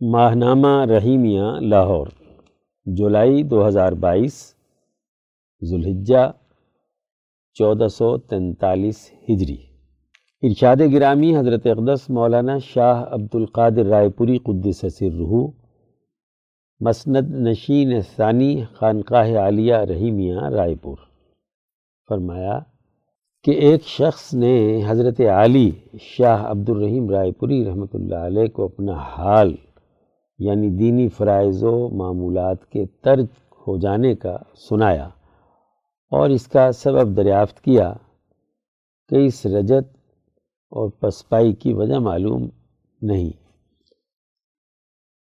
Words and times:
ماہنامہ 0.00 0.84
رحیمیہ 0.84 1.46
لاہور، 1.60 2.06
جولائی 2.86 3.42
دو 3.42 3.66
ہزار 3.68 3.92
بائیس، 3.92 4.34
ذوالحجہ 5.62 6.32
چودہ 7.56 7.88
سو 7.88 8.18
تینتالیس 8.18 9.10
ہجری۔ 9.28 9.56
ارشاد 10.42 10.76
گرامی 10.92 11.36
حضرت 11.36 11.66
اقدس 11.66 12.10
مولانا 12.10 12.58
شاہ 12.58 13.04
عبد 13.10 13.34
القادر 13.34 13.86
رائے 13.86 14.08
پوری 14.08 14.38
قدس 14.38 14.84
رحو، 15.02 15.46
مسند 16.80 17.34
نشین 17.46 18.00
ثانی 18.16 18.64
خانقاہ 18.72 19.36
عالیہ 19.36 19.74
رحیمیہ 19.74 20.40
رائے 20.40 20.74
پور۔ 20.74 20.96
فرمایا 22.08 22.58
کہ 23.42 23.50
ایک 23.50 23.82
شخص 23.82 24.34
نے 24.34 24.82
حضرت 24.86 25.20
علی 25.20 25.70
شاہ 26.00 26.50
عبد 26.50 26.68
الرحیم 26.68 27.10
رائے 27.10 27.32
پوری 27.32 27.64
رحمۃ 27.64 27.92
اللہ 27.94 28.26
علیہ 28.26 28.46
کو 28.46 28.64
اپنا 28.64 28.92
حال 28.92 29.56
یعنی 30.38 30.70
دینی 30.70 31.08
فرائض 31.08 31.64
و 31.64 31.88
معمولات 31.88 32.70
کے 32.70 32.86
ترک 32.86 33.30
ہو 33.66 33.78
جانے 33.78 34.14
کا 34.14 34.36
سنایا 34.68 35.08
اور 36.12 36.30
اس 36.30 36.46
کا 36.48 36.72
سبب 36.72 37.16
دریافت 37.16 37.60
کیا 37.60 37.92
کہ 39.08 39.26
اس 39.26 39.46
رجت 39.46 39.96
اور 40.72 40.90
پسپائی 40.90 41.52
کی 41.52 41.72
وجہ 41.72 41.98
معلوم 41.98 42.48
نہیں۔ 43.02 43.30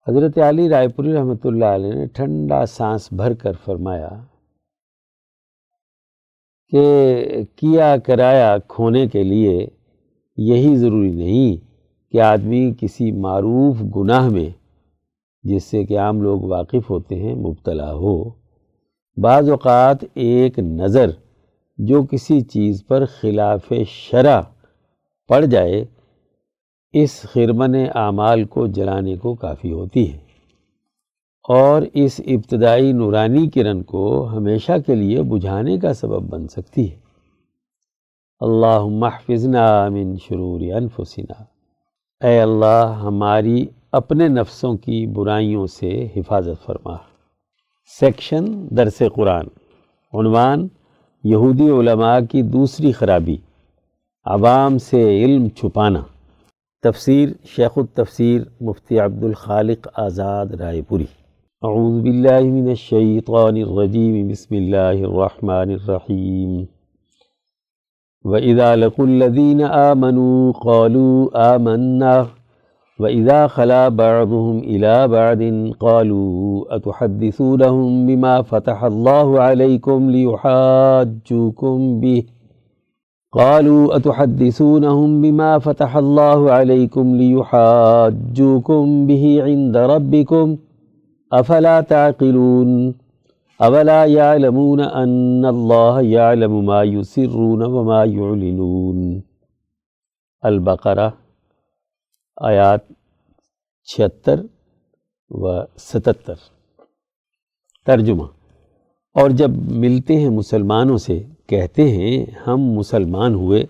حضرت 0.06 0.38
علی 0.38 0.68
رائے 0.68 0.88
پوری 0.88 1.12
رحمۃ 1.12 1.44
اللہ 1.44 1.64
علیہ 1.64 1.92
نے 1.92 2.06
ٹھنڈا 2.06 2.66
سانس 2.66 3.12
بھر 3.12 3.34
کر 3.34 3.52
فرمایا 3.64 4.08
کہ 6.72 6.84
کیا 7.56 7.96
کرایا 7.96 8.58
کھونے 8.58 9.06
کے 9.06 9.22
لیے 9.22 9.66
یہی 10.36 10.76
ضروری 10.76 11.10
نہیں 11.10 11.56
کہ 12.12 12.20
آدمی 12.20 12.74
کسی 12.80 13.12
معروف 13.12 13.82
گناہ 13.96 14.28
میں 14.28 14.50
جس 15.42 15.64
سے 15.64 15.84
کہ 15.84 15.98
عام 15.98 16.22
لوگ 16.22 16.40
واقف 16.40 16.90
ہوتے 16.90 17.14
ہیں، 17.14 17.34
مبتلا 17.34 17.92
ہو۔ 17.92 18.30
بعض 19.16 19.50
اوقات 19.50 19.96
ایک 20.14 20.58
نظر 20.58 21.10
جو 21.78 22.02
کسی 22.10 22.40
چیز 22.40 22.86
پر 22.86 23.04
خلاف 23.04 23.72
شرع 23.88 24.40
پڑ 25.28 25.44
جائے، 25.44 25.84
اس 26.92 27.22
خرمن 27.22 27.74
اعمال 27.94 28.44
کو 28.44 28.66
جلانے 28.66 29.16
کو 29.16 29.34
کافی 29.34 29.72
ہوتی 29.72 30.12
ہے۔ 30.12 30.18
اور 31.48 31.82
اس 31.94 32.20
ابتدائی 32.26 32.92
نورانی 32.92 33.50
کرن 33.50 33.82
کو 33.82 34.28
ہمیشہ 34.28 34.72
کے 34.86 34.94
لیے 34.94 35.22
بجھانے 35.22 35.78
کا 35.78 35.94
سبب 35.94 36.22
بن 36.22 36.48
سکتی 36.48 36.90
ہے۔ 36.90 36.96
اللہ 38.40 38.86
محفظنا 38.86 39.88
من 39.88 40.16
شرور 40.16 40.60
انفسنا۔ 40.60 41.44
اے 42.26 42.40
اللہ، 42.40 43.00
ہماری 43.02 43.66
اپنے 43.92 44.28
نفسوں 44.28 44.76
کی 44.76 45.06
برائیوں 45.06 45.66
سے 45.66 46.08
حفاظت 46.16 46.66
فرما۔ 46.66 46.96
سیکشن 48.00 48.44
درس 48.76 49.02
قرآن۔ 49.14 49.44
عنوان 50.12 50.68
یہودی 51.24 51.70
علماء 51.70 52.18
کی 52.30 52.42
دوسری 52.42 52.92
خرابی۔ 52.92 53.36
عوام 54.24 54.78
سے 54.78 55.24
علم 55.24 55.48
چھپانا۔ 55.48 56.00
تفسیر 56.82 57.28
شیخ 57.44 57.70
التفسیر 57.76 58.42
مفتی 58.60 58.98
عبد 58.98 59.24
الخالق 59.24 59.88
آزاد 59.94 60.46
رائے 60.46 60.82
پوری۔ 60.82 61.06
اعوذ 61.62 62.02
باللہ 62.02 62.40
من 62.40 62.68
الشیطان 62.68 63.56
الرجیم۔ 63.68 64.28
بسم 64.28 64.54
اللہ 64.54 65.06
الرحمن 65.06 65.70
الرحیم۔ 65.70 66.64
وَإِذَا 68.24 68.74
لَقُوا 68.74 69.08
الَّذِينَ 69.08 69.64
آمَنُوا 69.64 70.52
قَالُوا 70.52 71.54
آمَنَّا 71.54 72.22
وَإِذَا 73.02 73.46
خَلَا 73.46 73.88
بَعْضُهُمْ 73.88 74.58
إِلَى 74.58 75.08
بَعْضٍ 75.08 75.42
قَالُوا 75.80 76.76
أَتُحَدِّثُونَهُمْ 76.76 78.06
بِمَا 78.06 78.42
فَتَحَ 78.42 78.84
اللَّهُ 78.84 79.40
عَلَيْكُمْ 79.40 80.10
لِيُحَاجُّوكُمْ 80.10 82.00
بِهِ 82.00 82.22
قالوا 83.32 83.96
أتحدثونهم 83.96 85.22
بما 85.22 85.58
فتح 85.58 85.96
الله 85.96 86.50
عليكم 86.50 87.16
ليحاجوكم 87.16 89.06
به 89.06 89.24
عند 89.42 89.76
ربكم 89.76 90.56
أفلا 91.32 91.80
تعقلون 91.80 92.94
أولا 93.62 94.04
يعلمون 94.04 94.80
أن 94.80 95.44
الله 95.44 96.00
يعلم 96.00 96.66
ما 96.66 96.82
يسرون 96.82 97.62
وما 97.62 98.04
يعلنون 98.04 99.22
البقرة 100.44 101.21
آیات 102.36 102.80
چھتر 103.84 104.40
و 105.30 105.64
ستتر۔ 105.78 106.34
ترجمہ۔ 107.86 108.22
اور 109.14 109.30
جب 109.30 109.50
ملتے 109.70 110.16
ہیں 110.16 110.28
مسلمانوں 110.28 110.96
سے، 110.96 111.22
کہتے 111.46 111.88
ہیں، 111.88 112.26
ہم 112.46 112.56
مسلمان 112.56 113.34
ہوئے، 113.34 113.62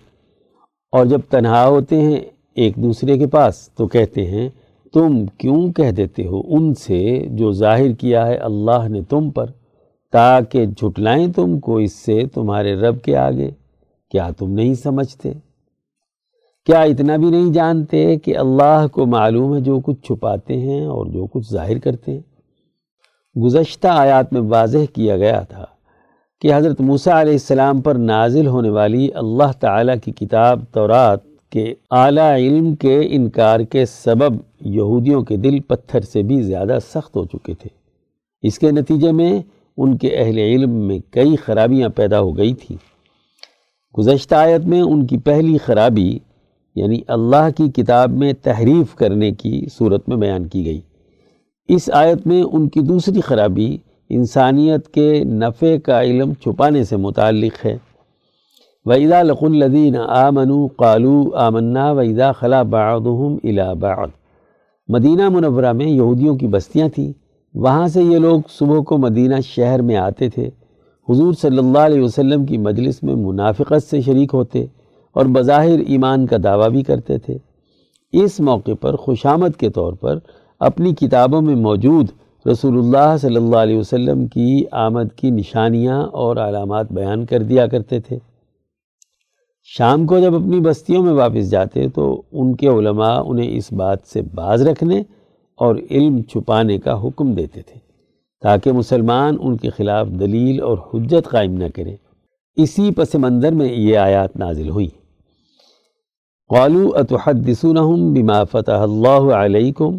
اور 0.92 1.06
جب 1.06 1.20
تنہا 1.30 1.66
ہوتے 1.66 2.00
ہیں 2.00 2.20
ایک 2.54 2.76
دوسرے 2.76 3.18
کے 3.18 3.26
پاس، 3.26 3.70
تو 3.74 3.86
کہتے 3.86 4.26
ہیں، 4.26 4.48
تم 4.94 5.26
کیوں 5.26 5.72
کہہ 5.72 5.90
دیتے 5.90 6.26
ہو 6.26 6.40
ان 6.46 6.74
سے 6.74 7.26
جو 7.30 7.52
ظاہر 7.52 7.92
کیا 7.92 8.26
ہے 8.26 8.34
اللہ 8.34 8.88
نے 8.88 9.02
تم 9.02 9.30
پر، 9.30 9.46
تاکہ 10.12 10.66
جھٹلائیں 10.66 11.32
تم 11.32 11.60
کو 11.60 11.76
اس 11.76 11.92
سے 11.92 12.26
تمہارے 12.26 12.74
رب 12.74 13.02
کے 13.02 13.16
آگے؟ 13.16 13.50
کیا 14.10 14.30
تم 14.38 14.52
نہیں 14.52 14.74
سمجھتے؟ 14.74 15.32
کیا 16.66 16.80
اتنا 16.80 17.16
بھی 17.16 17.30
نہیں 17.30 17.52
جانتے 17.52 18.16
کہ 18.16 18.36
اللہ 18.36 18.86
کو 18.92 19.06
معلوم 19.06 19.54
ہے 19.54 19.60
جو 19.60 19.80
کچھ 19.80 20.06
چھپاتے 20.06 20.56
ہیں 20.56 20.84
اور 20.84 21.06
جو 21.06 21.26
کچھ 21.26 21.52
ظاہر 21.52 21.78
کرتے 21.78 22.12
ہیں؟ 22.12 22.20
گزشتہ 23.38 23.88
آیات 23.88 24.32
میں 24.32 24.40
واضح 24.40 24.78
کیا 24.94 25.16
گیا 25.16 25.40
تھا 25.40 25.64
کہ 26.40 26.54
حضرت 26.54 26.80
موسیٰ 26.80 27.20
علیہ 27.20 27.32
السلام 27.32 27.80
پر 27.80 27.94
نازل 27.94 28.46
ہونے 28.46 28.68
والی 28.68 29.08
اللہ 29.14 29.52
تعالیٰ 29.60 29.94
کی 30.04 30.12
کتاب 30.12 30.60
تورات 30.72 31.18
کے 31.50 31.74
اعلیٰ 31.90 32.34
علم 32.34 32.74
کے 32.74 33.00
انکار 33.10 33.60
کے 33.60 33.86
سبب 33.86 34.36
یہودیوں 34.60 35.22
کے 35.22 35.36
دل 35.36 35.60
پتھر 35.60 36.00
سے 36.00 36.22
بھی 36.22 36.42
زیادہ 36.42 36.78
سخت 36.94 37.16
ہو 37.16 37.24
چکے 37.24 37.54
تھے۔ 37.54 37.68
اس 38.42 38.58
کے 38.58 38.70
نتیجے 38.70 39.12
میں 39.12 39.42
ان 39.76 39.96
کے 39.96 40.08
اہل 40.08 40.38
علم 40.38 40.70
میں 40.70 40.98
کئی 41.10 41.36
خرابیاں 41.36 41.88
پیدا 41.88 42.20
ہو 42.20 42.36
گئی 42.36 42.54
تھیں۔ 42.54 42.78
گزشتہ 43.98 44.34
آیت 44.34 44.60
میں 44.60 44.80
ان 44.80 45.06
کی 45.06 45.18
پہلی 45.18 45.58
خرابی 45.58 46.18
یعنی 46.74 47.00
اللہ 47.08 47.48
کی 47.56 47.70
کتاب 47.70 48.10
میں 48.10 48.32
تحریف 48.42 48.94
کرنے 48.94 49.30
کی 49.30 49.66
صورت 49.78 50.08
میں 50.08 50.16
بیان 50.16 50.46
کی 50.46 50.66
گئی۔ 50.66 50.80
اس 51.68 51.90
آیت 51.92 52.26
میں 52.26 52.42
ان 52.42 52.68
کی 52.68 52.80
دوسری 52.80 53.20
خرابی 53.20 53.76
انسانیت 54.08 54.88
کے 54.88 55.24
نفع 55.24 55.76
کا 55.84 56.02
علم 56.02 56.32
چھپانے 56.32 56.84
سے 56.84 56.96
متعلق 56.96 57.66
ہے۔ 57.66 57.76
وَإِذَا 58.84 59.22
لَقُوا 59.22 59.48
الَّذِينَ 59.48 59.98
آمَنُوا 59.98 60.68
قَالُوا 60.76 61.46
آمَنَّا 61.46 61.90
وَإِذَا 61.90 62.32
خَلَا 62.32 62.62
بَعْضُهُمْ 62.62 63.36
إِلَى 63.36 63.78
بَعْض۔ 63.78 64.08
مدینہ 64.88 65.28
منورہ 65.28 65.72
میں 65.72 65.86
یہودیوں 65.86 66.36
کی 66.36 66.46
بستیاں 66.46 66.88
تھیں۔ 66.88 67.12
وہاں 67.54 67.88
سے 67.88 68.02
یہ 68.02 68.18
لوگ 68.18 68.40
صبح 68.48 68.78
کو 68.78 68.98
مدینہ 68.98 69.34
شہر 69.44 69.82
میں 69.82 69.96
آتے 69.96 70.28
تھے۔ 70.28 70.50
حضور 71.08 71.32
صلی 71.32 71.58
اللہ 71.58 71.78
علیہ 71.78 72.02
وسلم 72.02 72.46
کی 72.46 72.58
مجلس 72.58 73.02
میں 73.02 73.14
منافقت 73.14 73.90
سے 73.90 74.00
شریک 74.00 74.30
ہوتے۔ 74.34 74.66
اور 75.12 75.26
بظاہر 75.26 75.78
ایمان 75.78 76.26
کا 76.26 76.36
دعویٰ 76.44 76.70
بھی 76.70 76.82
کرتے 76.82 77.18
تھے۔ 77.18 77.38
اس 78.12 78.40
موقع 78.40 78.70
پر 78.80 78.96
خوشامد 78.96 79.60
کے 79.60 79.70
طور 79.70 79.92
پر 79.92 80.18
اپنی 80.60 80.94
کتابوں 80.94 81.42
میں 81.42 81.54
موجود 81.54 82.06
رسول 82.52 82.78
اللہ 82.78 83.16
صلی 83.16 83.36
اللہ 83.36 83.56
علیہ 83.56 83.78
وسلم 83.78 84.26
کی 84.26 84.64
آمد 84.70 85.16
کی 85.16 85.30
نشانیاں 85.30 86.02
اور 86.02 86.36
علامات 86.36 86.92
بیان 86.92 87.26
کر 87.26 87.42
دیا 87.42 87.66
کرتے 87.66 88.00
تھے۔ 88.00 88.18
شام 89.64 90.06
کو 90.06 90.20
جب 90.20 90.34
اپنی 90.34 90.60
بستیوں 90.60 91.04
میں 91.04 91.12
واپس 91.12 91.50
جاتے 91.50 91.88
تو 91.88 92.22
ان 92.32 92.56
کے 92.56 92.68
علماء 92.68 93.22
انہیں 93.26 93.56
اس 93.56 93.72
بات 93.72 93.98
سے 94.06 94.22
باز 94.22 94.66
رکھنے 94.66 95.02
اور 95.56 95.76
علم 95.90 96.22
چھپانے 96.22 96.78
کا 96.78 97.02
حکم 97.02 97.32
دیتے 97.32 97.62
تھے 97.62 97.80
تاکہ 98.42 98.72
مسلمان 98.72 99.36
ان 99.40 99.56
کے 99.56 99.70
خلاف 99.70 100.08
دلیل 100.08 100.62
اور 100.62 100.78
حجت 100.94 101.28
قائم 101.30 101.52
نہ 101.52 101.64
کریں۔ 101.74 101.96
اسی 102.56 102.90
پس 102.90 103.14
منظر 103.14 103.52
میں 103.52 103.72
یہ 103.72 103.98
آیات 103.98 104.36
نازل 104.36 104.68
ہوئی۔ 104.68 104.88
قالو 106.52 106.90
اتحدثونہم 106.94 108.12
بما 108.12 108.44
فتح 108.44 108.72
اللہ 108.72 109.34
علیکم؟ 109.34 109.98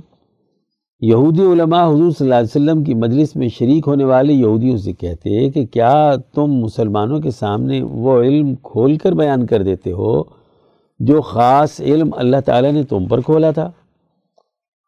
یہودی 1.01 1.41
علماء 1.41 1.87
حضور 1.87 2.11
صلی 2.11 2.25
اللہ 2.25 2.35
علیہ 2.35 2.55
وسلم 2.55 2.83
کی 2.83 2.93
مجلس 2.93 3.35
میں 3.35 3.47
شریک 3.47 3.87
ہونے 3.87 4.03
والے 4.03 4.33
یہودیوں 4.33 4.77
سے 4.77 4.93
کہتے 4.93 5.29
ہیں 5.29 5.49
کہ 5.49 5.65
کیا 5.65 6.15
تم 6.35 6.47
مسلمانوں 6.47 7.19
کے 7.19 7.31
سامنے 7.31 7.81
وہ 7.83 8.21
علم 8.21 8.55
کھول 8.55 8.97
کر 8.97 9.11
بیان 9.11 9.45
کر 9.45 9.63
دیتے 9.63 9.91
ہو 9.91 10.23
جو 10.99 11.21
خاص 11.21 11.81
علم 11.81 12.09
اللہ 12.15 12.37
تعالیٰ 12.45 12.71
نے 12.71 12.83
تم 12.83 13.05
پر 13.05 13.21
کھولا 13.21 13.51
تھا؟ 13.51 13.71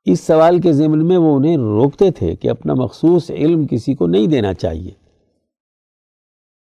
اس 0.06 0.20
سوال 0.20 0.62
کے 0.62 0.74
ضمن 0.74 1.06
میں 1.06 1.18
وہ 1.18 1.36
انہیں 1.36 1.58
روکتے 1.58 2.12
تھے 2.12 2.36
کہ 2.36 2.50
اپنا 2.50 2.74
مخصوص 2.74 3.32
علم 3.32 3.68
کسی 3.68 3.96
کو 3.96 4.08
نہیں 4.08 4.28
دینا 4.28 4.54
چاہیے۔ 4.54 5.05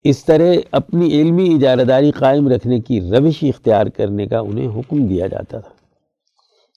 اس 0.10 0.26
طرح 0.26 0.54
اپنی 0.72 1.08
علمی 1.08 1.56
اجارہ 1.56 1.82
داری 1.82 2.12
قائم 2.12 2.48
رکھنے 2.48 2.80
کی 2.80 3.02
روش 3.02 3.44
اختیار 3.44 3.86
کرنے 3.86 4.28
کا 4.28 4.40
انہیں 4.40 4.68
حکم 4.68 5.08
دیا 5.08 5.28
جاتا 5.28 5.60
تھا۔ 5.60 5.70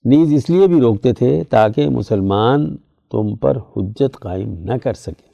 نیز 0.05 0.33
اس 0.33 0.51
لیے 0.51 0.67
بھی 0.67 0.81
روکتے 0.81 1.13
تھے 1.13 1.45
تاکہ 1.51 1.89
مسلمان 1.89 2.77
تم 3.11 3.37
پر 3.37 3.59
حجت 3.77 4.21
قائم 4.21 4.53
نہ 4.53 4.73
کر 4.83 4.93
سکے۔ 4.93 5.31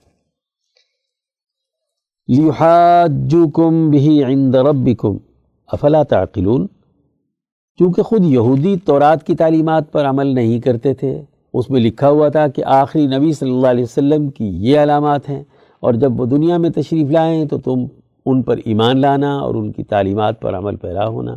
لِيُحَاجُّكُمْ 2.36 3.90
بِهِ 3.90 4.24
عِنْدَ 4.24 4.56
رَبِّكُمْ 4.56 5.18
افلا 5.66 6.02
تعقلون؟ 6.02 6.66
چونکہ 7.78 8.02
خود 8.02 8.24
یہودی 8.24 8.76
تورات 8.84 9.26
کی 9.26 9.34
تعلیمات 9.34 9.92
پر 9.92 10.04
عمل 10.04 10.26
نہیں 10.26 10.60
کرتے 10.60 10.94
تھے، 10.94 11.22
اس 11.54 11.70
میں 11.70 11.80
لکھا 11.80 12.08
ہوا 12.08 12.28
تھا 12.28 12.48
کہ 12.48 12.64
آخری 12.64 13.06
نبی 13.06 13.32
صلی 13.32 13.50
اللہ 13.50 13.66
علیہ 13.66 13.84
وسلم 13.84 14.30
کی 14.30 14.44
یہ 14.44 14.78
علامات 14.78 15.28
ہیں۔ 15.28 15.44
اور 15.86 15.94
جب 15.94 16.20
وہ 16.20 16.26
دنیا 16.26 16.56
میں 16.56 16.70
تشریف 16.70 17.10
لائیں 17.10 17.44
تو 17.44 17.58
تم 17.58 17.84
ان 18.26 18.42
پر 18.42 18.56
ایمان 18.64 19.00
لانا 19.00 19.38
اور 19.38 19.54
ان 19.54 19.72
کی 19.72 19.84
تعلیمات 19.84 20.40
پر 20.40 20.58
عمل 20.58 20.76
پیرا 20.76 21.08
ہونا۔ 21.08 21.36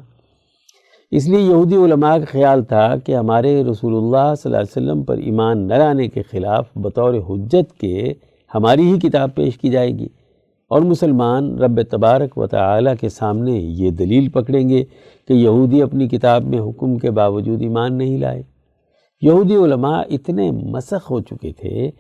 اس 1.12 1.28
لیے 1.28 1.40
یہودی 1.40 1.76
علماء 1.76 2.18
کا 2.18 2.26
خیال 2.28 2.64
تھا 2.64 2.96
کہ 3.06 3.16
ہمارے 3.16 3.64
رسول 3.64 3.96
اللہ 3.96 4.36
صلی 4.36 4.56
اللہ 4.56 4.58
علیہ 4.58 4.88
وسلم 4.88 5.04
پر 5.04 5.18
ایمان 5.18 5.68
نہ 5.68 5.74
لانے 5.74 6.08
کے 6.08 6.22
خلاف 6.22 6.66
بطور 6.76 7.14
حجت 7.30 7.80
کے 7.80 8.14
ہماری 8.56 8.94
ہی 8.94 9.00
کتاب 9.00 9.36
پیش 9.36 9.58
کی 9.58 9.70
جائے 9.70 9.92
گی۔ 9.92 10.08
اور 10.70 10.82
مسلمان 10.82 11.60
رب 11.60 11.82
تبارک 11.92 12.38
و 12.38 12.48
تعالی 12.48 12.92
کے 13.02 13.10
سامنے 13.10 13.52
یہ 13.52 13.92
دلیل 13.92 14.30
پکڑیں 14.30 14.70
گے 14.70 14.84
کہ 15.28 15.34
یہودی 15.34 15.82
اپنی 15.82 16.08
کتاب 16.08 16.44
میں 16.44 16.60
حکم 16.60 16.98
کے 16.98 17.12
باوجود 17.12 17.62
ایمان 17.62 17.98
نہیں 17.98 18.18
لائے۔ 18.18 18.44
یہودی 19.22 19.56
علماء 19.56 20.02
اتنے 20.10 20.52
مسخ 20.52 21.12
ہو 21.12 21.20
چکے 21.20 21.52
تھے 21.52 21.92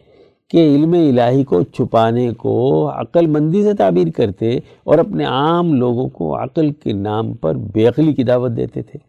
کہ 0.50 0.76
علم 0.76 0.94
الہی 0.94 1.44
کو 1.44 1.64
چھپانے 1.64 2.32
کو 2.32 2.90
عقل 2.90 3.28
مندی 3.28 3.64
سے 3.64 3.74
تعبیر 3.74 4.08
کرتے 4.16 4.52
اور 4.84 5.00
اپنے 5.00 5.24
عام 5.24 5.74
لوگوں 5.74 6.10
کو 6.10 6.44
عقل 6.44 6.72
کے 6.72 6.94
نام 6.94 7.34
پر 7.34 7.56
بے 7.56 7.86
کی 8.14 8.24
دعوت 8.24 8.52
دیتے 8.58 8.82
تھے۔ 8.82 9.00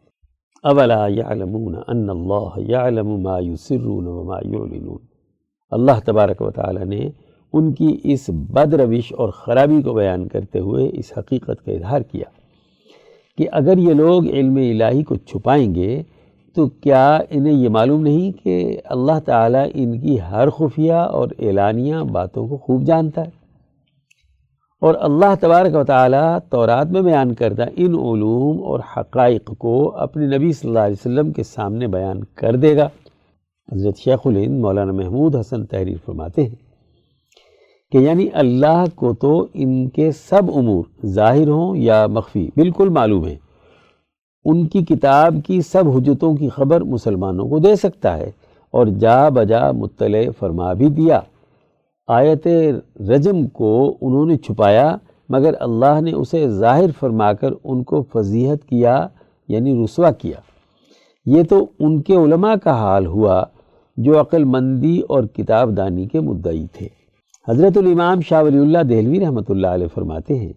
اولا 0.63 1.07
یعلمون 1.07 1.77
ان 1.89 2.11
اللہ 2.11 2.71
یعلم 2.71 3.21
ما 3.21 3.39
یسرون 3.39 4.07
وما 4.07 4.39
یعلنون۔ 4.45 4.99
اللہ 5.71 6.01
تبارک 6.05 6.43
و 6.43 6.51
تعالی 6.51 6.85
نے 6.85 7.11
ان 7.53 7.73
کی 7.73 7.97
اس 8.05 8.31
بد 8.31 8.75
روش 8.75 9.13
اور 9.19 9.29
خرابی 9.29 9.83
کو 9.83 9.93
بیان 9.93 10.29
کرتے 10.29 10.59
ہوئے 10.59 10.91
اس 10.93 11.13
حقیقت 11.19 11.65
کا 11.65 11.73
اظہار 11.73 12.01
کیا 12.01 12.25
کہ 13.39 13.47
اگر 13.53 13.79
یہ 13.79 13.93
لوگ 13.95 14.27
علم 14.27 14.57
الہی 14.57 15.03
کو 15.03 15.15
چھپائیں 15.15 15.75
گے 15.75 16.03
تو 16.55 16.67
کیا 16.67 17.19
انہیں 17.31 17.55
یہ 17.55 17.69
معلوم 17.69 18.03
نہیں 18.03 18.45
کہ 18.45 18.79
اللہ 18.85 19.19
تعالیٰ 19.25 19.67
ان 19.75 20.01
کی 20.01 20.21
ہر 20.21 20.51
خفیہ 20.51 20.93
اور 20.93 21.29
اعلانیہ 21.39 21.97
باتوں 21.97 22.49
کو 22.49 22.57
خوب 22.57 22.83
جانتا 22.83 23.21
ہے؟ 23.21 23.31
اور 24.81 24.95
اللہ 25.01 25.35
تبارک 25.41 25.75
و 25.75 25.85
تعالیٰ 25.85 26.39
تورات 26.51 26.87
میں 26.87 27.03
بیان 27.03 27.35
کردہ 27.35 27.63
ان 27.63 27.95
علوم 27.95 28.63
اور 28.63 28.81
حقائق 28.97 29.51
کو 29.59 29.97
اپنے 29.97 30.37
نبی 30.37 30.53
صلی 30.53 30.69
اللہ 30.69 30.79
علیہ 30.79 30.97
وسلم 31.01 31.33
کے 31.33 31.43
سامنے 31.43 31.87
بیان 31.87 32.25
کر 32.25 32.57
دے 32.57 32.77
گا۔ 32.77 32.89
حضرت 33.73 33.99
شیخ 33.99 34.19
الہند 34.25 34.61
مولانا 34.61 34.93
محمود 34.93 35.37
حسن 35.37 35.67
تحریر 35.67 35.97
فرماتے 36.05 36.43
ہیں 36.43 36.55
کہ 37.93 37.99
یعنی 37.99 38.29
اللہ 38.33 38.85
کو 38.95 39.15
تو 39.15 39.47
ان 39.55 39.89
کے 39.89 40.13
سب 40.13 40.43
امور 40.55 41.07
ظاہر 41.07 41.49
ہوں 41.49 41.77
یا 41.77 42.07
مخفی، 42.07 42.49
بالکل 42.57 42.89
معلوم 42.89 43.27
ہیں۔ 43.27 43.50
ان 44.45 44.67
کی 44.67 44.85
کتاب 44.85 45.35
کی 45.47 45.61
سب 45.61 45.89
حجتوں 45.89 46.37
کی 46.37 46.49
خبر 46.49 46.81
مسلمانوں 46.81 47.49
کو 47.49 47.59
دے 47.59 47.77
سکتا 47.77 48.17
ہے 48.17 48.31
اور 48.71 48.87
جا 48.87 49.29
بجا 49.29 49.71
مطلع 49.71 50.19
فرما 50.39 50.73
بھی 50.73 50.89
دیا۔ 50.89 51.21
آیت 52.09 52.47
رجم 53.09 53.47
کو 53.47 53.97
انہوں 54.01 54.27
نے 54.27 54.37
چھپایا، 54.37 54.97
مگر 55.29 55.55
اللہ 55.61 56.01
نے 56.01 56.13
اسے 56.13 56.49
ظاہر 56.51 56.91
فرما 57.01 57.33
کر 57.33 57.51
ان 57.65 57.83
کو 57.83 58.05
فضیحت 58.13 58.69
کیا 58.69 59.07
یعنی 59.49 59.85
رسوا 59.85 60.11
کیا۔ 60.11 60.37
یہ 61.27 61.43
تو 61.43 61.67
ان 61.79 62.03
کے 62.03 62.17
علماء 62.17 62.55
کا 62.55 62.73
حال 62.73 63.07
ہوا 63.07 63.45
جو 63.97 64.21
عقل 64.21 64.45
مندی 64.45 65.01
اور 65.09 65.25
کتاب 65.25 65.77
دانی 65.77 66.07
کے 66.07 66.21
مدعی 66.21 66.67
تھے۔ 66.73 66.89
حضرت 67.49 67.77
الامام 67.77 68.21
شاہ 68.21 68.43
ولی 68.43 68.59
اللہ 68.59 68.79
دہلوی 68.79 69.21
رحمۃ 69.21 69.49
اللہ 69.49 69.67
علیہ 69.67 69.87
فرماتے 69.95 70.39
ہیں 70.39 70.53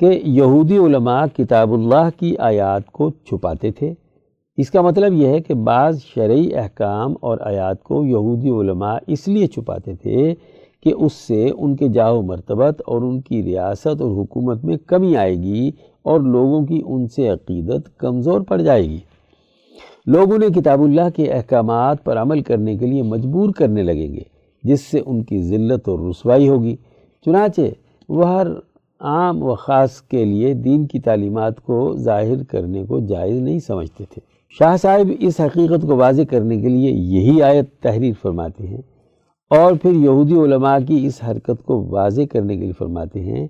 کہ 0.00 0.20
یہودی 0.24 0.76
علماء 0.76 1.24
کتاب 1.36 1.72
اللہ 1.72 2.08
کی 2.20 2.36
آیات 2.36 2.90
کو 2.92 3.10
چھپاتے 3.10 3.70
تھے۔ 3.70 3.94
اس 4.56 4.70
کا 4.70 4.80
مطلب 4.80 5.12
یہ 5.12 5.26
ہے 5.26 5.40
کہ 5.40 5.54
بعض 5.54 6.00
شرعی 6.02 6.54
احکام 6.54 7.14
اور 7.20 7.38
آیات 7.40 7.82
کو 7.82 8.04
یہودی 8.04 8.50
علماء 8.50 8.96
اس 9.06 9.28
لیے 9.28 9.46
چھپاتے 9.46 9.94
تھے 9.94 10.34
کہ 10.82 10.92
اس 10.96 11.12
سے 11.12 11.50
ان 11.58 11.76
کے 11.76 11.88
جاؤ 11.88 12.22
مرتبت 12.22 12.82
اور 12.86 13.02
ان 13.02 13.20
کی 13.20 13.42
ریاست 13.42 14.00
اور 14.00 14.10
حکومت 14.10 14.64
میں 14.64 14.76
کمی 14.86 15.16
آئے 15.16 15.34
گی 15.34 15.70
اور 16.02 16.20
لوگوں 16.20 16.66
کی 16.66 16.82
ان 16.86 17.06
سے 17.06 17.28
عقیدت 17.28 17.98
کمزور 17.98 18.40
پڑ 18.40 18.60
جائے 18.60 18.82
گی۔ 18.82 18.98
لوگ 20.06 20.34
انہیں 20.34 20.50
کتاب 20.50 20.82
اللہ 20.82 21.08
کے 21.16 21.32
احکامات 21.32 22.04
پر 22.04 22.16
عمل 22.16 22.40
کرنے 22.40 22.76
کے 22.76 22.86
لیے 22.86 23.02
مجبور 23.02 23.50
کرنے 23.50 23.82
لگیں 23.82 24.14
گے، 24.14 24.22
جس 24.62 24.80
سے 24.80 25.00
ان 25.06 25.22
کی 25.22 25.42
ذلت 25.42 25.88
اور 25.88 25.98
رسوائی 25.98 26.48
ہوگی۔ 26.48 26.76
چنانچہ 27.24 27.60
وہ 28.08 28.28
ہر 28.28 28.46
عام 29.06 29.42
و 29.42 29.54
خاص 29.54 30.00
کے 30.02 30.24
لیے 30.24 30.54
دین 30.54 30.86
کی 30.86 31.00
تعلیمات 31.00 31.60
کو 31.60 31.96
ظاہر 31.96 32.42
کرنے 32.44 32.84
کو 32.84 33.00
جائز 33.00 33.40
نہیں 33.40 33.58
سمجھتے 33.58 34.04
تھے۔ 34.10 34.20
شاہ 34.60 34.76
صاحب 34.76 35.10
اس 35.20 35.40
حقیقت 35.40 35.82
کو 35.82 35.96
واضح 35.96 36.22
کرنے 36.30 36.56
کے 36.56 36.68
لیے 36.68 36.90
یہی 36.90 37.42
آیت 37.42 37.68
تحریر 37.82 38.12
فرماتے 38.22 38.66
ہیں 38.66 38.80
اور 39.50 39.72
پھر 39.82 39.92
یہودی 39.92 40.34
علماء 40.34 40.78
کی 40.88 41.06
اس 41.06 41.20
حرکت 41.28 41.64
کو 41.64 41.86
واضح 41.90 42.22
کرنے 42.32 42.56
کے 42.56 42.62
لیے 42.62 42.72
فرماتے 42.72 43.20
ہیں 43.20 43.46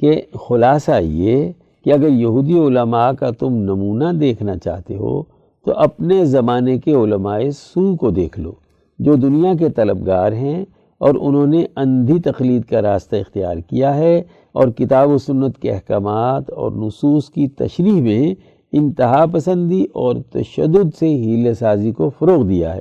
کہ 0.00 0.22
خلاصہ 0.48 1.00
یہ 1.02 1.52
کہ 1.84 1.92
اگر 1.92 2.08
یہودی 2.08 2.58
علماء 2.58 3.10
کا 3.12 3.30
تم 3.30 3.52
نمونہ 3.52 4.12
دیکھنا 4.12 4.56
چاہتے 4.56 4.96
ہو 4.96 5.22
تو 5.66 5.72
اپنے 5.76 6.24
زمانے 6.24 6.78
کے 6.78 6.94
علماء 6.94 7.38
سو 7.52 7.96
کو 7.96 8.10
دیکھ 8.10 8.40
لو 8.40 8.52
جو 8.98 9.14
دنیا 9.14 9.52
کے 9.58 9.68
طلبگار 9.68 10.32
ہیں 10.32 10.64
اور 10.98 11.14
انہوں 11.20 11.46
نے 11.46 11.64
اندھی 11.76 12.20
تقلید 12.20 12.64
کا 12.64 12.82
راستہ 12.82 13.16
اختیار 13.16 13.56
کیا 13.56 13.96
ہے 13.96 14.22
اور 14.52 14.68
کتاب 14.68 15.10
و 15.10 15.18
سنت 15.18 15.58
کے 15.58 15.70
احکامات 15.70 16.50
اور 16.50 16.72
نصوص 16.72 17.30
کی 17.30 17.48
تشریح 17.48 18.02
میں 18.02 18.34
انتہا 18.72 19.24
پسندی 19.32 19.84
اور 19.84 20.16
تشدد 20.30 20.96
سے 20.98 21.08
ہیل 21.08 21.54
سازی 21.54 21.92
کو 21.92 22.10
فروغ 22.18 22.48
دیا 22.48 22.74
ہے۔ 22.74 22.80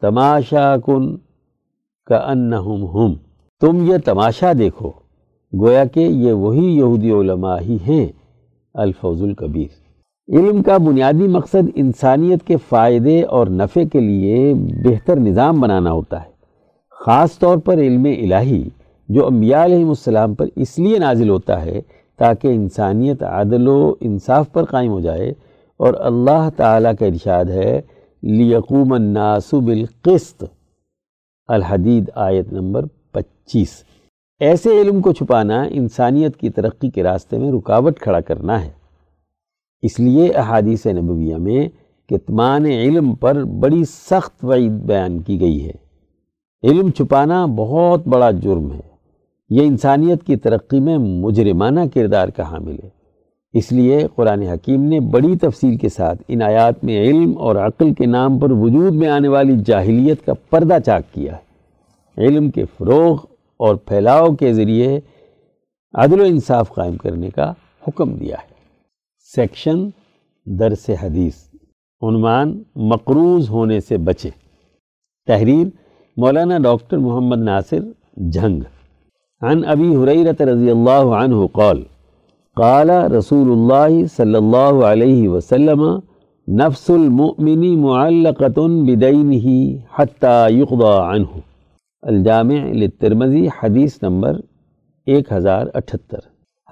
تماشا 0.00 0.76
کن 0.76 1.16
کا 2.06 2.16
ان 2.16 2.52
ہم۔ 2.54 3.14
تم 3.60 3.84
یہ 3.84 3.96
تماشا 4.04 4.52
دیکھو۔ 4.58 4.90
گویا 5.60 5.84
کہ 5.84 6.00
یہ 6.00 6.32
وہی 6.32 6.76
یہودی 6.76 7.10
علماء 7.10 7.56
ہی 7.60 7.76
ہیں۔ 7.88 8.06
الفوظ 8.74 9.22
القبیر 9.22 9.84
علم 10.28 10.62
کا 10.62 10.76
بنیادی 10.76 11.28
مقصد 11.28 11.68
انسانیت 11.74 12.42
کے 12.42 12.56
فائدے 12.68 13.22
اور 13.22 13.46
نفع 13.46 13.80
کے 13.92 14.00
لیے 14.00 14.54
بہتر 14.84 15.16
نظام 15.16 15.60
بنانا 15.60 15.92
ہوتا 15.92 16.22
ہے۔ 16.22 16.33
خاص 17.06 17.38
طور 17.38 17.58
پر 17.58 17.78
علم 17.78 18.04
الہی 18.04 18.68
جو 19.08 19.26
انبیاء 19.26 19.64
علیہ 19.64 19.84
السلام 19.84 20.34
پر 20.34 20.46
اس 20.56 20.78
لیے 20.78 20.98
نازل 20.98 21.28
ہوتا 21.30 21.64
ہے 21.64 21.80
تاکہ 22.16 22.48
انسانیت 22.48 23.22
عدل 23.22 23.68
و 23.68 23.94
انصاف 24.00 24.52
پر 24.52 24.64
قائم 24.64 24.90
ہو 24.90 25.00
جائے 25.00 25.32
اور 25.76 25.94
اللہ 25.94 26.48
تعالیٰ 26.56 26.92
کا 27.00 27.06
ارشاد 27.06 27.44
ہے، 27.44 27.80
لیقوم 28.22 28.92
الناس 28.92 29.54
بالقسط۔ 29.54 30.44
الحدید 31.48 32.10
آیت 32.14 32.52
نمبر 32.52 32.84
پچیس۔ 33.12 33.84
ایسے 34.40 34.80
علم 34.80 35.00
کو 35.00 35.12
چھپانا 35.12 35.62
انسانیت 35.70 36.36
کی 36.36 36.50
ترقی 36.50 36.90
کے 36.90 37.02
راستے 37.02 37.38
میں 37.38 37.52
رکاوٹ 37.52 37.98
کھڑا 37.98 38.20
کرنا 38.20 38.64
ہے۔ 38.64 38.70
اس 39.82 40.00
لیے 40.00 40.28
احادیث 40.30 40.86
نبویہ 40.86 41.36
میں 41.36 41.68
کتمان 42.08 42.66
علم 42.66 43.14
پر 43.14 43.44
بڑی 43.44 43.84
سخت 43.84 44.44
وعید 44.44 44.72
بیان 44.72 45.22
کی 45.22 45.40
گئی 45.40 45.66
ہے۔ 45.66 45.83
علم 46.64 46.90
چھپانا 46.90 47.46
بہت 47.46 48.08
بڑا 48.08 48.30
جرم 48.30 48.72
ہے۔ 48.72 48.80
یہ 49.50 49.62
انسانیت 49.62 50.24
کی 50.24 50.36
ترقی 50.36 50.80
میں 50.80 50.98
مجرمانہ 50.98 51.80
کردار 51.94 52.28
کا 52.28 52.50
حامل 52.50 52.76
ہے۔ 52.84 52.88
اس 53.52 53.72
لیے 53.72 54.06
قرآن 54.14 54.42
حکیم 54.42 54.84
نے 54.84 55.00
بڑی 55.00 55.36
تفصیل 55.36 55.76
کے 55.76 55.88
ساتھ 55.88 56.22
ان 56.28 56.42
آیات 56.42 56.84
میں 56.84 57.02
علم 57.02 57.38
اور 57.38 57.56
عقل 57.56 57.94
کے 57.94 58.06
نام 58.06 58.38
پر 58.38 58.50
وجود 58.50 58.94
میں 58.94 59.08
آنے 59.08 59.28
والی 59.28 59.52
جاہلیت 59.66 60.26
کا 60.26 60.34
پردہ 60.34 60.76
چاک 60.86 61.14
کیا 61.14 61.36
ہے۔ 61.36 61.44
علم 62.24 62.50
کے 62.50 62.64
فروغ 62.78 63.18
اور 63.56 63.74
پھیلاؤ 63.74 64.34
کے 64.34 64.52
ذریعے 64.52 65.00
عدل 65.94 66.20
و 66.20 66.24
انصاف 66.24 66.74
قائم 66.74 66.96
کرنے 66.96 67.30
کا 67.30 67.52
حکم 67.88 68.14
دیا 68.14 68.36
ہے۔ 68.36 68.54
سیکشن 69.36 69.88
درس 70.44 70.90
حدیث، 71.02 71.34
عنوان 72.02 72.62
مقروض 72.76 73.50
ہونے 73.50 73.80
سے 73.80 73.96
بچے 73.96 74.30
تحریر 75.26 75.66
مولانا 76.16 76.58
ڈاکٹر 76.64 76.98
محمد 76.98 77.40
ناصر 77.42 77.78
جھنگ۔ 78.30 78.60
عن 79.42 79.64
ابی 79.68 79.88
حریرت 79.96 80.42
رضی 80.42 80.70
اللہ 80.70 81.14
عنہ 81.20 81.46
قال 81.52 81.82
قال 82.56 82.90
رسول 82.90 83.50
اللہ 83.52 84.04
صلی 84.16 84.34
اللہ 84.34 84.84
علیہ 84.86 85.28
وسلم، 85.28 85.82
نفس 86.48 86.90
المؤمن 86.90 87.64
معلقۃ 87.80 88.58
بدینہ 88.86 89.56
حتی 89.98 90.54
یقضى 90.58 90.94
عنہ۔ 91.14 91.40
الجامع 92.02 92.62
للترمذی 92.72 93.46
حدیث 93.58 94.02
نمبر 94.02 94.40
ایک 95.06 95.32
ہزار 95.32 95.66
اٹھتر۔ 95.74 96.18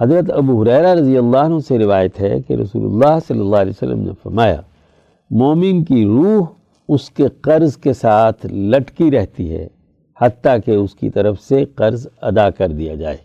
حضرت 0.01 0.31
ابو 0.37 0.63
حریرہ 0.63 0.95
رضی 0.95 1.19
اللہ 1.19 1.39
عنہ 1.39 1.59
سے 1.69 1.79
روایت 1.79 2.21
ہے 2.21 2.41
کہ 2.41 2.53
رسول 2.55 2.85
اللہ 2.85 3.19
صلی 3.29 3.41
اللہ 3.41 3.57
علیہ 3.57 3.73
وسلم 3.77 4.01
نے 4.01 4.13
فرمایا، 4.23 4.61
مومن 5.31 5.85
کی 5.85 6.05
روح 6.07 6.47
اس 6.89 7.11
کے 7.11 7.25
قرض 7.41 7.77
کے 7.77 7.93
ساتھ 7.93 8.47
لٹکی 8.47 9.11
رہتی 9.11 9.57
ہے، 9.57 9.69
حتیٰ 10.21 10.57
کہ 10.67 10.71
اس 10.71 10.95
کی 10.95 11.11
طرف 11.11 11.41
سے 11.41 11.65
قرض 11.65 12.07
ادا 12.21 12.51
کر 12.51 12.69
دیا 12.69 12.95
جائے۔ 12.95 13.17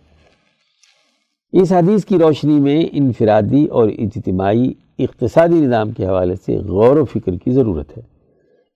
اس 1.53 1.71
حدیث 1.71 2.05
کی 2.05 2.17
روشنی 2.17 2.59
میں 2.59 2.85
انفرادی 2.91 3.65
اور 3.65 3.89
اجتماعی 3.89 4.71
اقتصادی 4.99 5.61
نظام 5.61 5.91
کے 5.91 6.05
حوالے 6.05 6.35
سے 6.35 6.57
غور 6.57 6.97
و 6.97 7.05
فکر 7.05 7.31
کی 7.35 7.51
ضرورت 7.51 7.97
ہے۔ 7.97 8.03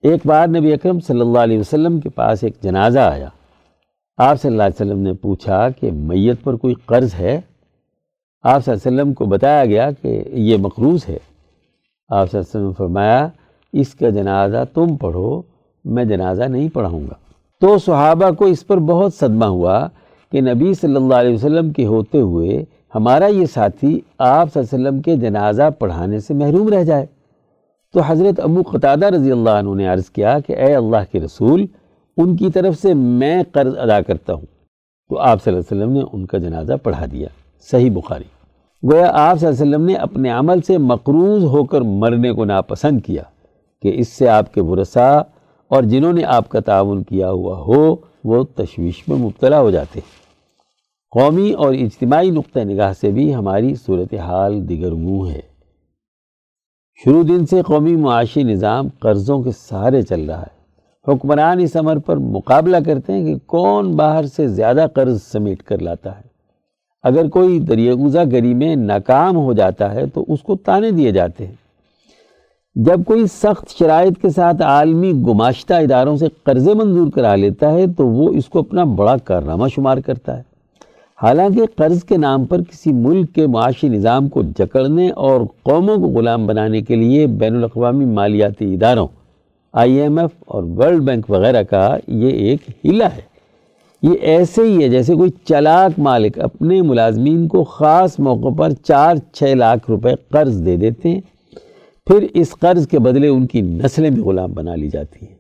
ایک 0.04 0.22
بار 0.26 0.48
نبی 0.48 0.74
اکرم 0.74 1.00
صلی 1.00 1.22
اللہ 1.22 1.40
علیہ 1.40 1.60
وسلم 1.60 2.00
کے 2.00 2.10
پاس 2.10 2.44
ایک 2.44 2.54
جنازہ 2.62 3.00
آیا۔ 3.00 3.28
آپ 4.18 4.42
صلی 4.42 4.52
اللہ 4.52 4.64
علیہ 4.64 4.86
وسلم 4.86 5.00
نے 5.00 5.14
پوچھا 5.14 5.70
کہ 5.70 5.92
میت 5.92 6.44
پر 6.44 6.56
کوئی 6.56 6.74
قرض 6.86 7.14
ہے؟ 7.20 7.42
آپ 8.44 8.66
صلی 8.66 8.74
اللہ 8.74 8.90
علیہ 8.90 9.02
وسلم 9.02 9.14
کو 9.14 9.26
بتایا 9.26 9.66
گیا 9.66 9.92
کہ 9.92 10.24
یہ 10.28 10.58
مقروض 10.58 11.00
ہے۔ 11.10 11.18
آپ 12.10 12.32
صلی 12.32 12.40
اللہ 12.40 12.40
علیہ 12.40 12.40
وسلم 12.40 12.66
نے 12.66 12.74
فرمایا 12.78 13.28
اس 13.74 13.96
کا 13.96 14.10
جنازہ 14.10 14.58
تم 14.74 14.96
پڑھو، 14.96 15.42
میں 15.86 16.06
جنازہ 16.06 16.44
نہیں 16.44 16.70
پڑھاؤں 16.70 17.02
گا۔ 17.02 17.14
تو 17.60 17.78
صحابہ 17.78 18.32
کو 18.32 18.46
اس 18.46 18.68
پر 18.68 18.78
بہت 18.78 19.14
صدمہ 19.14 19.46
ہوا 19.46 19.88
کہ 20.32 20.42
نبی 20.42 20.74
صلی 20.74 20.96
اللہ 20.96 21.16
علیہ 21.16 21.34
وسلم 21.34 21.70
کے 21.70 21.86
ہوتے 21.86 22.22
ہوئے 22.22 22.64
ہمارا 22.96 23.26
یہ 23.26 23.46
ساتھی 23.46 24.02
آپ 24.18 24.54
صلی 24.54 24.64
اللہ 24.64 24.76
علیہ 24.76 24.88
وسلم 24.88 25.02
کے 25.02 25.16
جنازہ 25.16 25.64
پڑھانے 25.80 26.20
سے 26.20 26.34
محروم 26.34 26.70
رہ 26.70 26.84
جائے۔ 26.84 27.06
تو 27.94 28.00
حضرت 28.00 28.40
ابو 28.40 28.62
قطادہ 28.72 29.06
رضی 29.06 29.32
اللہ 29.32 29.50
عنہ 29.50 29.76
نے 29.76 29.88
عرض 29.88 30.10
کیا 30.10 30.40
کہ 30.40 30.54
اے 30.54 30.76
اللہ 30.76 31.12
کے 31.12 31.20
رسول، 31.20 31.66
ان 32.18 32.36
کی 32.36 32.50
طرف 32.50 32.76
سے 32.82 32.94
میں 32.94 33.44
قرض 33.52 33.78
ادا 33.78 34.02
کرتا 34.02 34.34
ہوں۔ 34.34 34.46
تو 35.10 35.20
آپ 35.20 35.44
صلی 35.44 35.54
اللہ 35.54 35.64
علیہ 35.72 35.82
وسلم 35.82 35.98
نے 35.98 36.10
ان 36.14 36.26
کا 36.26 36.38
جنازہ 36.38 36.74
پڑھا 36.84 37.06
دیا۔ 37.12 37.28
صحیح 37.72 37.92
بخاری۔ 37.92 38.24
گویا 38.92 39.12
آپ 39.14 39.40
صلی 39.40 39.48
اللہ 39.48 39.62
علیہ 39.62 39.76
وسلم 39.76 39.86
نے 39.86 39.94
اپنے 39.94 40.30
عمل 40.30 40.62
سے 40.62 40.78
مقروض 40.78 41.44
ہو 41.44 41.64
کر 41.64 41.82
مرنے 41.82 42.32
کو 42.32 42.46
ناپسند 42.46 43.02
کیا۔ 43.02 43.24
کہ 43.82 43.92
اس 43.96 44.08
سے 44.08 44.30
آپ 44.30 44.54
کے 44.54 44.62
ورثا 44.62 45.18
اور 45.68 45.84
جنہوں 45.84 46.14
نے 46.14 46.24
آپ 46.24 46.50
کا 46.50 46.60
تعاون 46.60 47.04
کیا 47.04 47.32
ہوا 47.32 47.58
ہو، 47.58 47.96
وہ 48.24 48.44
تشویش 48.44 49.08
میں 49.08 49.18
مبتلا 49.18 49.60
ہو 49.60 49.72
جاتے 49.72 50.00
ہیں۔ 50.00 50.22
قومی 51.12 51.52
اور 51.52 51.74
اجتماعی 51.74 52.30
نقطہ 52.30 52.60
نگاہ 52.60 52.94
سے 52.94 53.12
بھی 53.12 53.36
ہماری 53.36 53.76
صورتحال 53.76 54.70
دیگر 54.70 54.92
منہ 54.92 55.30
ہے۔ 55.30 55.40
شروع 57.06 57.24
دن 57.24 57.46
سے 57.46 57.62
قومی 57.62 57.96
معاشی 57.96 58.44
نظام 58.44 58.88
قرضوں 59.00 59.44
کے 59.44 59.52
سہارے 59.52 60.02
چل 60.02 60.30
رہا 60.30 60.42
ہے۔ 60.42 60.62
حکمران 61.08 61.60
اس 61.60 61.76
عمر 61.76 61.98
پر 61.98 62.18
مقابلہ 62.18 62.78
کرتے 62.86 63.14
ہیں 63.14 63.26
کہ 63.26 63.36
کون 63.46 63.96
باہر 63.96 64.26
سے 64.26 64.48
زیادہ 64.48 64.86
قرض 64.94 65.24
سمیٹ 65.24 65.64
کر 65.64 65.78
لاتا 65.82 66.18
ہے۔ 66.18 66.24
اگر 67.04 67.30
کوئی 67.30 67.60
دریاگزہ 67.60 68.20
گری 68.32 68.54
میں 68.54 68.76
ناکام 68.76 69.36
ہو 69.36 69.54
جاتا 69.54 69.94
ہے 69.94 70.06
تو 70.06 70.26
اس 70.28 70.42
کو 70.42 70.56
تانے 70.56 70.92
دیے 70.92 71.12
جاتے 71.12 71.48
ہیں۔ 71.48 71.61
جب 72.76 73.02
کوئی 73.06 73.26
سخت 73.28 73.78
شرائط 73.80 74.22
کے 74.22 74.30
ساتھ 74.30 74.62
عالمی 74.62 75.12
گماشتہ 75.12 75.74
اداروں 75.74 76.18
سے 76.18 76.26
قرضے 76.44 76.74
منظور 76.74 77.08
کرا 77.12 77.36
لیتا 77.36 77.72
ہے، 77.72 77.86
تو 77.98 78.08
وہ 78.08 78.30
اس 78.34 78.46
کو 78.46 78.60
اپنا 78.60 78.84
بڑا 78.84 79.18
کارنامہ 79.18 79.68
شمار 79.76 79.98
کرتا 79.98 80.38
ہے۔ 80.38 80.44
حالانکہ 81.22 81.62
قرض 81.76 82.04
کے 82.04 82.18
نام 82.18 82.46
پر 82.46 82.62
کسی 82.62 82.92
ملک 82.92 83.34
کے 83.36 83.48
معاشی 83.48 83.90
نظام 83.90 84.30
کو 84.30 84.42
جکڑنے 84.58 85.10
اور 85.10 85.42
قوموں 85.64 85.96
کو 85.96 86.08
غلام 86.08 86.48
بنانے 86.48 86.82
کے 86.82 86.96
لیے 86.96 87.28
بین 87.28 87.56
الاقوامی 87.56 88.06
مالیاتی 88.06 88.74
اداروں، 88.74 89.08
آئی 89.74 89.94
ایم 89.94 90.18
ایف 90.20 90.32
اور 90.46 90.64
ورلڈ 90.64 91.04
بینک 91.04 91.30
وغیرہ 91.30 91.64
کا 91.64 91.98
یہ 92.08 92.30
ایک 92.30 92.62
ہلا 92.86 93.06
ہے۔ 93.06 93.22
یہ 94.04 94.14
ایسے 94.22 94.62
ہی 94.62 94.84
ہے 94.84 94.90
جیسے 94.90 95.16
کوئی 95.16 95.32
چلاک 95.46 96.00
مالک 96.00 96.40
اپنے 96.40 96.82
ملازمین 96.82 97.48
کو 97.48 97.64
خاص 97.64 98.20
موقع 98.20 98.54
پر 98.58 98.70
چار 98.84 99.16
چھ 99.34 99.44
لاکھ 99.44 99.90
روپے 99.90 100.14
قرض 100.30 100.66
دے 100.66 100.76
دیتے 100.76 101.10
ہیں۔ 101.10 101.22
پھر 102.06 102.28
اس 102.34 102.52
قرض 102.60 102.88
کے 102.88 103.00
بدلے 103.00 103.28
ان 103.28 103.48
کی 103.48 103.62
نسلیں 103.62 104.10
بھی 104.10 104.22
غلام 104.22 104.52
بنا 104.52 104.76
لی 104.76 104.90
جاتی 104.90 105.28
ہیں۔ 105.28 105.36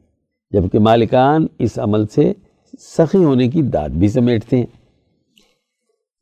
جبکہ 0.51 0.79
مالکان 0.79 1.47
اس 1.59 1.79
عمل 1.79 2.07
سے 2.07 2.33
سخی 2.79 3.23
ہونے 3.23 3.47
کی 3.47 3.61
داد 3.61 3.89
بھی 3.89 4.07
سمیٹتے 4.07 4.57
ہیں۔ 4.57 4.65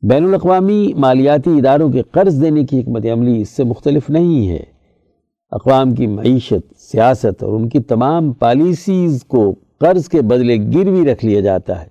بین 0.02 0.24
الاقوامی 0.24 0.92
مالیاتی 0.96 1.50
اداروں 1.50 1.92
کے 1.92 2.02
قرض 2.10 2.42
دینے 2.42 2.64
کی 2.64 2.80
حکمت 2.80 3.06
عملی 3.12 3.40
اس 3.40 3.48
سے 3.48 3.64
مختلف 3.64 4.10
نہیں 4.10 4.48
ہے۔ 4.48 4.64
اقوام 5.50 5.94
کی 5.94 6.06
معیشت، 6.06 6.80
سیاست 6.80 7.42
اور 7.42 7.52
ان 7.52 7.68
کی 7.68 7.80
تمام 7.80 8.32
پالیسیز 8.32 9.24
کو 9.24 9.54
قرض 9.78 10.08
کے 10.08 10.22
بدلے 10.22 10.56
گروی 10.56 11.12
رکھ 11.12 11.24
لیا 11.24 11.40
جاتا 11.40 11.82
ہے۔ 11.82 11.88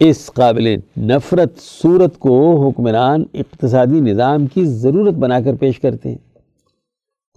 اس 0.00 0.30
قابل 0.34 0.76
نفرت 0.98 1.58
صورت 1.58 2.18
کو 2.18 2.68
حکمران 2.68 3.24
اقتصادی 3.34 4.00
نظام 4.00 4.46
کی 4.46 4.64
ضرورت 4.64 5.14
بنا 5.14 5.40
کر 5.40 5.54
پیش 5.54 5.80
کرتے 5.80 6.08
ہیں۔ 6.08 6.29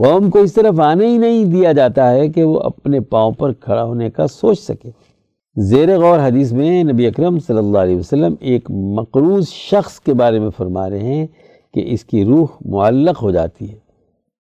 قوم 0.03 0.29
کو 0.29 0.39
اس 0.39 0.53
طرف 0.53 0.79
آنے 0.79 1.07
ہی 1.07 1.17
نہیں 1.17 1.45
دیا 1.45 1.71
جاتا 1.71 2.11
ہے 2.11 2.29
کہ 2.29 2.43
وہ 2.43 2.59
اپنے 2.59 2.99
پاؤں 2.99 3.31
پر 3.31 3.53
کھڑا 3.53 3.83
ہونے 3.83 4.09
کا 4.09 4.27
سوچ 4.27 4.59
سکے۔ 4.59 4.91
زیر 5.55 5.99
غور 5.99 6.19
حدیث 6.19 6.51
میں 6.51 6.83
نبی 6.83 7.07
اکرم 7.07 7.39
صلی 7.39 7.57
اللہ 7.57 7.77
علیہ 7.77 7.95
وسلم 7.95 8.35
ایک 8.39 8.71
مقروض 8.71 9.47
شخص 9.47 9.99
کے 9.99 10.13
بارے 10.13 10.39
میں 10.39 10.49
فرما 10.49 10.89
رہے 10.89 10.99
ہیں 10.99 11.27
کہ 11.73 11.83
اس 11.85 12.03
کی 12.03 12.25
روح 12.25 12.47
معلق 12.65 13.23
ہو 13.23 13.31
جاتی 13.31 13.71
ہے۔ 13.71 13.77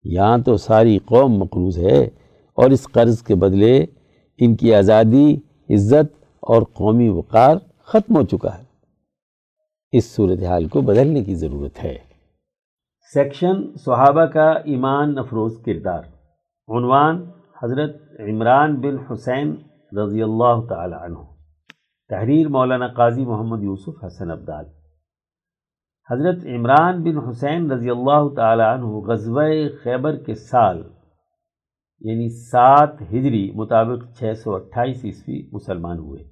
یہاں 0.03 0.37
تو 0.37 0.57
ساری 0.57 0.97
قوم 1.05 1.37
مقروض 1.37 1.77
ہے 1.77 2.09
اور 2.53 2.69
اس 2.69 2.83
قرض 2.83 3.21
کے 3.21 3.35
بدلے 3.35 3.85
ان 4.37 4.55
کی 4.55 4.75
آزادی، 4.75 5.35
عزت 5.69 6.23
اور 6.41 6.61
قومی 6.73 7.09
وقار 7.09 7.55
ختم 7.85 8.15
ہو 8.15 8.23
چکا 8.23 8.57
ہے۔ 8.57 8.63
اس 9.91 10.15
صورتحال 10.15 10.67
کو 10.67 10.81
بدلنے 10.81 11.23
کی 11.23 11.35
ضرورت 11.35 11.83
ہے۔ 11.83 11.97
سیکشن 13.13 13.75
صحابہ 13.75 14.25
کا 14.25 14.51
ایمان 14.51 15.17
افروز 15.17 15.61
کردار۔ 15.65 16.03
عنوان 16.67 17.29
حضرت 17.63 17.95
عمران 18.19 18.79
بن 18.79 18.97
حسین 18.99 19.55
رضی 19.99 20.23
اللہ 20.23 20.65
تعالی 20.69 20.95
عنہ۔ 21.05 21.17
تحریر 22.09 22.47
مولانا 22.47 22.87
قاضی 22.87 23.25
محمد 23.25 23.63
یوسف 23.63 24.03
حسن 24.05 24.31
عبدال 24.31 24.65
حضرت 26.11 26.45
عمران 26.45 27.03
بن 27.03 27.17
حسین 27.17 27.71
رضی 27.71 27.89
اللہ 27.89 28.35
تعالی 28.35 28.63
عنہ 28.63 28.85
غزوہ 28.85 29.47
خیبر 29.83 30.15
کے 30.15 30.33
سال 30.33 30.83
یعنی 32.01 32.29
سات 32.29 33.01
ہجری 33.01 33.51
مطابق 33.55 34.19
چھ 34.19 34.33
سو 34.43 34.55
اٹھائیس 34.55 35.05
عیسوی 35.05 35.49
مسلمان 35.51 35.99
ہوئے۔ 35.99 36.23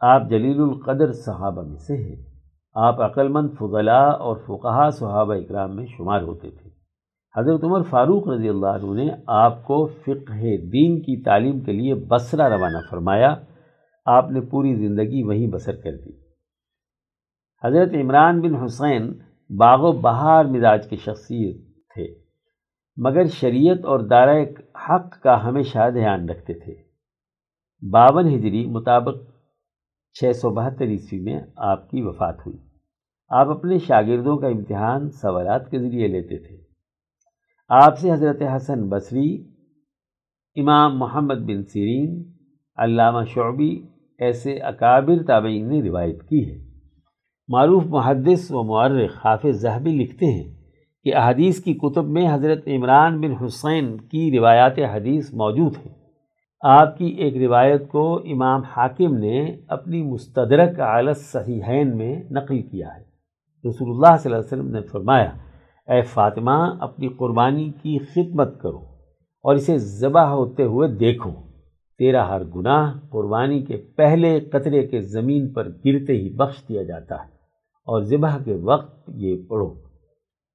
آپ 0.00 0.22
جلیل 0.30 0.60
القدر 0.60 1.12
صحابہ 1.12 1.62
میں 1.62 1.76
سے 1.76 1.96
ہیں۔ 1.96 2.33
آپ 2.74 3.00
عقلمند 3.00 3.48
فضلاء 3.58 4.10
اور 4.10 4.36
فقہا 4.36 4.90
صحابہ 4.90 5.34
اکرام 5.34 5.76
میں 5.76 5.86
شمار 5.86 6.22
ہوتے 6.22 6.50
تھے۔ 6.50 6.70
حضرت 7.36 7.64
عمر 7.64 7.82
فاروق 7.82 8.28
رضی 8.28 8.48
اللہ 8.48 8.66
عنہ 8.66 9.02
نے 9.02 9.10
آپ 9.26 9.64
کو 9.64 9.86
فقہ 9.86 10.56
دین 10.72 11.00
کی 11.00 11.22
تعلیم 11.22 11.60
کے 11.60 11.72
لیے 11.72 11.94
بصرہ 11.94 12.48
روانہ 12.48 12.78
فرمایا۔ 12.90 13.36
آپ 14.06 14.30
نے 14.30 14.40
پوری 14.40 14.74
زندگی 14.74 15.22
وہیں 15.22 15.46
بسر 15.46 15.76
کر 15.76 15.92
دی۔ 15.92 16.10
حضرت 17.64 17.94
عمران 17.94 18.40
بن 18.40 18.54
حسین 18.54 19.12
باغ 19.58 19.80
و 19.80 19.92
بہار 19.92 20.44
مزاج 20.44 20.88
کی 20.88 20.96
شخصیت 20.96 21.56
تھے، 21.94 22.14
مگر 22.96 23.26
شریعت 23.26 23.84
اور 23.84 24.00
دارہ 24.00 24.44
حق 24.88 25.20
کا 25.22 25.44
ہمیشہ 25.44 25.90
دھیان 25.90 26.28
رکھتے 26.28 26.54
تھے۔ 26.54 26.74
باون 27.90 28.28
ہجری 28.28 28.66
مطابق 28.66 29.14
چھ 30.12 30.36
سو 30.36 30.50
بہتر 30.50 30.84
عیسوی 30.84 31.20
میں 31.20 31.40
آپ 31.56 31.90
کی 31.90 32.02
وفات 32.02 32.46
ہوئی۔ 32.46 32.63
آپ 33.28 33.48
اپنے 33.48 33.78
شاگردوں 33.78 34.36
کا 34.36 34.46
امتحان 34.46 35.10
سوالات 35.10 35.70
کے 35.70 35.78
ذریعے 35.78 36.08
لیتے 36.08 36.38
تھے۔ 36.38 36.56
آپ 37.68 37.98
سے 37.98 38.12
حضرت 38.12 38.42
حسن 38.56 38.88
بصری، 38.88 39.50
امام 40.56 40.98
محمد 40.98 41.34
بن 41.34 41.62
سیرین، 41.62 42.22
علامہ 42.76 43.24
شعبی 43.24 43.86
ایسے 44.18 44.58
اکابر 44.58 45.22
تابعین 45.26 45.68
نے 45.68 45.82
روایت 45.82 46.22
کی 46.22 46.50
ہے۔ 46.50 46.64
معروف 47.48 47.86
محدث 47.86 48.50
و 48.50 48.62
معرخ 48.62 49.26
حافظ 49.26 49.60
زہبی 49.60 49.90
لکھتے 49.90 50.26
ہیں 50.26 50.54
کہ 51.04 51.16
احادیث 51.16 51.62
کی 51.62 51.74
کتب 51.74 52.08
میں 52.08 52.34
حضرت 52.34 52.68
عمران 52.68 53.20
بن 53.20 53.44
حسین 53.44 53.96
کی 53.96 54.38
روایات 54.38 54.78
حدیث 54.78 55.34
موجود 55.34 55.76
ہیں۔ 55.86 55.94
آپ 56.60 56.98
کی 56.98 57.04
ایک 57.04 57.36
روایت 57.36 57.88
کو 57.88 58.16
امام 58.16 58.60
حاکم 58.60 59.16
نے 59.16 59.56
اپنی 59.68 60.02
مستدرک 60.02 60.80
عالت 60.80 61.16
صحیحین 61.16 61.96
میں 61.96 62.22
نقل 62.30 62.62
کیا 62.62 62.88
ہے۔ 62.96 63.13
رسول 63.68 63.90
اللہ 63.90 64.16
صلی 64.16 64.32
اللہ 64.32 64.44
علیہ 64.44 64.62
وسلم 64.62 64.70
نے 64.70 64.80
فرمایا، 64.82 65.30
اے 65.92 66.02
فاطمہ، 66.02 66.74
اپنی 66.80 67.08
قربانی 67.08 67.70
کی 67.82 67.98
خدمت 67.98 68.60
کرو 68.60 68.80
اور 69.44 69.54
اسے 69.54 69.78
ذبح 69.78 70.24
ہوتے 70.24 70.64
ہوئے 70.64 70.88
دیکھو۔ 70.88 71.30
تیرا 71.98 72.28
ہر 72.28 72.44
گناہ 72.44 72.98
قربانی 73.10 73.62
کے 73.62 73.76
پہلے 73.76 74.40
قطرے 74.40 74.86
کے 74.86 75.00
زمین 75.00 75.52
پر 75.52 75.68
گرتے 75.68 76.12
ہی 76.12 76.36
بخش 76.36 76.68
دیا 76.68 76.82
جاتا 76.82 77.14
ہے 77.14 77.28
اور 77.86 78.02
ذبح 78.02 78.38
کے 78.38 78.54
وقت 78.54 79.10
یہ 79.14 79.36
پڑھو۔ 79.48 79.74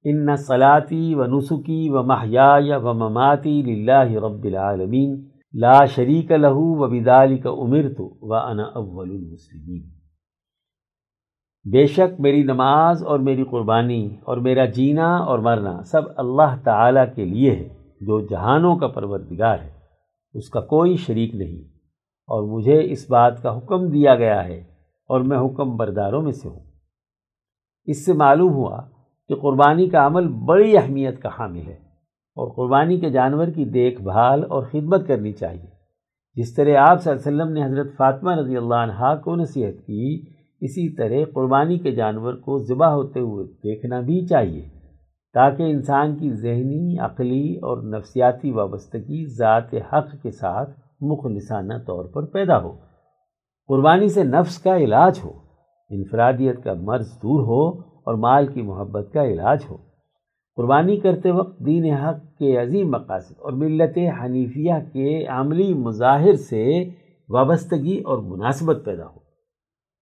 ان 0.04 0.36
صلاتی 0.36 1.16
و 1.16 1.26
نسخی 1.26 1.90
و 1.90 2.04
محیا 2.04 2.78
و 2.78 2.94
مماتی 2.94 3.86
لاہ 3.86 4.12
رب 4.12 4.44
العالمین، 4.44 5.26
لا 5.54 5.86
شریک 5.86 6.32
لہو 6.32 6.76
و 6.76 6.88
بدالی 6.88 7.38
کا 7.38 7.50
عمر 7.50 7.94
تو 7.98 8.18
و 8.22 8.34
انا 8.34 8.64
اول 8.64 9.10
المسلمین۔ 9.10 9.99
بے 11.66 11.86
شک 11.86 12.20
میری 12.20 12.44
نماز 12.44 13.04
اور 13.04 13.20
میری 13.20 13.44
قربانی 13.44 14.18
اور 14.24 14.38
میرا 14.38 14.66
جینا 14.66 15.18
اور 15.18 15.40
مرنا 15.40 15.84
سب 15.84 16.02
اللہ 16.18 16.56
تعالیٰ 16.64 17.06
کے 17.16 17.26
لیے 17.26 17.52
ہے، 17.52 17.68
جو 18.02 18.20
جہانوں 18.22 18.76
کا 18.76 18.88
پروردگار 18.88 19.60
ہے، 19.60 19.72
اس 20.34 20.50
کا 20.50 20.62
کوئی 20.62 20.96
شریک 20.96 21.36
نہیں۔ 21.36 21.62
اور 22.28 22.44
مجھے 22.44 22.92
اس 22.92 23.10
بات 23.10 23.44
کا 23.44 23.58
حکم 23.58 23.88
دیا 23.88 24.16
گیا 24.16 24.46
ہے 24.46 24.58
اور 25.08 25.22
میں 25.22 25.38
حکم 25.38 25.78
برداروں 25.78 26.22
میں 26.22 26.32
سے 26.32 26.50
ہوں۔ 26.50 26.60
اس 27.86 28.06
سے 28.06 28.14
معلوم 28.14 28.54
ہوا 28.54 28.82
کہ 29.30 29.36
قربانی 29.36 29.90
کا 29.90 30.08
عمل 30.08 30.28
بڑی 30.28 30.78
اہمیت 30.78 31.22
کا 31.22 31.30
حامل 31.40 31.68
ہے 31.68 31.78
اور 32.36 32.52
قربانی 32.52 33.00
کے 33.00 33.10
جانور 33.10 33.48
کی 33.48 33.66
دیکھ 33.66 34.02
بھال 34.02 34.44
اور 34.50 34.64
خدمت 34.64 35.08
کرنی 35.08 35.34
چاہیے۔ 35.34 35.70
جس 36.36 36.54
طرح 36.54 36.78
آپ 36.90 37.02
صلی 37.02 37.14
اللہ 37.14 37.30
علیہ 37.30 37.42
وسلم 37.42 37.54
نے 37.54 37.66
حضرت 37.66 37.98
فاطمہ 37.98 38.32
رضی 38.32 38.58
اللہ 38.58 38.76
عنہ 38.76 39.16
کو 39.24 39.36
نصیحت 39.36 39.88
کی 39.88 40.39
اسی 40.62 40.96
طرح 40.96 41.32
قربانی 41.34 41.78
کے 41.78 41.92
جانور 41.92 42.34
کو 42.34 42.58
ذبح 42.60 42.88
ہوتے 42.88 43.20
ہوئے 43.20 43.46
دیکھنا 43.46 44.00
بھی 44.00 44.26
چاہیے، 44.26 44.70
تاکہ 45.34 45.64
انسان 45.64 46.16
کی 46.16 46.32
ذہنی، 46.34 47.00
عقلی 47.00 47.56
اور 47.56 47.84
نفسیاتی 47.84 48.52
وابستگی 48.52 49.26
ذات 49.26 49.74
حق 49.74 50.22
کے 50.22 50.32
ساتھ 50.32 50.80
مخلصانہ 51.02 51.74
طور 51.88 52.06
پر 52.06 52.26
پیدا 52.26 52.62
ہو۔ 52.64 52.76
قربانی 53.68 54.08
سے 54.08 54.24
نفس 54.24 54.58
کا 54.60 54.78
علاج 54.78 55.20
ہو، 55.24 55.32
انفرادیت 55.90 56.64
کا 56.64 56.74
مرض 56.74 57.08
دور 57.16 57.40
ہو 57.42 57.80
اور 57.80 58.14
مال 58.14 58.48
کی 58.48 58.62
محبت 58.62 59.14
کا 59.14 59.24
علاج 59.24 59.60
ہو۔ 59.70 59.78
قربانی 60.56 60.98
کرتے 60.98 61.32
وقت 61.32 61.60
دین 61.60 61.94
حق 61.94 62.38
کے 62.38 62.58
عظیم 62.58 62.92
مقاصد 62.92 63.34
اور 63.40 63.54
ملت 63.54 63.98
حنیفیہ 64.22 64.74
کے 64.94 65.26
عملی 65.26 65.74
مظاہر 65.74 66.34
سے 66.34 66.84
وابستگی 67.30 68.00
اور 68.00 68.18
مناسبت 68.18 68.78
پیدا 68.86 69.06
ہو۔ 69.06 69.29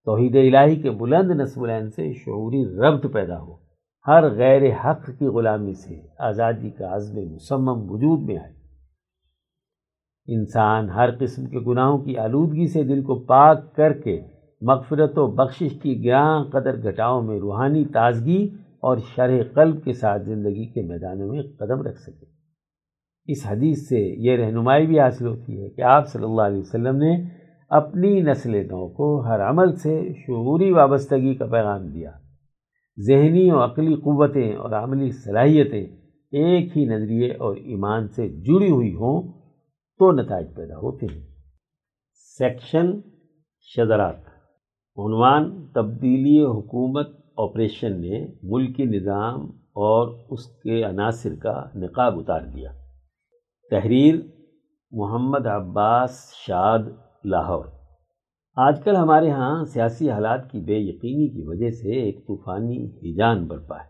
توحید 0.08 0.36
الہی 0.36 0.76
کے 0.76 0.92
بلند 0.92 1.32
نصب 1.32 1.66
سے 1.96 2.14
شعوری 2.14 2.66
ربط 2.66 3.14
پیدا 3.14 3.42
ہو۔ 3.42 3.56
ہر 4.08 4.30
غیر 4.30 4.62
حق 4.72 5.10
کی 5.20 5.26
غلامی 5.26 5.74
سے 5.74 6.02
آزادی 6.20 6.70
کا 6.70 6.96
عزم 6.96 7.34
مسمم 7.34 7.92
وجود 7.92 8.20
میں 8.20 8.38
آئے۔ 8.38 8.54
انسان 10.28 10.90
ہر 10.90 11.10
قسم 11.20 11.46
کے 11.46 11.60
گناہوں 11.60 11.98
کی 11.98 12.18
آلودگی 12.18 12.68
سے 12.68 12.84
دل 12.84 13.04
کو 13.04 13.16
پاک 13.16 13.76
کر 13.76 13.94
کے 13.94 14.22
مغفرت 14.62 15.18
و 15.18 15.28
بخشش 15.28 15.80
کی 15.82 16.06
گراں 16.06 16.44
قدر 16.44 16.84
گھٹاؤں 16.84 17.22
میں 17.22 17.40
روحانی 17.40 17.86
تازگی 17.86 18.50
اور 18.80 18.98
شرح 19.16 19.44
قلب 19.54 19.84
کے 19.84 19.94
ساتھ 19.94 20.24
زندگی 20.24 20.66
کے 20.66 20.82
میدانوں 20.82 21.28
میں 21.28 21.42
قدم 21.60 21.82
رکھ 21.82 22.00
سکے۔ 22.00 22.26
اس 23.26 23.48
حدیث 23.48 23.88
سے 23.88 24.00
یہ 24.00 24.36
رہنمائی 24.36 24.88
بھی 24.88 25.00
حاصل 25.00 25.28
ہوتی 25.28 25.64
ہے 25.64 25.70
کہ 25.70 25.82
آپ 25.82 26.08
صلی 26.08 26.24
اللہ 26.24 26.42
علیہ 26.42 26.60
وسلم 26.60 26.96
نے 26.96 27.24
اپنی 27.70 28.22
نسل 28.22 28.52
نو 28.52 28.90
کو 28.90 29.26
ہر 29.26 29.50
عمل 29.50 29.76
سے 29.76 30.14
شعوری 30.14 30.72
وابستگی 30.72 31.36
کا 31.36 31.46
پیغام 31.46 31.88
دیا۔ 31.88 32.12
ذہنی 33.08 33.52
و 33.52 33.64
عقلی 33.64 33.96
قوتیں 33.96 34.56
اور 34.56 34.72
عملی 34.72 35.12
صلاحیتیں 35.12 35.84
ایک 36.32 36.78
ہی 36.78 36.86
نظریے 36.86 37.32
اور 37.32 37.56
ایمان 37.56 38.08
سے 38.08 38.30
جڑی 38.30 38.72
ہوئی 38.72 38.94
ہوں 38.94 39.32
تو 40.00 40.12
نتائج 40.12 40.48
پیدا 40.56 40.76
ہوتے 40.76 41.06
ہیں۔ 41.06 41.22
سیکشن 42.38 42.92
شدرات 43.62 44.16
عنوان 44.98 45.68
تبدیلی 45.68 46.44
حکومت 46.44 47.10
آپریشن 47.38 48.02
نے 48.02 48.28
ملکی 48.44 48.86
نظام 48.86 49.42
اور 49.58 50.26
اس 50.30 50.46
کے 50.46 50.84
عناصر 50.84 51.36
کا 51.36 51.64
نقاب 51.76 52.20
اتار 52.20 52.42
دیا۔ 52.42 52.72
تحریر 53.72 54.16
محمد 54.92 55.46
عباس 55.46 56.34
شاد 56.48 56.80
لاہور۔ 57.24 57.66
آج 58.56 58.84
کل 58.84 58.96
ہمارے 58.96 59.32
ہاں 59.32 59.64
سیاسی 59.64 60.10
حالات 60.10 60.52
کی 60.52 60.60
بے 60.60 60.78
یقینی 60.78 61.28
کی 61.28 61.44
وجہ 61.44 61.72
سے 61.72 61.92
ایک 61.92 62.28
طوفانی 62.28 62.86
ہیجان 62.86 63.46
برپا 63.46 63.76
ہے۔ 63.76 63.90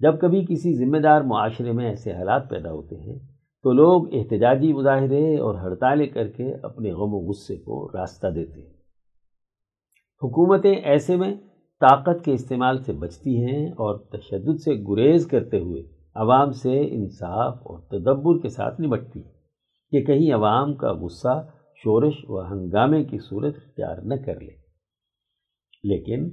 جب 0.00 0.20
کبھی 0.20 0.44
کسی 0.48 0.74
ذمہ 0.74 0.98
دار 0.98 1.20
معاشرے 1.20 1.72
میں 1.72 1.86
ایسے 1.86 2.12
حالات 2.12 2.50
پیدا 2.50 2.72
ہوتے 2.72 2.96
ہیں 2.96 3.18
تو 3.62 3.72
لوگ 3.72 4.14
احتجاجی 4.14 4.72
مظاہرے 4.72 5.38
اور 5.38 5.54
ہڑتالیں 5.54 6.06
کر 6.06 6.28
کے 6.28 6.54
اپنے 6.62 6.92
غم 6.92 7.14
و 7.14 7.28
غصے 7.28 7.56
کو 7.56 7.90
راستہ 7.94 8.26
دیتے 8.26 8.60
ہیں۔ 8.60 8.74
حکومتیں 10.22 10.74
ایسے 10.74 11.16
میں 11.16 11.34
طاقت 11.80 12.24
کے 12.24 12.32
استعمال 12.32 12.82
سے 12.82 12.92
بچتی 12.92 13.44
ہیں 13.44 13.68
اور 13.68 13.98
تشدد 13.98 14.60
سے 14.60 14.74
گریز 14.88 15.26
کرتے 15.26 15.60
ہوئے 15.60 15.82
عوام 16.14 16.52
سے 16.52 16.86
انصاف 16.90 17.54
اور 17.54 17.78
تدبر 17.78 18.42
کے 18.42 18.48
ساتھ 18.48 18.80
نمٹتی 18.80 19.24
ہیں 19.24 19.32
کہ 19.90 20.04
کہیں 20.04 20.32
عوام 20.32 20.74
کا 20.74 20.92
غصہ 20.92 21.48
شورش 21.84 22.24
و 22.28 22.42
ہنگامے 22.42 23.04
کی 23.04 23.18
صورت 23.18 23.56
اختیار 23.56 23.96
نہ 24.02 24.14
کر 24.26 24.40
لے۔ 24.40 24.52
لیکن 25.84 26.28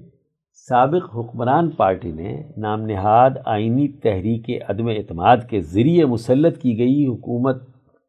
سابق 0.69 1.15
حکمران 1.15 1.69
پارٹی 1.69 2.11
نے 2.11 2.31
نام 2.57 2.81
نہاد 2.81 3.31
آئینی 3.45 3.87
تحریک 3.87 4.49
عدم 4.69 4.87
اعتماد 4.87 5.37
کے 5.49 5.59
ذریعے 5.59 6.05
مسلط 6.05 6.57
کی 6.57 6.77
گئی 6.77 7.05
حکومت 7.07 7.61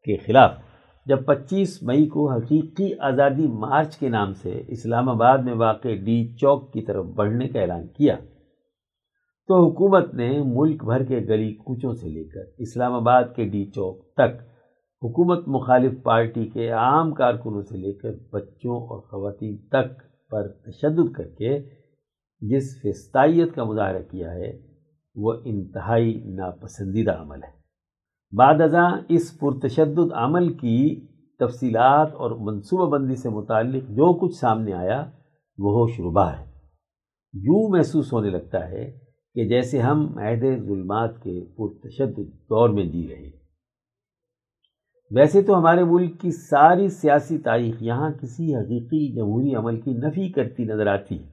کے 0.05 0.17
خلاف 0.17 0.51
جب 1.05 1.25
پچیس 1.25 1.81
مئی 1.83 2.05
کو 2.07 2.29
حقیقی 2.31 2.89
آزادی 2.99 3.47
مارچ 3.47 3.97
کے 3.97 4.09
نام 4.09 4.33
سے 4.33 4.61
اسلام 4.67 5.09
آباد 5.09 5.37
میں 5.37 5.53
واقع 5.53 5.95
ڈی 6.05 6.17
چوک 6.35 6.73
کی 6.73 6.81
طرف 6.81 7.05
بڑھنے 7.05 7.47
کا 7.47 7.59
اعلان 7.61 7.87
کیا، 7.87 8.15
تو 9.49 9.63
حکومت 9.65 10.13
نے 10.13 10.29
ملک 10.45 10.83
بھر 10.83 11.03
کے 11.03 11.19
گلی 11.29 11.53
کوچوں 11.53 11.93
سے 11.93 12.09
لے 12.09 12.23
کر 12.23 12.51
اسلام 12.57 12.93
آباد 12.93 13.23
کے 13.35 13.45
ڈی 13.45 13.65
چوک 13.65 14.13
تک 14.13 14.41
حکومت 15.03 15.47
مخالف 15.47 16.03
پارٹی 16.03 16.45
کے 16.45 16.69
عام 16.69 17.13
کارکنوں 17.13 17.61
سے 17.61 17.77
لے 17.77 17.93
کر 17.93 18.09
بچوں 18.31 18.75
اور 18.75 18.99
خواتین 18.99 19.57
تک 19.57 20.01
پر 20.31 20.47
تشدد 20.47 21.11
کر 21.11 21.27
کے 21.27 21.59
جس 22.41 22.81
فستائیت 22.81 23.55
کا 23.55 23.63
مظاہرہ 23.63 24.01
کیا 24.11 24.33
ہے، 24.33 24.57
وہ 25.15 25.33
انتہائی 25.45 26.23
ناپسندیدہ 26.25 27.11
عمل 27.11 27.43
ہے۔ 27.43 27.63
بعد 28.37 28.61
ازاں 28.61 28.91
اس 29.09 29.39
پرتشدد 29.39 30.11
عمل 30.13 30.53
کی 30.53 31.07
تفصیلات 31.39 32.13
اور 32.13 32.31
منصوبہ 32.31 32.89
بندی 32.89 33.15
سے 33.15 33.29
متعلق 33.29 33.83
جو 33.83 34.13
کچھ 34.13 34.35
سامنے 34.35 34.73
آیا، 34.73 35.05
وہ 35.57 35.71
ہوش 35.71 35.99
ہے۔ 36.39 36.45
یوں 37.33 37.69
محسوس 37.69 38.13
ہونے 38.13 38.29
لگتا 38.29 38.69
ہے 38.69 38.99
کہ 39.35 39.47
جیسے 39.47 39.81
ہم 39.81 40.17
عہد 40.17 40.41
ظلمات 40.41 41.23
کے 41.23 41.45
پرتشدد 41.57 42.49
دور 42.49 42.69
میں 42.69 42.85
جی 42.85 43.07
رہے 43.07 43.25
ہیں۔ 43.25 43.42
ویسے 45.15 45.41
تو 45.41 45.57
ہمارے 45.57 45.83
ملک 45.83 46.21
کی 46.21 46.31
ساری 46.31 46.87
سیاسی 46.87 47.37
تاریخ 47.37 47.75
یہاں 47.79 48.09
کسی 48.21 48.55
حقیقی 48.55 49.15
جمہوری 49.15 49.55
عمل 49.55 49.81
کی 49.81 49.91
نفی 49.91 50.31
کرتی 50.31 50.63
نظر 50.63 50.87
آتی 50.87 51.15
ہے۔ 51.15 51.25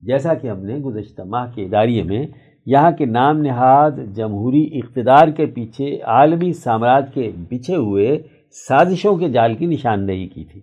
جیسا 0.00 0.34
کہ 0.34 0.48
ہم 0.48 0.64
نے 0.64 0.76
گزشتہ 0.76 1.22
ماہ 1.22 1.52
کے 1.54 1.64
اداریے 1.64 2.02
میں 2.02 2.26
یہاں 2.66 2.90
کے 2.90 3.04
نام 3.04 3.38
نہاد 3.38 3.90
جمہوری 4.14 4.78
اقتدار 4.78 5.28
کے 5.28 5.46
پیچھے 5.46 6.00
عالمی 6.00 6.52
سامراج 6.52 7.04
کے 7.14 7.30
بچھے 7.50 7.76
ہوئے 7.76 8.22
سازشوں 8.68 9.16
کے 9.16 9.28
جال 9.28 9.54
کی 9.54 9.66
نشاندہی 9.66 10.28
کی 10.28 10.44
تھی۔ 10.44 10.60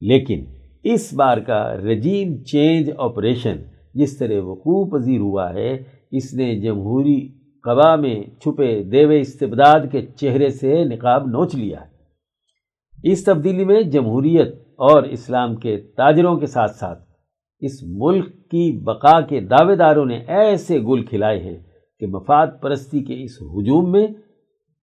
لیکن 0.00 0.44
اس 0.84 1.14
بار 1.14 1.38
کا 1.38 1.76
رجیم 1.76 2.42
چینج 2.42 2.90
آپریشن 2.98 3.56
جس 3.94 4.18
طرح 4.18 4.40
وقوع 4.40 4.98
پذیر 4.98 5.20
ہوا 5.20 5.54
ہے، 5.54 5.78
اس 6.10 6.34
نے 6.34 6.60
جمہوری 6.60 7.39
قبا 7.62 7.96
میں 7.96 8.22
چھپے 8.40 8.82
دیو 8.82 9.08
استبداد 9.08 9.80
کے 9.92 10.06
چہرے 10.06 10.48
سے 10.48 10.84
نقاب 10.84 11.26
نوچ 11.26 11.54
لیا 11.54 11.80
ہے۔ 11.80 11.90
اس 13.12 13.24
تبدیلی 13.24 13.64
میں 13.64 13.82
جمہوریت 13.82 14.54
اور 14.68 15.02
اسلام 15.02 15.56
کے 15.56 15.76
تاجروں 15.76 16.36
کے 16.36 16.46
ساتھ 16.46 16.70
ساتھ 16.70 17.02
اس 17.60 17.82
ملک 17.82 18.50
کی 18.50 18.82
بقا 18.84 19.20
کے 19.20 19.40
دعوے 19.40 19.76
داروں 19.76 20.06
نے 20.06 20.16
ایسے 20.16 20.78
گل 20.78 21.04
کھلائے 21.04 21.38
ہیں 21.38 21.58
کہ 22.00 22.06
مفاد 22.06 22.46
پرستی 22.60 23.04
کے 23.04 23.22
اس 23.22 23.42
ہجوم 23.42 23.92
میں 23.92 24.06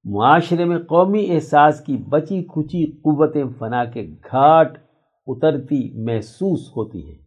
معاشرے 0.04 0.66
میں 0.66 0.78
قومی 0.78 1.26
احساس 1.30 1.82
کی 1.82 1.98
بچی 1.98 2.44
کھچی 2.44 2.92
قوتیں 2.92 3.44
فنا 3.60 3.86
کے 3.86 4.04
گھاٹ 4.04 4.78
اترتی 5.28 6.04
محسوس 6.04 6.70
ہوتی 6.70 7.10
ہیں۔ 7.10 7.18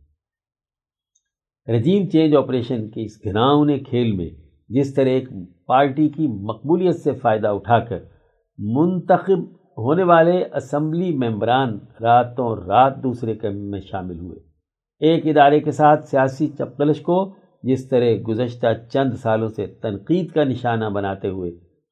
رجیم 1.77 2.09
چینج 2.09 2.37
آپریشن 2.37 2.91
کے 2.91 3.05
اس 3.05 3.25
گھناؤنے 3.25 3.79
کھیل 3.79 4.13
میں 4.13 4.29
جس 4.71 4.95
طرح 4.95 5.09
ایک 5.09 5.29
پارٹی 5.67 6.09
کی 6.09 6.27
مقبولیت 6.27 6.97
سے 6.97 7.13
فائدہ 7.13 7.49
اٹھا 7.49 7.79
کر 7.81 7.99
منتخب 8.59 9.43
ہونے 9.79 10.03
والے 10.03 10.45
اسمبلی 10.55 11.17
ممبران 11.17 11.79
راتوں 12.01 12.57
رات 12.57 13.03
دوسرے 13.03 13.35
کم 13.35 13.71
میں 13.71 13.81
شامل 13.81 14.19
ہوئے۔ 14.19 14.39
ایک 15.01 15.27
ادارے 15.27 15.61
کے 15.61 15.71
ساتھ 15.71 16.05
سیاسی 16.05 16.49
چپکلش 16.49 17.01
کو 17.01 17.35
جس 17.63 17.89
طرح 17.89 18.11
گزشتہ 18.29 18.67
چند 18.93 19.13
سالوں 19.13 19.49
سے 19.49 19.67
تنقید 19.67 20.31
کا 20.31 20.45
نشانہ 20.45 20.85
بناتے 20.85 21.29
ہوئے 21.29 21.51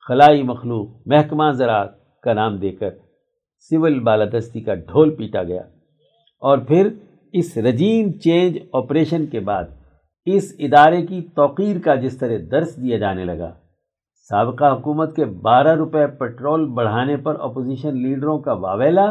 خلائی 0.08 0.42
مخلوق 0.42 0.88
محکمہ 1.06 1.50
زراعت 1.50 2.20
کا 2.22 2.32
نام 2.32 2.56
دے 2.56 2.70
کر 2.70 2.90
سول 3.70 4.00
بالادستی 4.00 4.60
کا 4.60 4.74
ڈھول 4.74 5.14
پیٹا 5.16 5.42
گیا 5.42 5.62
اور 6.42 6.58
پھر 6.58 6.88
اس 7.32 7.56
رجیم 7.58 8.12
چینج 8.12 8.58
آپریشن 8.72 9.26
کے 9.26 9.40
بعد 9.40 9.64
اس 10.30 10.52
ادارے 10.58 11.00
کی 11.06 11.20
توقیر 11.36 11.78
کا 11.84 11.94
جس 11.94 12.18
طرح 12.18 12.38
درس 12.50 12.76
دیا 12.76 12.98
جانے 12.98 13.24
لگا، 13.24 13.50
سابقہ 14.30 14.72
حکومت 14.72 15.14
کے 15.16 15.24
بارہ 15.42 15.74
روپے 15.76 16.06
پٹرول 16.18 16.64
بڑھانے 16.74 17.16
پر 17.16 17.40
اپوزیشن 17.40 17.96
لیڈروں 18.02 18.38
کا 18.38 18.52
واویلا 18.64 19.04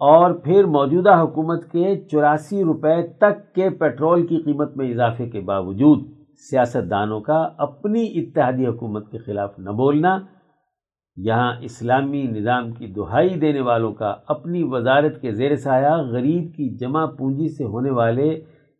اور 0.00 0.32
پھر 0.44 0.64
موجودہ 0.64 1.14
حکومت 1.20 1.70
کے 1.72 1.94
چوراسی 2.10 2.62
روپے 2.64 2.96
تک 3.18 3.54
کے 3.54 3.68
پیٹرول 3.80 4.26
کی 4.26 4.40
قیمت 4.44 4.76
میں 4.76 4.90
اضافے 4.90 5.28
کے 5.30 5.40
باوجود 5.40 6.04
سیاست 6.50 6.90
دانوں 6.90 7.20
کا 7.20 7.40
اپنی 7.58 8.04
اتحادی 8.20 8.66
حکومت 8.66 9.10
کے 9.10 9.18
خلاف 9.18 9.58
نہ 9.58 9.70
بولنا، 9.80 10.18
یہاں 11.16 11.52
اسلامی 11.62 12.22
نظام 12.22 12.70
کی 12.72 12.86
دہائی 12.94 13.34
دینے 13.40 13.60
والوں 13.60 13.92
کا 13.94 14.14
اپنی 14.28 14.62
وزارت 14.64 15.20
کے 15.20 15.32
زیر 15.32 15.54
سایہ 15.56 15.94
غریب 16.12 16.54
کی 16.56 16.68
جمع 16.76 17.04
پونجی 17.18 17.48
سے 17.48 17.64
ہونے 17.64 17.90
والے 17.90 18.28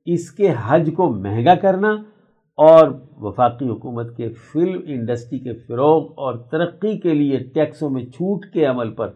اس 0.07 0.31
کے 0.31 0.55
حج 0.67 0.91
کو 0.97 1.09
مہنگا 1.13 1.55
کرنا 1.55 1.91
اور 2.59 2.89
وفاقی 3.21 3.69
حکومت 3.69 4.17
کے 4.17 4.29
فلم 4.29 4.81
انڈسٹری 4.85 5.39
کے 5.39 5.53
فروغ 5.53 6.05
اور 6.17 6.35
ترقی 6.35 6.99
کے 6.99 7.15
لیے 7.15 7.39
ٹیکسوں 7.55 7.91
میں 7.91 8.05
چھوٹ 8.05 8.45
کے 8.47 8.65
عمل 8.65 8.91
پر 8.91 9.11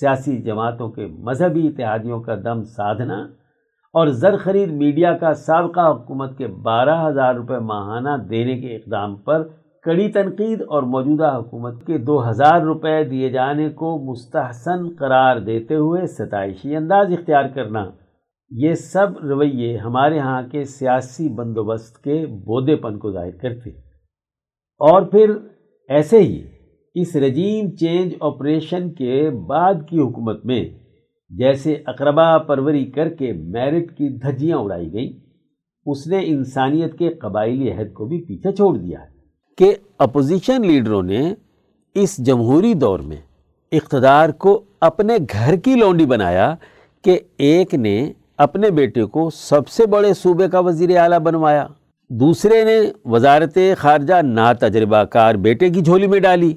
سیاسی 0.00 0.42
جماعتوں 0.42 0.88
کے 0.88 1.06
مذہبی 1.06 1.66
اتحادیوں 1.66 2.20
کا 2.20 2.34
دم 2.44 2.62
سادھنا 2.62 3.16
اور 3.94 4.06
زر 4.06 4.36
خرید 4.36 4.72
میڈیا 4.72 5.12
کا 5.16 5.34
سابقہ 5.34 5.80
حکومت 5.80 6.38
کے 6.38 6.46
بارہ 6.46 7.08
ہزار 7.08 7.34
روپے 7.34 7.58
ماہانہ 7.58 8.16
دینے 8.30 8.60
کے 8.60 8.76
اقدام 8.76 9.16
پر 9.16 9.42
کڑی 9.84 10.12
تنقید 10.12 10.62
اور 10.62 10.82
موجودہ 10.82 11.36
حکومت 11.36 11.86
کے 11.86 11.98
دو 11.98 12.30
ہزار 12.30 12.60
روپے 12.60 13.04
دیے 13.04 13.30
جانے 13.30 13.68
کو 13.68 13.98
مستحسن 13.98 14.88
قرار 14.98 15.36
دیتے 15.36 15.76
ہوئے 15.76 16.06
ستائشی 16.06 16.76
انداز 16.76 17.12
اختیار 17.12 17.44
کرنا۔ 17.44 17.84
یہ 18.50 18.74
سب 18.74 19.18
رویے 19.24 19.76
ہمارے 19.78 20.18
ہاں 20.18 20.42
کے 20.42 20.64
سیاسی 20.64 21.28
بندوبست 21.28 22.02
کے 22.04 22.24
بودے 22.26 22.76
پن 22.76 22.98
کو 22.98 23.12
ظاہر 23.12 23.36
کرتے 23.42 23.70
اور 24.80 25.02
پھر 25.02 25.34
ایسے 25.88 26.18
ہی 26.18 26.42
اس 26.96 27.14
رجیم 27.16 27.70
چینج 27.70 28.14
آپریشن 28.20 28.92
کے 28.92 29.30
بعد 29.46 29.88
کی 29.88 30.00
حکومت 30.00 30.44
میں 30.46 30.62
جیسے 31.30 31.74
اقربا 31.86 32.26
پروری 32.38 32.84
کر 32.90 33.08
کے 33.08 33.32
میرٹ 33.32 33.90
کی 33.90 34.08
دھجیاں 34.22 34.58
اڑائی 34.58 34.92
گئیں، 34.92 35.12
اس 35.86 36.06
نے 36.06 36.24
انسانیت 36.26 36.98
کے 36.98 37.12
قبائلی 37.14 37.70
عہد 37.72 37.92
کو 37.92 38.06
بھی 38.06 38.20
پیچھے 38.24 38.52
چھوڑ 38.52 38.76
دیا 38.76 38.98
کہ 39.58 39.74
اپوزیشن 39.98 40.66
لیڈروں 40.66 41.02
نے 41.02 41.22
اس 41.96 42.16
جمہوری 42.26 42.74
دور 42.74 43.00
میں 43.00 43.16
اقتدار 43.72 44.30
کو 44.38 44.60
اپنے 44.80 45.16
گھر 45.32 45.56
کی 45.56 45.74
لونڈی 45.74 46.06
بنایا 46.06 46.54
کہ 47.04 47.18
ایک 47.38 47.74
نے 47.74 48.12
اپنے 48.42 48.70
بیٹے 48.70 49.04
کو 49.04 49.30
سب 49.30 49.68
سے 49.68 49.86
بڑے 49.86 50.14
صوبے 50.14 50.48
کا 50.48 50.58
وزیر 50.58 50.98
اعلیٰ 50.98 51.18
بنوایا۔ 51.18 51.66
دوسرے 52.08 52.64
نے 52.64 52.80
وزارت 53.04 53.58
خارجہ 53.78 54.14
نا 54.22 54.52
تجربہ 54.52 55.04
کار 55.04 55.34
بیٹے 55.34 55.70
کی 55.70 55.80
جھولی 55.80 56.06
میں 56.06 56.20
ڈالی۔ 56.20 56.54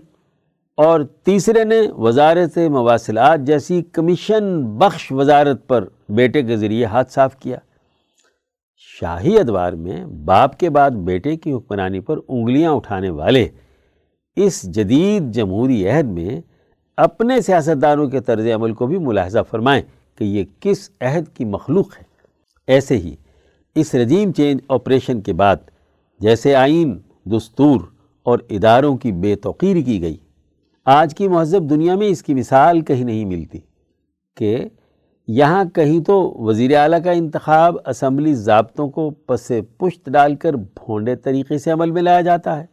اور 0.78 1.02
تیسرے 1.24 1.64
نے 1.64 1.82
وزارت 1.98 2.58
مواصلات 2.58 3.40
جیسی 3.40 3.82
کمیشن 3.82 4.64
بخش 4.78 5.12
وزارت 5.12 5.68
پر 5.68 5.86
بیٹے 6.10 6.42
کے 6.42 6.58
ذریعے 6.58 6.86
ہاتھ 6.86 7.12
صاف 7.12 7.40
کیا۔ 7.40 7.58
شاہی 8.78 9.40
ادوار 9.40 9.74
میں 9.74 10.06
باپ 10.06 10.60
کے 10.60 10.70
بعد 10.70 10.92
بیٹے 10.92 11.38
کی 11.38 11.54
حکمرانی 11.54 12.00
پر 12.00 12.18
انگلیاں 12.28 12.72
اٹھانے 12.72 13.10
والے 13.10 13.48
اس 14.36 14.62
جدید 14.62 15.32
جمہوری 15.32 15.90
عہد 15.90 16.06
میں 16.06 16.42
اپنے 16.98 17.42
سیاستدانوں 17.42 18.08
کے 18.08 18.20
طرز 18.20 18.48
عمل 18.56 18.74
کو 18.74 18.88
بھی 18.88 18.98
ملاحظہ 18.98 19.40
فرمائیں۔ 19.52 19.82
کہ 20.16 20.24
یہ 20.24 20.44
کس 20.60 20.90
عہد 21.02 21.36
کی 21.38 21.46
مخلوق 21.46 21.98
ہے۔ 21.98 22.04
ایسے 22.68 22.98
ہی 22.98 23.16
اس 23.76 23.96
رجیم 23.96 24.32
چینج 24.32 24.62
آپریشن 24.70 25.22
کے 25.22 25.34
بعد 25.34 25.56
جیسے 26.20 26.56
آئین، 26.56 27.00
دستور 27.26 27.80
اور 28.24 28.40
اداروں 28.50 28.98
کی 28.98 29.12
بے 29.12 29.36
توقیر 29.36 29.86
کی 29.86 30.02
گئی۔ 30.02 30.18
آج 30.86 31.16
کی 31.16 31.28
مہذب 31.28 31.70
دنیا 31.70 31.96
میں 31.96 32.08
اس 32.08 32.24
کی 32.24 32.34
مثال 32.34 32.82
کہیں 32.82 33.04
نہیں 33.04 33.26
ملتی 33.26 33.60
کہ 34.38 34.58
یہاں 35.28 35.66
کہیں 35.66 36.00
تو 36.00 36.34
وزیر 36.38 36.78
اعلیٰ 36.78 37.04
کا 37.04 37.12
انتخاب 37.12 37.76
اسمبلی 37.86 38.34
ضابطوں 38.34 38.90
کو 38.90 39.10
پس 39.10 39.52
پشت 39.78 40.10
ڈال 40.10 40.36
کر 40.36 40.54
بھونڈے 40.54 41.16
طریقے 41.16 41.58
سے 41.58 41.72
عمل 41.72 41.92
میں 41.92 42.02
لایا 42.02 42.22
جاتا 42.22 42.60
ہے۔ 42.60 42.66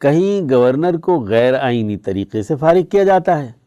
کہیں 0.00 0.54
گورنر 0.54 0.96
کو 0.96 1.20
غیر 1.20 1.54
آئینی 1.54 1.96
طریقے 1.96 2.42
سے 2.42 2.56
فارغ 2.56 2.82
کیا 2.82 3.04
جاتا 3.04 3.42
ہے۔ 3.42 3.61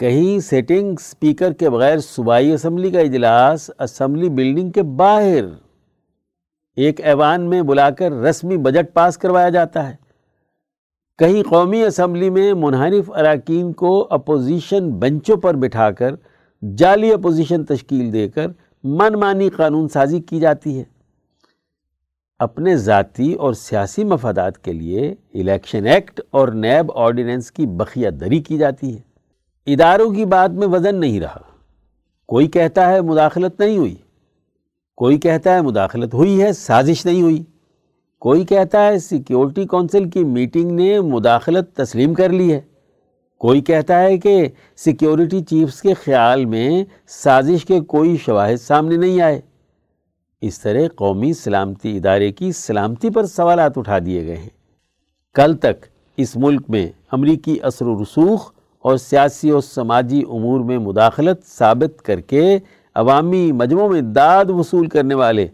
کہیں 0.00 0.38
سیٹنگ 0.38 0.96
سپیکر 1.00 1.52
کے 1.52 1.70
بغیر 1.70 1.98
صوبائی 1.98 2.52
اسمبلی 2.52 2.90
کا 2.90 3.00
اجلاس 3.00 3.70
اسمبلی 3.78 4.28
بلڈنگ 4.28 4.70
کے 4.70 4.82
باہر۔ 4.82 5.44
ایک 6.76 7.00
ایوان 7.00 7.50
میں 7.50 7.62
بلا 7.62 7.90
کر 7.90 8.12
رسمی 8.12 8.56
بجٹ 8.56 8.94
پاس 8.94 9.18
کروایا 9.18 9.48
جاتا 9.48 9.90
ہے۔ 9.90 9.96
کہیں 11.18 11.42
قومی 11.42 11.82
اسمبلی 11.82 12.30
میں 12.30 12.54
منحرف 12.54 13.10
اراکین 13.10 13.72
کو 13.72 14.06
اپوزیشن 14.10 14.90
بنچوں 14.90 15.36
پر 15.36 15.54
بٹھا 15.54 15.90
کر 15.90 16.14
جعلی 16.76 17.12
اپوزیشن 17.12 17.64
تشکیل 17.64 18.12
دے 18.12 18.28
کر 18.28 18.46
من 18.84 19.12
مانی 19.12 19.50
قانون 19.50 19.88
سازی 19.88 20.20
کی 20.20 20.40
جاتی 20.40 20.78
ہے۔ 20.78 20.84
اپنے 22.38 22.76
ذاتی 22.76 23.32
اور 23.32 23.52
سیاسی 23.52 24.04
مفادات 24.04 24.64
کے 24.64 24.72
لیے 24.72 25.14
الیکشن 25.34 25.86
ایکٹ 25.86 26.20
اور 26.30 26.48
نیب 26.48 26.92
آرڈیننس 26.94 27.52
کی 27.52 27.66
بخیہ 27.66 28.10
دری 28.10 28.40
کی 28.40 28.58
جاتی 28.58 28.96
ہے۔ 28.96 29.09
اداروں 29.66 30.10
کی 30.10 30.24
بات 30.24 30.50
میں 30.50 30.68
وزن 30.68 31.00
نہیں 31.00 31.20
رہا۔ 31.20 31.40
کوئی 32.26 32.46
کہتا 32.46 32.88
ہے 32.88 33.00
مداخلت 33.00 33.60
نہیں 33.60 33.78
ہوئی۔ 33.78 33.94
کوئی 34.96 35.18
کہتا 35.18 35.54
ہے 35.54 35.62
مداخلت 35.62 36.14
ہوئی 36.14 36.42
ہے، 36.42 36.52
سازش 36.52 37.06
نہیں 37.06 37.22
ہوئی۔ 37.22 37.44
کوئی 38.18 38.44
کہتا 38.44 38.86
ہے 38.86 38.98
سیکیورٹی 38.98 39.66
کونسل 39.66 40.10
کی 40.10 40.24
میٹنگ 40.24 40.70
نے 40.70 41.00
مداخلت 41.00 41.76
تسلیم 41.76 42.14
کر 42.14 42.28
لی 42.28 42.52
ہے۔ 42.52 42.60
کوئی 43.38 43.60
کہتا 43.60 44.02
ہے 44.02 44.18
کہ 44.18 44.48
سیکیورٹی 44.76 45.40
چیفز 45.40 45.82
کے 45.82 45.94
خیال 45.94 46.44
میں 46.44 46.84
سازش 47.08 47.64
کے 47.64 47.80
کوئی 47.80 48.16
شواہد 48.16 48.56
سامنے 48.56 48.96
نہیں 48.96 49.20
آئے۔ 49.20 49.40
اس 50.40 50.60
طرح 50.60 50.80
قومی 50.94 51.32
سلامتی 51.32 51.96
ادارے 51.96 52.32
کی 52.32 52.52
سلامتی 52.52 53.10
پر 53.10 53.26
سوالات 53.26 53.78
اٹھا 53.78 53.98
دیے 54.06 54.26
گئے 54.26 54.36
ہیں۔ 54.36 54.50
کل 55.34 55.56
تک 55.56 55.86
اس 56.16 56.36
ملک 56.36 56.62
میں 56.68 56.88
امریکی 57.12 57.58
اثر 57.62 57.86
و 57.86 58.02
رسوخ 58.02 58.52
اور 58.82 58.96
سیاسی 58.96 59.50
اور 59.50 59.60
سماجی 59.60 60.22
امور 60.28 60.60
میں 60.60 60.78
مداخلت 60.78 61.46
ثابت 61.46 62.02
کر 62.02 62.20
کے 62.20 62.58
عوامی 62.94 63.52
مجموعوں 63.52 63.88
میں 63.88 64.00
داد 64.00 64.44
وصول 64.44 64.86
کرنے 64.86 65.14
والے 65.14 65.46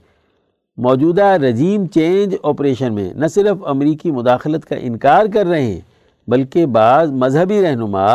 موجودہ 0.76 1.24
رجیم 1.24 1.86
چینج 1.86 2.34
آپریشن 2.42 2.94
میں 2.94 3.14
نہ 3.14 3.26
صرف 3.26 3.56
امریکی 3.66 4.10
مداخلت 4.10 4.64
کا 4.64 4.76
انکار 4.76 5.26
کر 5.34 5.46
رہے 5.46 5.62
ہیں، 5.62 5.80
بلکہ 6.28 6.66
بعض 6.66 7.10
مذہبی 7.10 7.62
رہنما 7.62 8.06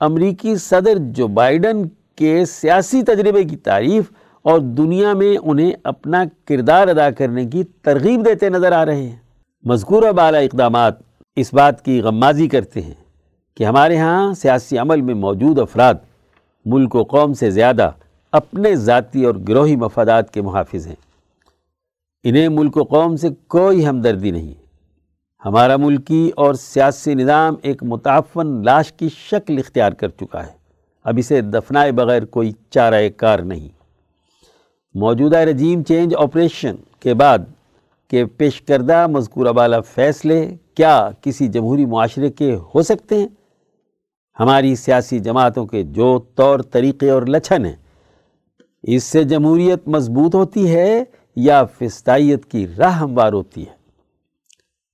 امریکی 0.00 0.56
صدر 0.56 0.98
جو 0.98 1.26
بائیڈن 1.26 1.82
کے 2.16 2.44
سیاسی 2.44 3.02
تجربے 3.02 3.44
کی 3.44 3.56
تعریف 3.56 4.04
اور 4.42 4.58
دنیا 4.58 5.12
میں 5.12 5.36
انہیں 5.42 5.72
اپنا 5.84 6.24
کردار 6.44 6.88
ادا 6.88 7.10
کرنے 7.10 7.44
کی 7.44 7.64
ترغیب 7.64 8.24
دیتے 8.26 8.48
نظر 8.48 8.72
آ 8.72 8.86
رہے 8.86 9.02
ہیں۔ 9.02 9.16
مذکورہ 9.64 10.12
بالا 10.12 10.38
اقدامات 10.38 10.94
اس 11.36 11.54
بات 11.54 11.84
کی 11.84 12.00
غمازی 12.00 12.48
کرتے 12.48 12.80
ہیں۔ 12.80 12.94
کہ 13.58 13.64
ہمارے 13.64 13.98
ہاں 13.98 14.34
سیاسی 14.34 14.78
عمل 14.78 15.00
میں 15.00 15.14
موجود 15.14 15.58
افراد 15.58 15.94
ملک 16.66 16.94
و 16.94 17.02
قوم 17.02 17.32
سے 17.32 17.50
زیادہ 17.50 17.90
اپنے 18.32 18.76
ذاتی 18.76 19.24
اور 19.24 19.34
گروہی 19.48 19.76
مفادات 19.76 20.34
کے 20.34 20.42
محافظ 20.42 20.86
ہیں۔ 20.86 20.94
انہیں 22.24 22.48
ملک 22.48 22.76
و 22.76 22.82
قوم 22.82 23.16
سے 23.16 23.28
کوئی 23.48 23.86
ہمدردی 23.86 24.30
نہیں۔ 24.30 24.54
ہمارا 25.44 25.76
ملکی 25.76 26.30
اور 26.36 26.54
سیاسی 26.54 27.14
نظام 27.14 27.54
ایک 27.62 27.82
متعفن 27.82 28.64
لاش 28.64 28.92
کی 28.92 29.08
شکل 29.08 29.58
اختیار 29.58 29.92
کر 29.92 30.08
چکا 30.08 30.46
ہے۔ 30.46 30.52
اب 31.04 31.14
اسے 31.18 31.40
دفنائے 31.40 31.92
بغیر 31.92 32.24
کوئی 32.24 32.52
چارہ 32.70 33.08
کار 33.16 33.38
نہیں۔ 33.38 33.68
موجودہ 34.94 35.36
رجیم 35.36 35.82
چینج 35.82 36.14
آپریشن 36.16 36.76
کے 37.00 37.14
بعد 37.14 37.38
کے 38.08 38.26
پیش 38.26 38.60
کردہ 38.62 39.06
مذکورہ 39.06 39.52
بالا 39.52 39.80
فیصلے 39.80 40.56
کیا 40.74 41.10
کسی 41.20 41.48
جمہوری 41.48 41.86
معاشرے 41.86 42.30
کے 42.30 42.56
ہو 42.74 42.82
سکتے 42.82 43.18
ہیں؟ 43.18 43.28
ہماری 44.38 44.74
سیاسی 44.76 45.18
جماعتوں 45.18 45.66
کے 45.66 45.82
جو 45.82 46.18
طور 46.34 46.60
طریقے 46.60 47.10
اور 47.10 47.22
لچھن 47.22 47.64
ہیں، 47.64 47.76
اس 48.82 49.04
سے 49.04 49.24
جمہوریت 49.24 49.88
مضبوط 49.88 50.34
ہوتی 50.34 50.70
ہے 50.74 51.04
یا 51.36 51.64
فستائیت 51.64 52.44
کی 52.44 52.66
راہ 52.78 52.98
ہموار 52.98 53.32
ہوتی 53.32 53.66
ہے؟ 53.66 53.76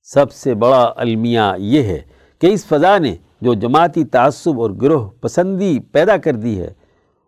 سب 0.03 0.31
سے 0.31 0.53
بڑا 0.53 0.93
المیہ 0.95 1.51
یہ 1.57 1.83
ہے 1.83 2.01
کہ 2.41 2.47
اس 2.47 2.65
فضا 2.65 2.97
نے 2.97 3.15
جو 3.41 3.53
جماعتی 3.53 4.05
تعصب 4.05 4.61
اور 4.61 4.71
گروہ 4.71 5.09
پسندی 5.21 5.79
پیدا 5.79 6.17
کر 6.17 6.35
دی 6.35 6.59
ہے، 6.59 6.73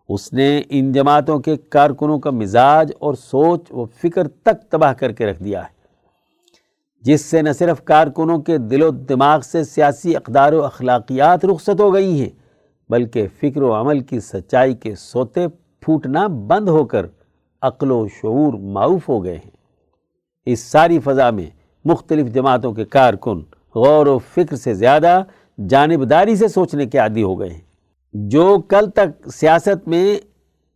اس 0.10 0.34
نے 0.34 0.62
ان 0.70 0.92
جماعتوں 0.92 1.40
کے 1.40 1.56
کارکنوں 1.58 2.20
کا 2.20 2.32
مزاج 2.32 2.92
اور 3.00 3.14
سوچ 3.14 3.72
و 3.72 3.86
فکر 3.86 4.28
تک 4.28 4.70
تباہ 4.70 4.94
کر 4.94 5.12
کے 5.12 5.26
رکھ 5.26 5.44
دیا 5.44 5.64
ہے۔ 5.64 5.77
جس 7.08 7.22
سے 7.22 7.42
نہ 7.42 7.50
صرف 7.52 7.84
کارکنوں 7.84 8.40
کے 8.40 8.58
دل 8.58 8.82
و 8.84 8.92
دماغ 8.92 9.40
سے 9.40 9.64
سیاسی 9.64 10.16
اقدار 10.16 10.54
و 10.54 10.64
اخلاقیات 10.64 11.46
رخصت 11.46 11.82
ہو 11.82 11.94
گئی 11.94 12.22
ہیں، 12.22 12.30
بلکہ 12.90 13.28
فکر 13.42 13.62
و 13.62 13.74
عمل 13.74 14.00
کی 14.00 14.20
سچائی 14.20 14.74
کے 14.76 14.96
سوتے 14.96 15.48
پھوٹنا 15.82 16.28
بند 16.28 16.70
ہو 16.70 16.86
کر 16.86 17.06
عقل 17.62 17.92
و 17.92 18.08
شعور 18.08 18.54
معروف 18.54 19.10
ہو 19.10 19.24
گئے 19.24 19.36
ہیں۔ 19.36 19.52
اس 20.46 20.60
ساری 20.60 21.00
فضا 21.00 21.32
میں 21.32 21.46
مختلف 21.86 22.34
جماعتوں 22.34 22.74
کے 22.74 22.86
کارکن 22.86 23.42
غور 23.76 24.06
و 24.06 24.18
فکر 24.18 24.56
سے 24.56 24.74
زیادہ 24.74 25.24
جانبداری 25.70 26.36
سے 26.36 26.48
سوچنے 26.48 26.86
کے 26.86 26.98
عادی 26.98 27.24
ہو 27.24 27.40
گئے 27.40 27.50
ہیں۔ 27.50 27.62
جو 28.14 28.60
کل 28.68 28.90
تک 28.90 29.30
سیاست 29.30 29.88
میں 29.88 30.18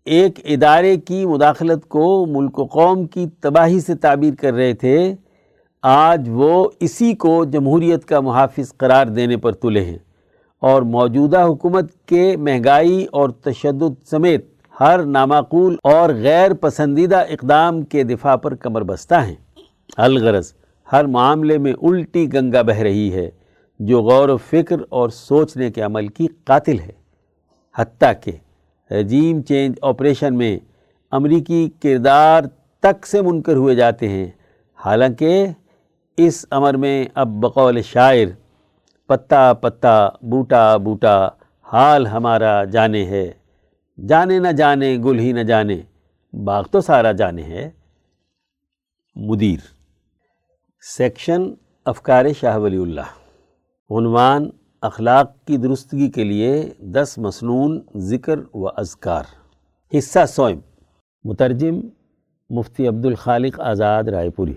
ایک 0.05 0.39
ادارے 0.43 0.97
کی 0.97 1.25
مداخلت 1.25 1.89
کو 1.89 2.25
ملک 2.25 2.59
و 2.59 2.65
قوم 2.65 3.07
کی 3.07 3.25
تباہی 3.41 3.79
سے 3.79 3.95
تعبیر 3.95 4.33
کر 4.35 4.53
رہے 4.53 4.73
تھے 4.73 5.15
آج 5.83 6.29
وہ 6.33 6.69
اسی 6.79 7.13
کو 7.13 7.45
جمہوریت 7.45 8.05
کا 8.05 8.19
محافظ 8.19 8.73
قرار 8.77 9.07
دینے 9.07 9.37
پر 9.37 9.51
تلے 9.51 9.85
ہیں 9.85 9.97
اور 10.59 10.81
موجودہ 10.81 11.43
حکومت 11.43 12.05
کے 12.05 12.37
مہنگائی 12.37 13.05
اور 13.11 13.29
تشدد 13.29 14.07
سمیت 14.09 14.51
ہر 14.79 15.03
نامعقول 15.05 15.75
اور 15.83 16.09
غیر 16.09 16.53
پسندیدہ 16.53 17.17
اقدام 17.17 17.81
کے 17.81 18.03
دفاع 18.03 18.35
پر 18.35 18.55
کمر 18.55 18.83
بستہ 18.83 19.15
ہیں۔ 19.15 19.35
الغرض، 19.97 20.53
ہر 20.91 21.05
معاملے 21.05 21.57
میں 21.57 21.73
الٹی 21.73 22.33
گنگا 22.33 22.61
بہہ 22.61 22.79
رہی 22.79 23.13
ہے، 23.13 23.29
جو 23.79 24.01
غور 24.01 24.29
و 24.29 24.37
فکر 24.37 24.77
اور 24.89 25.09
سوچنے 25.09 25.71
کے 25.71 25.81
عمل 25.81 26.07
کی 26.07 26.27
قاتل 26.43 26.79
ہے۔ 26.79 26.91
حتیٰ 27.77 28.13
کہ 28.23 28.31
رجیم 28.93 29.41
چینج 29.41 29.75
آپریشن 29.81 30.37
میں 30.37 30.59
امریکی 31.11 31.69
کردار 31.83 32.43
تک 32.79 33.07
سے 33.07 33.21
منکر 33.21 33.55
ہوئے 33.55 33.75
جاتے 33.75 34.09
ہیں۔ 34.09 34.27
حالانکہ 34.85 35.47
اس 36.17 36.45
امر 36.49 36.73
میں 36.73 37.05
اب 37.15 37.27
بقول 37.27 37.81
شاعر، 37.81 38.25
پتا 39.07 39.53
پتا، 39.53 40.09
بوٹا 40.21 40.77
بوٹا، 40.77 41.27
حال 41.73 42.07
ہمارا 42.07 42.63
جانے 42.63 43.05
ہے۔ 43.05 43.31
جانے 44.07 44.39
نہ 44.39 44.47
جانے، 44.47 44.97
گل 44.97 45.19
ہی 45.19 45.31
نہ 45.31 45.39
جانے، 45.39 45.81
باغ 46.33 46.63
تو 46.71 46.81
سارا 46.81 47.11
جانے 47.11 47.43
ہے۔ 47.43 47.71
مدیر۔ 49.15 49.59
سیکشن 50.97 51.41
افکار 51.85 52.25
شاہ 52.39 52.57
ولی 52.57 52.77
اللہ۔ 52.77 53.09
عنوان 53.89 54.49
اخلاق 54.81 55.45
کی 55.45 55.57
درستگی 55.57 56.09
کے 56.09 56.23
لیے 56.23 56.69
دس 56.79 57.17
مسنون 57.17 57.81
ذکر 57.95 58.39
و 58.53 58.67
اذکار۔ 58.67 59.23
حصہ 59.97 60.25
سوئم۔ 60.27 60.59
مترجم 61.23 61.79
مفتی 62.49 62.87
عبد 62.87 63.05
الخالق 63.05 63.59
آزاد 63.59 64.03
رائے 64.03 64.29
پوری۔ 64.29 64.53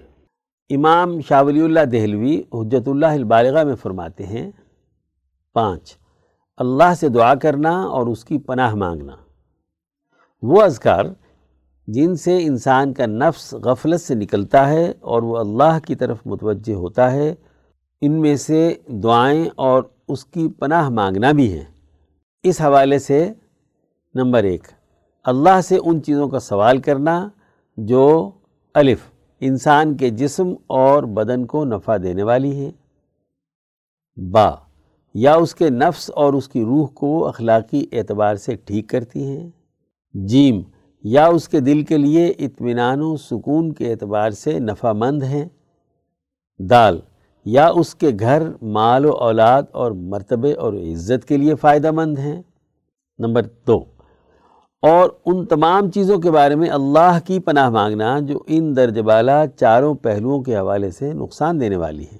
امام 0.70 1.20
شاہ 1.20 1.42
ولی 1.42 1.60
اللہ 1.60 1.80
دہلوی 1.80 2.42
حجت 2.54 2.88
اللہ 2.88 3.06
البالغہ 3.06 3.64
میں 3.64 3.74
فرماتے 3.74 4.26
ہیں، 4.26 4.50
پانچ، 5.54 5.96
اللہ 6.56 6.94
سے 7.00 7.08
دعا 7.08 7.34
کرنا 7.34 7.82
اور 7.82 8.06
اس 8.06 8.24
کی 8.24 8.38
پناہ 8.38 8.74
مانگنا۔ 8.74 9.16
وہ 10.42 10.62
اذکار 10.62 11.04
جن 11.86 12.16
سے 12.16 12.36
انسان 12.42 12.92
کا 12.92 13.06
نفس 13.06 13.54
غفلت 13.54 14.00
سے 14.00 14.14
نکلتا 14.14 14.68
ہے 14.68 14.92
اور 15.00 15.22
وہ 15.22 15.38
اللہ 15.38 15.78
کی 15.86 15.94
طرف 15.94 16.18
متوجہ 16.26 16.74
ہوتا 16.74 17.12
ہے، 17.12 17.34
ان 18.00 18.20
میں 18.20 18.36
سے 18.36 18.74
دعائیں 18.86 19.44
اور 19.56 19.82
اس 20.08 20.24
کی 20.24 20.48
پناہ 20.48 20.88
مانگنا 20.88 21.32
بھی 21.32 21.52
ہیں۔ 21.52 21.64
اس 22.42 22.60
حوالے 22.60 22.98
سے 22.98 23.32
نمبر 24.14 24.44
ایک، 24.44 24.68
اللہ 25.24 25.60
سے 25.60 25.78
ان 25.84 26.02
چیزوں 26.02 26.28
کا 26.28 26.38
سوال 26.38 26.80
کرنا 26.80 27.28
جو 27.76 28.30
الف 28.74 28.98
انسان 29.46 29.96
کے 29.96 30.10
جسم 30.10 30.52
اور 30.66 31.02
بدن 31.02 31.44
کو 31.46 31.64
نفع 31.64 31.96
دینے 32.02 32.22
والی 32.22 32.52
ہیں 32.56 32.70
با، 34.16 34.50
یا 35.14 35.34
اس 35.34 35.54
کے 35.54 35.70
نفس 35.70 36.10
اور 36.10 36.32
اس 36.32 36.48
کی 36.48 36.64
روح 36.64 36.86
کو 36.86 37.26
اخلاقی 37.26 37.86
اعتبار 37.92 38.36
سے 38.36 38.54
ٹھیک 38.56 38.88
کرتی 38.88 39.26
ہیں۔ 39.26 39.48
جیم، 40.14 40.60
یا 41.04 41.26
اس 41.26 41.48
کے 41.48 41.60
دل 41.60 41.82
کے 41.82 41.96
لیے 41.96 42.26
اطمینان 42.38 43.02
و 43.02 43.16
سکون 43.16 43.72
کے 43.72 43.90
اعتبار 43.92 44.30
سے 44.30 44.58
نفع 44.58 44.92
مند 44.92 45.22
ہیں۔ 45.22 45.48
دال، 46.60 47.00
یا 47.46 47.68
اس 47.68 47.94
کے 47.94 48.10
گھر، 48.20 48.42
مال 48.62 49.06
و 49.06 49.12
اولاد 49.12 49.62
اور 49.72 49.92
مرتبے 49.92 50.52
اور 50.52 50.72
عزت 50.72 51.28
کے 51.28 51.36
لیے 51.36 51.54
فائدہ 51.54 51.90
مند 51.90 52.18
ہیں۔ 52.18 52.42
نمبر 53.18 53.42
دو 53.66 53.84
اور 54.90 55.10
ان 55.26 55.46
تمام 55.46 55.90
چیزوں 55.90 56.18
کے 56.18 56.30
بارے 56.30 56.54
میں 56.54 56.68
اللہ 56.70 57.18
کی 57.24 57.38
پناہ 57.38 57.70
مانگنا 57.70 58.18
جو 58.18 58.38
ان 58.46 58.76
درج 58.76 58.98
بالا 58.98 59.46
چاروں 59.46 59.94
پہلوؤں 59.94 60.42
کے 60.42 60.56
حوالے 60.56 60.90
سے 60.90 61.12
نقصان 61.12 61.60
دینے 61.60 61.76
والی 61.76 62.04
ہیں 62.12 62.18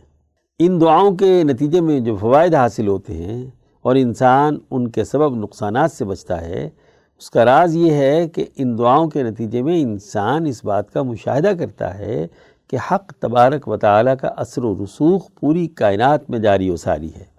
ان 0.58 0.80
دعاؤں 0.80 1.16
کے 1.16 1.44
نتیجے 1.44 1.80
میں 1.80 2.00
جو 2.00 2.16
فوائد 2.16 2.54
حاصل 2.54 2.88
ہوتے 2.88 3.14
ہیں 3.14 3.50
اور 3.82 3.96
انسان 3.96 4.58
ان 4.70 4.88
کے 4.90 5.04
سبب 5.04 5.36
نقصانات 5.36 5.92
سے 5.92 6.04
بچتا 6.04 6.40
ہے، 6.40 6.70
اس 7.18 7.30
کا 7.30 7.44
راز 7.44 7.76
یہ 7.76 7.90
ہے 7.90 8.28
کہ 8.28 8.44
ان 8.56 8.78
دعاؤں 8.78 9.10
کے 9.10 9.22
نتیجے 9.22 9.62
میں 9.62 9.80
انسان 9.80 10.46
اس 10.46 10.64
بات 10.64 10.90
کا 10.90 11.02
مشاہدہ 11.02 11.52
کرتا 11.58 11.98
ہے 11.98 12.26
کہ 12.70 12.76
حق 12.90 13.12
تبارک 13.12 13.68
و 13.68 13.76
تعالیٰ 13.76 14.14
کا 14.20 14.28
اثر 14.28 14.64
و 14.64 14.84
رسوخ 14.84 15.28
پوری 15.40 15.66
کائنات 15.66 16.30
میں 16.30 16.38
جاری 16.38 16.70
و 16.70 16.76
ساری 16.76 17.10
ہے۔ 17.16 17.33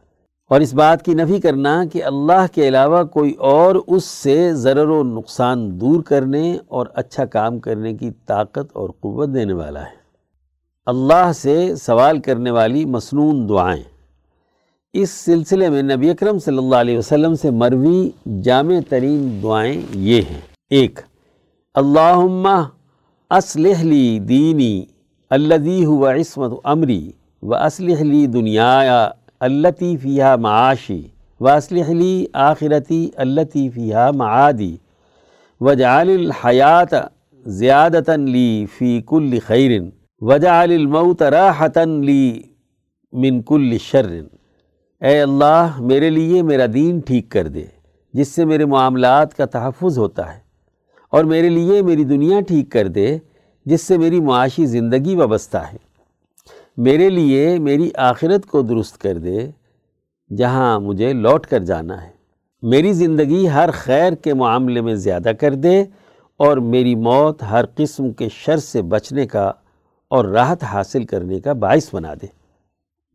اور 0.50 0.62
اس 0.62 0.74
بات 0.74 1.06
کی 1.06 1.14
نفی 1.14 1.40
کرنا 1.40 1.86
کہ 1.94 2.04
اللہ 2.04 2.46
کے 2.52 2.68
علاوہ 2.68 3.04
کوئی 3.04 3.32
اور 3.32 3.76
اس 3.88 4.04
سے 4.04 4.54
ضرر 4.54 4.88
و 4.88 5.04
نقصان 5.04 5.82
دور 5.82 6.04
کرنے 6.04 6.58
اور 6.68 6.86
اچھا 6.94 7.26
کام 7.26 7.60
کرنے 7.60 7.94
کی 7.94 8.12
طاقت 8.26 8.66
اور 8.74 8.90
قوت 8.90 9.30
دینے 9.34 9.54
والا 9.54 9.82
ہے۔ 9.82 9.96
اللہ 10.86 11.32
سے 11.36 11.76
سوال 11.76 12.20
کرنے 12.20 12.52
والی 12.52 12.86
مصنون 12.86 13.50
دعائیں۔ 13.50 13.84
اس 14.94 15.10
سلسلے 15.10 15.70
میں 15.70 15.82
نبی 15.82 16.10
اکرم 16.10 16.40
صلی 16.40 16.58
اللہ 16.58 16.76
علیہ 16.76 16.98
وسلم 16.98 17.36
سے 17.36 17.52
مروی 17.52 18.10
جامع 18.44 18.76
ترین 18.90 19.40
دعائیں 19.44 19.82
یہ 19.92 20.22
ہیں۔ 20.22 20.42
ایک، 20.70 21.00
اللہم 21.74 22.48
اسلح 23.32 23.84
لی 23.84 24.20
دینی 24.20 24.86
الذي 25.30 25.84
هو 25.86 26.08
عصمت 26.08 26.52
امری 26.64 27.12
و 27.42 27.56
اسلح 27.56 28.04
لی 28.04 28.26
دنیا 28.28 29.10
التي 29.42 29.98
فيها 29.98 30.36
معاشی 30.38 31.04
و 31.42 31.60
لی 31.70 32.28
آخرتی 32.34 33.12
التي 33.18 33.70
فيها 33.70 34.12
معادی، 34.12 34.76
وجعل 35.62 36.10
الحیات 36.10 36.94
زیادتا 37.46 38.16
لی 38.16 38.66
فی 38.78 39.02
کل 39.08 39.38
خیر 39.48 39.72
وجعل 40.22 40.72
الموت 40.72 41.22
راحتا 41.38 41.84
لی 41.84 42.42
من 43.14 43.42
کل 43.50 43.78
شر 43.82 44.10
اے 45.02 45.22
اللہ، 45.22 45.80
میرے 45.82 46.10
لیے 46.10 46.42
میرا 46.44 46.66
دین 46.74 47.00
ٹھیک 47.08 47.30
کر 47.32 47.48
دے، 47.48 47.66
جس 48.14 48.28
سے 48.36 48.46
میرے 48.46 48.66
معاملات 48.66 49.34
کا 49.38 49.46
تحفظ 49.46 49.98
ہوتا 49.98 50.34
ہے، 50.34 50.40
اور 51.14 51.24
میرے 51.34 51.50
لیے 51.50 51.82
میری 51.82 52.04
دنیا 52.04 52.40
ٹھیک 52.48 52.72
کر 52.72 52.88
دے، 52.88 53.18
جس 53.66 53.82
سے 53.82 53.98
میری 53.98 54.20
معاشی 54.20 54.66
زندگی 54.66 55.16
وابستہ 55.16 55.58
ہے۔ 55.58 55.78
میرے 56.78 57.10
لیے 57.10 57.60
میری 57.60 57.90
آخرت 57.96 58.46
کو 58.46 58.62
درست 58.62 58.98
کر 58.98 59.18
دے، 59.18 59.52
جہاں 60.38 60.80
مجھے 60.80 61.14
لوٹ 61.14 61.48
کر 61.48 61.60
جانا 61.60 62.04
ہے۔ 62.04 62.10
میری 62.62 62.94
زندگی 62.94 63.50
ہر 63.50 63.70
خیر 63.74 64.14
کے 64.14 64.34
معاملے 64.34 64.82
میں 64.82 64.96
زیادہ 64.96 65.32
کر 65.40 65.54
دے 65.54 65.84
اور 66.38 66.58
میری 66.58 66.96
موت 66.96 67.44
ہر 67.44 67.66
قسم 67.76 68.12
کے 68.12 68.30
شر 68.30 68.58
سے 68.58 68.82
بچنے 68.82 69.28
کا 69.28 69.52
اور 70.08 70.26
راحت 70.26 70.64
حاصل 70.64 71.04
کرنے 71.04 71.40
کا 71.40 71.54
باعث 71.54 71.96
بنا 71.96 72.14
دے۔ 72.14 72.28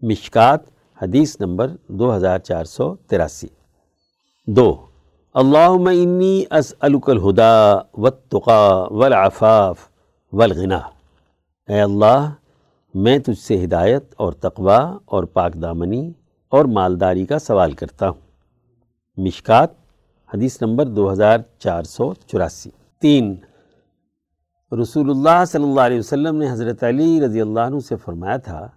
مشکات، 0.07 0.61
حدیث 1.03 1.37
نمبر 1.41 1.71
دو 1.89 2.17
ہزار 2.17 2.39
چار 2.39 2.65
سو 2.65 2.95
تراسی۔ 2.95 3.49
دو، 4.47 4.77
اللہم 5.35 5.87
انی 5.87 6.45
اسألک 6.51 7.11
الہدا 7.11 7.79
والتقا 7.95 8.87
والعفاف 8.91 9.79
والغنا۔ 10.33 10.81
اے 11.69 11.81
اللہ 11.81 12.31
میں 12.95 13.19
تجھ 13.19 13.39
سے 13.39 13.65
ہدایت 13.65 14.15
اور 14.17 14.33
تقوی 14.33 14.97
اور 15.05 15.25
پاک 15.25 15.55
دامنی 15.55 16.13
اور 16.49 16.65
مالداری 16.65 17.27
کا 17.27 17.39
سوال 17.39 17.73
کرتا 17.73 18.09
ہوں۔ 18.09 18.21
مشکات، 19.17 19.71
حدیث 20.35 20.63
نمبر 20.63 20.87
دو 20.87 21.13
ہزار 21.13 21.39
چار 21.59 21.83
سو 21.83 22.15
چوراسی۔ 22.15 22.71
تین 23.01 23.37
رسول 24.83 25.11
اللہ 25.11 25.45
صلی 25.47 25.65
اللہ 25.65 25.81
علیہ 25.81 25.99
وسلم 25.99 26.37
نے 26.37 26.51
حضرت 26.51 26.85
علی 26.85 27.21
رضی 27.21 27.41
اللہ 27.41 27.61
عنہ 27.61 27.79
سے 27.79 27.97
فرمایا 27.97 28.37
تھا 28.37 28.69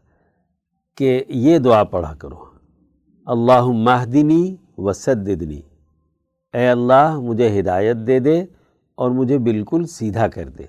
کہ 0.97 1.23
یہ 1.29 1.57
دعا 1.57 1.83
پڑھا 1.83 2.13
کرو۔ 2.13 2.45
اللہ 3.25 3.65
مہدنی 3.65 4.55
وسدنی 4.77 5.61
اے 6.53 6.69
اللہ، 6.69 7.19
مجھے 7.19 7.59
ہدایت 7.59 7.97
دے 7.97 8.19
دے 8.19 8.45
اور 8.95 9.11
مجھے 9.11 9.37
بالکل 9.37 9.85
سیدھا 9.85 10.27
کر 10.27 10.49
دے۔ 10.49 10.63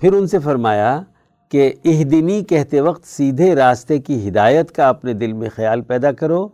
پھر 0.00 0.12
ان 0.12 0.26
سے 0.26 0.38
فرمایا 0.38 1.02
کہ 1.48 1.72
اہدنی 1.84 2.44
کہتے 2.44 2.80
وقت 2.80 3.06
سیدھے 3.06 3.54
راستے 3.54 3.98
کی 3.98 4.28
ہدایت 4.28 4.72
کا 4.72 4.88
اپنے 4.88 5.12
دل 5.12 5.32
میں 5.32 5.48
خیال 5.54 5.80
پیدا 5.80 6.12
کرو 6.12 6.48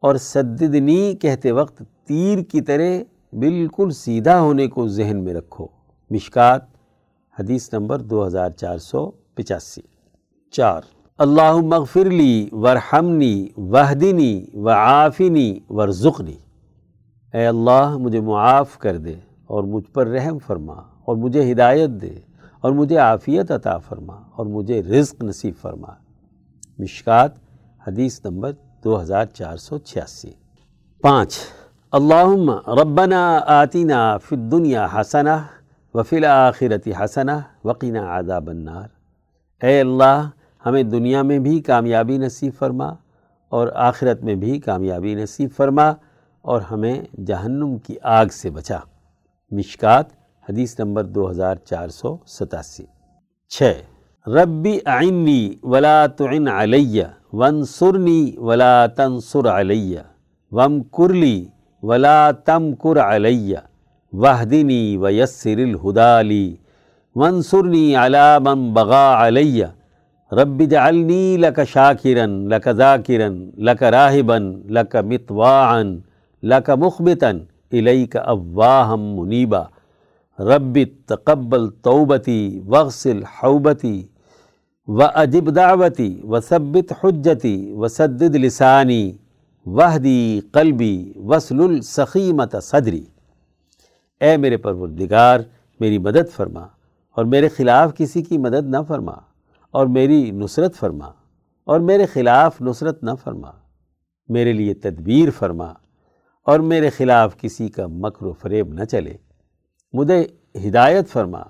اور 0.00 0.16
سددنی 0.16 1.14
کہتے 1.14 1.52
وقت 1.52 1.82
تیر 2.04 2.38
کی 2.42 2.60
طرح 2.60 3.02
بالکل 3.32 3.90
سیدھا 3.90 4.40
ہونے 4.40 4.66
کو 4.66 4.88
ذہن 4.88 5.24
میں 5.24 5.34
رکھو۔ 5.34 5.66
مشکات، 6.10 6.62
حدیث 7.40 7.72
نمبر 7.72 7.98
دو 7.98 8.26
ہزار 8.26 8.50
چار 8.50 8.78
سو 8.78 9.10
پچاسی۔ 9.34 9.80
چار 10.50 10.82
اللہ 11.18 11.56
مغفر 11.56 12.04
لی 12.04 12.48
ورحمنی، 12.52 13.46
وحدنی، 13.56 14.44
وعافنی، 14.54 15.58
ورزقنی۔ 15.70 16.36
اے 17.34 17.46
اللہ، 17.46 17.96
مجھے 17.98 18.20
معاف 18.20 18.78
کر 18.78 18.96
دے 18.96 19.14
اور 19.46 19.64
مجھ 19.64 19.90
پر 19.90 20.06
رحم 20.06 20.38
فرما 20.38 20.74
اور 21.04 21.16
مجھے 21.16 21.52
ہدایت 21.52 21.90
دے۔ 21.90 22.33
اور 22.64 22.72
مجھے 22.72 22.96
عافیت 22.96 23.50
عطا 23.50 23.78
فرما 23.78 24.20
اور 24.36 24.46
مجھے 24.46 24.82
رزق 24.82 25.24
نصیب 25.24 25.54
فرما۔ 25.60 25.88
مشکات، 26.78 27.30
حدیث 27.86 28.20
نمبر 28.24 28.52
دو 28.84 29.00
ہزار 29.00 29.26
چار 29.26 29.56
سو 29.56 29.78
چھیاسی۔ 29.78 30.30
پانچ، 31.00 31.34
اللہم 31.92 32.50
ربنا 32.50 33.40
آتینا 33.46 34.18
فی 34.18 34.36
الدنیا 34.36 34.86
حسنہ 34.94 35.42
وفی 35.94 36.16
الآخرت 36.16 36.88
حسنہ 37.00 37.30
وقینا 37.64 38.18
عذاب 38.18 38.50
النار۔ 38.50 38.88
اے 39.64 39.80
اللہ، 39.80 40.28
ہمیں 40.66 40.82
دنیا 40.82 41.22
میں 41.22 41.38
بھی 41.38 41.60
کامیابی 41.60 42.18
نصیب 42.18 42.52
فرما 42.58 42.92
اور 43.48 43.68
آخرت 43.74 44.22
میں 44.22 44.34
بھی 44.34 44.58
کامیابی 44.58 45.14
نصیب 45.14 45.50
فرما 45.56 45.92
اور 46.42 46.60
ہمیں 46.60 47.02
جہنم 47.26 47.78
کی 47.78 47.96
آگ 48.02 48.26
سے 48.26 48.50
بچا۔ 48.50 48.78
مشکات 49.50 50.23
حدیث 50.48 50.78
نمبر 50.80 51.02
دو 51.02 51.30
ہزار 51.30 51.56
چار 51.68 51.88
سو 51.88 52.16
ستاسی۔ 52.26 52.84
چھ 53.50 53.62
ربی 54.26 54.78
آئنی 54.84 55.54
ولا 55.62 56.06
تعن 56.06 56.48
علیہ 56.48 57.04
ونصرنی 57.32 58.32
ولا 58.36 58.86
تنصر 58.86 59.46
علیہ 59.60 60.00
وم 60.52 60.82
کرلی 60.96 61.44
ولا 61.82 62.30
تم 62.46 62.72
کر 62.82 62.98
علیہ 63.04 63.58
وحدنی 64.12 64.96
ویسر 64.96 65.58
الہدالی 65.58 66.56
ونصرنی 67.14 67.94
علی 67.96 68.26
من 68.44 68.72
بغا 68.72 69.26
علیہ 69.26 69.66
رب 70.32 70.62
جعلنی 70.70 71.36
لک 71.36 71.60
شاکرن، 71.72 72.30
لک 72.48 72.68
ذاکرن، 72.76 73.50
لک 73.58 73.82
راہبن، 73.82 74.52
لک 74.68 74.96
متواعن، 74.96 75.98
لک 76.42 76.70
مخبتن، 76.70 77.38
الیک 77.72 78.16
اواہم 78.16 79.02
منیبا۔ 79.16 79.62
رب 80.38 80.78
تقبل 81.06 81.70
توبتی 81.70 82.60
وغسل 82.66 83.22
حوبتی 83.22 84.02
و 84.88 85.02
اجب 85.02 85.56
دعوتی 85.56 86.20
و 86.24 86.40
ثبت 86.40 86.92
حجتی 87.04 87.72
و 87.72 87.88
سدد 87.88 88.36
لسانی 88.36 89.12
وحدی 89.66 90.40
قلبی 90.52 91.12
وصل 91.16 91.60
السخیمت 91.60 92.56
صدری۔ 92.62 93.04
اے 94.20 94.36
میرے 94.36 94.56
پروردگار، 94.56 95.40
میری 95.80 95.98
مدد 95.98 96.30
فرما 96.36 96.66
اور 97.10 97.24
میرے 97.24 97.48
خلاف 97.48 97.96
کسی 97.96 98.22
کی 98.22 98.38
مدد 98.38 98.66
نہ 98.66 98.76
فرما 98.88 99.14
اور 99.70 99.86
میری 99.86 100.30
نصرت 100.30 100.74
فرما 100.74 101.10
اور 101.64 101.80
میرے 101.80 102.06
خلاف 102.06 102.62
نصرت 102.62 103.04
نہ 103.04 103.10
فرما۔ 103.22 103.50
میرے 104.28 104.52
لیے 104.52 104.74
تدبیر 104.74 105.30
فرما 105.30 105.72
اور 106.42 106.60
میرے 106.60 106.90
خلاف 106.90 107.40
کسی 107.40 107.68
کا 107.68 107.86
مکر 107.86 108.26
و 108.26 108.32
فریب 108.32 108.74
نہ 108.74 108.84
چلے۔ 108.84 109.23
مجھے 109.94 110.26
ہدایت 110.68 111.08
فرما، 111.08 111.42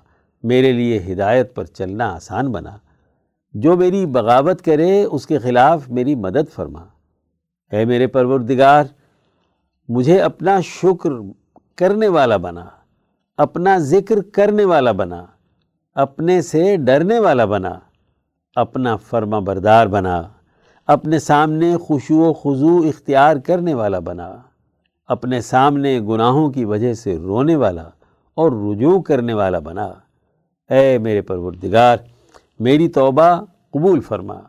میرے 0.43 0.71
لیے 0.71 1.03
ہدایت 1.11 1.55
پر 1.55 1.65
چلنا 1.65 2.15
آسان 2.15 2.51
بنا۔ 2.51 2.77
جو 3.53 3.77
میری 3.77 4.05
بغاوت 4.05 4.61
کرے، 4.61 5.03
اس 5.03 5.27
کے 5.27 5.37
خلاف 5.37 5.89
میری 5.89 6.15
مدد 6.15 6.53
فرما۔ 6.53 6.85
اے 7.71 7.85
میرے 7.85 8.07
پروردگار، 8.07 8.83
مجھے 9.89 10.21
اپنا 10.21 10.61
شکر 10.61 11.09
کرنے 11.75 12.07
والا 12.07 12.37
بنا۔ 12.37 12.65
اپنا 13.37 13.77
ذکر 13.77 14.21
کرنے 14.21 14.65
والا 14.65 14.91
بنا۔ 14.91 15.25
اپنے 15.95 16.41
سے 16.41 16.77
ڈرنے 16.77 17.19
والا 17.19 17.45
بنا۔ 17.45 17.79
اپنا 18.55 18.95
فرما 18.95 19.39
بردار 19.39 19.87
بنا۔ 19.87 20.21
اپنے 20.87 21.19
سامنے 21.19 21.77
خوشو 21.77 22.15
و 22.15 22.33
خضو 22.33 22.77
اختیار 22.77 23.35
کرنے 23.35 23.73
والا 23.73 23.99
بنا۔ 23.99 24.35
اپنے 25.07 25.41
سامنے 25.41 25.99
گناہوں 25.99 26.51
کی 26.51 26.65
وجہ 26.65 26.93
سے 26.93 27.17
رونے 27.17 27.55
والا۔ 27.55 27.89
اور 28.35 28.51
رجوع 28.51 29.01
کرنے 29.01 29.33
والا 29.33 29.59
بنا۔ 29.59 29.93
اے 30.69 30.97
میرے 30.97 31.21
پروردگار، 31.21 31.97
میری 32.59 32.87
توبہ 32.87 33.41
قبول 33.71 33.99
فرما۔ 33.99 34.39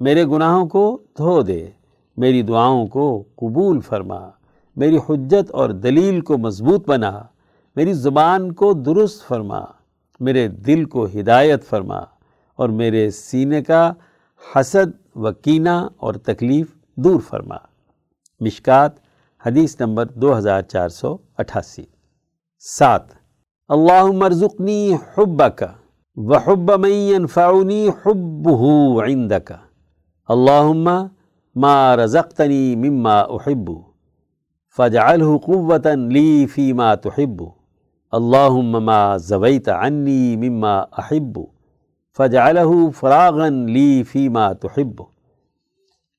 میرے 0.00 0.24
گناہوں 0.24 0.68
کو 0.68 1.02
دھو 1.18 1.42
دے۔ 1.42 1.70
میری 2.16 2.42
دعاؤں 2.42 2.86
کو 2.86 3.24
قبول 3.36 3.80
فرما۔ 3.80 4.30
میری 4.76 4.96
حجت 4.96 5.50
اور 5.50 5.70
دلیل 5.70 6.20
کو 6.20 6.38
مضبوط 6.38 6.88
بنا۔ 6.88 7.22
میری 7.76 7.92
زبان 7.92 8.52
کو 8.52 8.72
درست 8.72 9.28
فرما۔ 9.28 9.60
میرے 10.20 10.48
دل 10.48 10.84
کو 10.84 11.04
ہدایت 11.04 11.64
فرما۔ 11.64 12.00
اور 12.56 12.68
میرے 12.68 13.10
سینے 13.10 13.62
کا 13.62 13.92
حسد 14.56 15.16
و 15.16 15.32
کینہ 15.32 15.88
اور 15.96 16.14
تکلیف 16.14 16.66
دور 16.96 17.20
فرما۔ 17.20 17.56
مشکات، 18.40 18.92
حدیث 19.46 19.80
نمبر 19.80 20.06
دو 20.06 20.38
ہزار 20.38 20.62
چار 20.62 20.88
سو 20.88 21.16
اٹھاسی۔ 21.38 21.84
سات 22.58 23.19
اللہ 23.70 24.04
مرزقنی 24.12 24.94
حب 24.94 25.42
کا 25.56 25.66
و 26.16 26.36
حب 26.36 26.70
من 26.70 27.26
حب 28.04 28.48
عند 29.02 29.32
کا 29.44 29.56
اللہ 30.28 30.72
ما 31.56 31.96
رزقتنی 31.96 32.76
مما 32.76 33.20
احب. 33.20 33.70
فجعله 34.76 35.36
قوتا 35.44 35.94
لی 35.94 36.46
فیما 36.46 36.94
تحب. 36.94 37.42
اللہم 38.12 38.84
ما 38.84 39.16
زویت 39.16 39.68
عنی 39.68 40.36
مما 40.36 40.78
احب. 40.78 41.38
فجعلہ 42.16 42.90
فراغن 43.00 43.70
لی 43.70 44.02
فیما 44.02 44.52
تحب. 44.52 45.02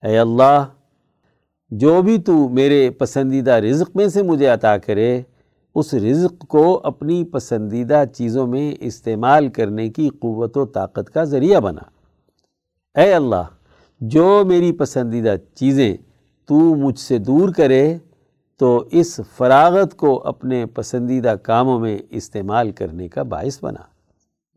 اے 0.03 0.17
اللہ، 0.17 0.63
جو 1.71 2.01
بھی 2.01 2.17
تو 2.17 2.49
میرے 2.49 2.89
پسندیدہ 2.89 3.51
رزق 3.51 3.95
میں 3.95 4.07
سے 4.07 4.21
مجھے 4.21 4.47
عطا 4.47 4.77
کرے 4.77 5.21
اس 5.75 5.93
رزق 5.93 6.47
کو 6.47 6.81
اپنی 6.83 7.23
پسندیدہ 7.23 8.03
چیزوں 8.13 8.47
میں 8.47 8.75
استعمال 8.79 9.47
کرنے 9.47 9.89
کی 9.89 10.09
قوت 10.09 10.57
و 10.57 10.65
طاقت 10.65 11.13
کا 11.13 11.23
ذریعہ 11.23 11.59
بنا۔ 11.59 11.81
اے 13.01 13.13
اللہ، 13.13 13.45
جو 14.01 14.43
میری 14.45 14.71
پسندیدہ 14.71 15.35
چیزیں 15.55 15.97
تو 16.45 16.55
مجھ 16.55 16.99
سے 16.99 17.17
دور 17.17 17.49
کرے، 17.49 17.97
تو 18.57 18.83
اس 18.91 19.21
فراغت 19.37 19.97
کو 19.97 20.27
اپنے 20.27 20.65
پسندیدہ 20.65 21.35
کاموں 21.43 21.79
میں 21.79 21.97
استعمال 22.09 22.71
کرنے 22.71 23.07
کا 23.07 23.23
باعث 23.23 23.63
بنا۔ 23.63 23.83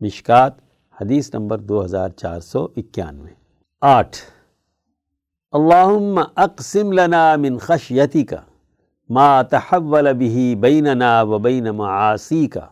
مشکات، 0.01 0.53
حدیث 1.01 1.33
نمبر 1.33 1.57
دو 1.57 1.85
ہزار 1.85 2.09
چار 2.09 2.39
سو 2.39 2.67
اکیانوے۔ 2.77 3.31
آٹھ، 3.81 4.17
اللہم 5.51 6.19
اقسم 6.35 6.91
لنا 6.91 7.35
من 7.35 7.57
خشیتی 7.57 8.25
کا 8.25 8.37
ما 9.09 9.43
تحول 9.43 10.13
به 10.13 10.55
بیننا 10.55 11.25
و 11.25 11.39
بین 11.39 11.71
معاصی 11.71 12.47
کا 12.47 12.67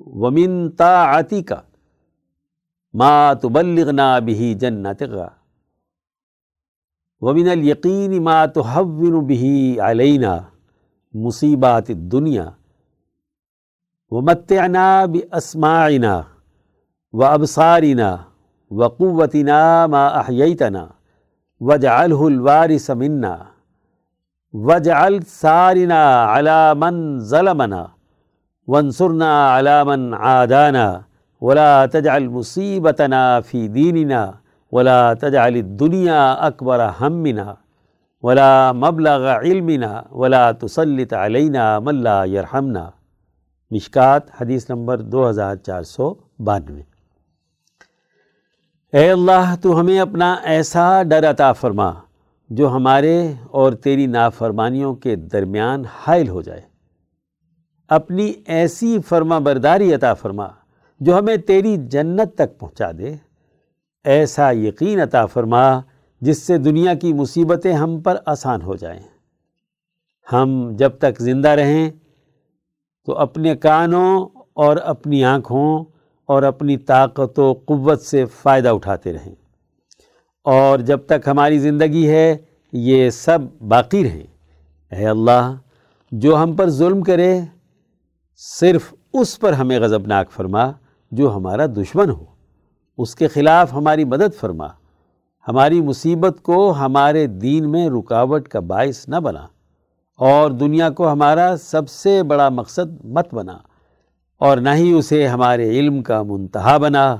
ومن 0.00 0.70
طاعتی 0.76 1.42
کا 1.42 1.60
ما 2.94 3.34
تبلغنا 3.34 4.20
به 4.20 4.54
جنتغا 4.54 5.28
ومن 7.20 7.48
الیقین 7.48 8.18
ما 8.22 8.46
تحون 8.46 9.26
به 9.26 9.76
علینا 9.82 10.40
مصیبات 11.14 11.90
الدنیا 11.90 12.52
ومتعنا 14.10 15.06
باسماعنا 15.06 16.26
و 17.12 17.24
ابصارنا 17.24 18.18
و 18.70 18.88
ما 19.88 20.08
احییتنا 20.08 20.88
وجعله 21.60 22.20
الوارث 22.20 22.90
منا 22.90 23.59
وجعل 24.54 25.22
سارنا 25.22 26.24
على 26.24 26.74
من 26.74 27.20
ظلمنا 27.20 27.88
وانصرنا 28.66 29.50
على 29.50 29.84
من 29.84 30.14
عادانا 30.14 31.02
ولا 31.40 31.86
تجعل 31.86 32.28
مصیبتنا 32.28 33.40
في 33.40 33.68
ديننا 33.68 34.34
ولا 34.72 35.14
تجعل 35.14 35.56
الدنيا 35.56 36.46
أكبر 36.46 36.80
همنا 37.00 37.56
ولا 38.22 38.72
مبلغ 38.72 39.26
علمنا 39.28 40.04
ولا 40.10 40.52
تسلط 40.52 41.14
علينا 41.14 41.78
من 41.80 41.94
لا 41.94 42.24
يرحمنا 42.24 42.90
مشکات 43.70 44.22
حدیث 44.40 44.70
نمبر 44.70 44.96
دو 45.00 45.28
ہزار 45.30 45.56
چار 45.56 45.82
سو 45.82 46.14
بانوے۔ 46.46 46.82
اے 48.92 49.10
اللہ 49.10 49.54
تو 49.62 49.80
ہمیں 49.80 50.00
اپنا 50.00 50.34
ایسا 50.52 51.02
ڈر 51.02 51.30
عطا 51.30 51.52
فرما 51.52 51.90
جو 52.50 52.68
ہمارے 52.68 53.32
اور 53.50 53.72
تیری 53.72 54.06
نافرمانیوں 54.06 54.94
کے 54.94 55.16
درمیان 55.16 55.84
حائل 55.86 56.28
ہو 56.28 56.42
جائے۔ 56.42 56.62
اپنی 57.88 58.32
ایسی 58.46 58.98
فرما 59.08 59.38
برداری 59.38 59.94
عطا 59.94 60.14
فرما 60.14 60.48
جو 61.00 61.18
ہمیں 61.18 61.36
تیری 61.36 61.76
جنت 61.76 62.34
تک 62.34 62.58
پہنچا 62.58 62.92
دے۔ 62.98 63.16
ایسا 64.04 64.50
یقین 64.50 65.00
عطا 65.00 65.26
فرما 65.26 65.80
جس 66.20 66.42
سے 66.42 66.58
دنیا 66.58 66.94
کی 66.94 67.12
مصیبتیں 67.12 67.72
ہم 67.72 68.00
پر 68.00 68.16
آسان 68.26 68.62
ہو 68.62 68.76
جائیں۔ 68.76 69.02
ہم 70.32 70.70
جب 70.76 70.90
تک 70.98 71.22
زندہ 71.22 71.48
رہیں 71.48 71.90
تو 73.06 73.18
اپنے 73.18 73.56
کانوں 73.56 74.28
اور 74.52 74.76
اپنی 74.76 75.24
آنکھوں 75.24 75.84
اور 76.26 76.42
اپنی 76.42 76.76
طاقت 76.76 77.38
و 77.38 77.52
قوت 77.52 78.00
سے 78.00 78.24
فائدہ 78.24 78.68
اٹھاتے 78.68 79.12
رہیں۔ 79.12 79.34
اور 80.44 80.78
جب 80.78 80.98
تک 81.06 81.28
ہماری 81.28 81.58
زندگی 81.58 82.10
ہے، 82.10 82.36
یہ 82.72 83.10
سب 83.10 83.38
باقی 83.68 84.04
رہیں 84.04 84.26
اے 84.94 85.06
اللہ، 85.06 85.54
جو 86.12 86.42
ہم 86.42 86.56
پر 86.56 86.70
ظلم 86.70 87.02
کرے، 87.02 87.40
صرف 88.36 88.94
اس 89.12 89.40
پر 89.40 89.52
ہمیں 89.52 89.80
غضبناک 89.80 90.30
فرما 90.30 90.72
جو 91.10 91.36
ہمارا 91.36 91.66
دشمن 91.66 92.10
ہو۔ 92.10 92.24
اس 92.98 93.14
کے 93.14 93.28
خلاف 93.28 93.72
ہماری 93.72 94.04
مدد 94.04 94.40
فرما۔ 94.40 94.66
ہماری 95.48 95.80
مصیبت 95.80 96.42
کو 96.42 96.72
ہمارے 96.72 97.26
دین 97.26 97.70
میں 97.70 97.88
رکاوٹ 97.88 98.48
کا 98.48 98.60
باعث 98.60 99.08
نہ 99.08 99.16
بنا۔ 99.16 99.46
اور 100.18 100.50
دنیا 100.50 100.90
کو 100.90 101.12
ہمارا 101.12 101.54
سب 101.62 101.88
سے 101.88 102.22
بڑا 102.22 102.48
مقصد 102.48 103.04
مت 103.04 103.34
بنا۔ 103.34 103.58
اور 104.38 104.56
نہ 104.56 104.68
ہی 104.74 104.92
اسے 104.92 105.26
ہمارے 105.26 105.70
علم 105.70 106.02
کا 106.02 106.22
منتہا 106.22 106.76
بنا۔ 106.76 107.16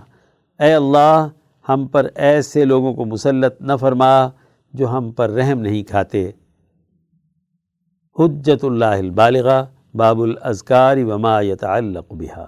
اے 0.60 0.74
اللہ 0.74 1.28
ہم 1.68 1.86
پر 1.86 2.06
ایسے 2.14 2.64
لوگوں 2.64 2.94
کو 2.94 3.04
مسلط 3.04 3.62
نہ 3.62 3.72
فرما 3.80 4.28
جو 4.72 4.88
ہم 4.88 5.12
پر 5.12 5.30
رحم 5.30 5.60
نہیں 5.60 5.82
کھاتے۔ 5.82 6.30
حجت 8.18 8.64
اللہ 8.64 8.84
البالغہ 8.84 9.66
باب 9.94 10.20
الازکار 10.20 10.96
وما 10.96 11.40
يتعلق 11.40 12.12
بها 12.12 12.46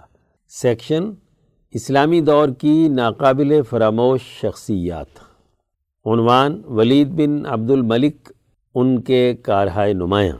سیکشن 0.48 1.10
اسلامی 1.70 2.20
دور 2.20 2.48
کی 2.48 2.88
ناقابل 2.88 3.62
فراموش 3.62 4.20
شخصیات۔ 4.22 5.18
عنوان 6.06 6.62
ولید 6.64 7.08
بن 7.08 7.46
عبد 7.46 7.70
الملک 7.70 8.32
ان 8.74 9.02
کے 9.02 9.34
کارہائے 9.34 9.92
نمایاں۔ 9.92 10.36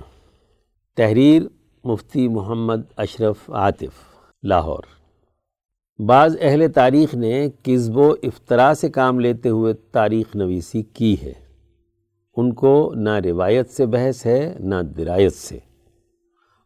تحریر 0.97 1.43
مفتی 1.85 2.29
محمد 2.29 2.81
اشرف 2.97 3.51
عاطف، 3.51 4.25
لاہور۔ 4.43 5.02
بعض 5.99 6.37
اہل 6.41 6.73
تاریخ 6.73 7.15
نے 7.15 7.49
کذب 7.63 7.97
و 7.97 8.15
افطرا 8.23 8.73
سے 8.75 8.89
کام 8.89 9.21
لیتے 9.21 9.49
ہوئے 9.49 9.73
تاریخ 9.73 10.37
نویسی 10.37 10.83
کی 10.83 11.17
ہے۔ 11.23 11.33
ان 12.37 12.53
کو 12.53 12.93
نہ 12.97 13.11
روایت 13.25 13.71
سے 13.71 13.87
بحث 13.87 14.27
ہے، 14.27 14.57
نہ 14.61 14.75
درایت 14.75 15.33
سے۔ 15.33 15.59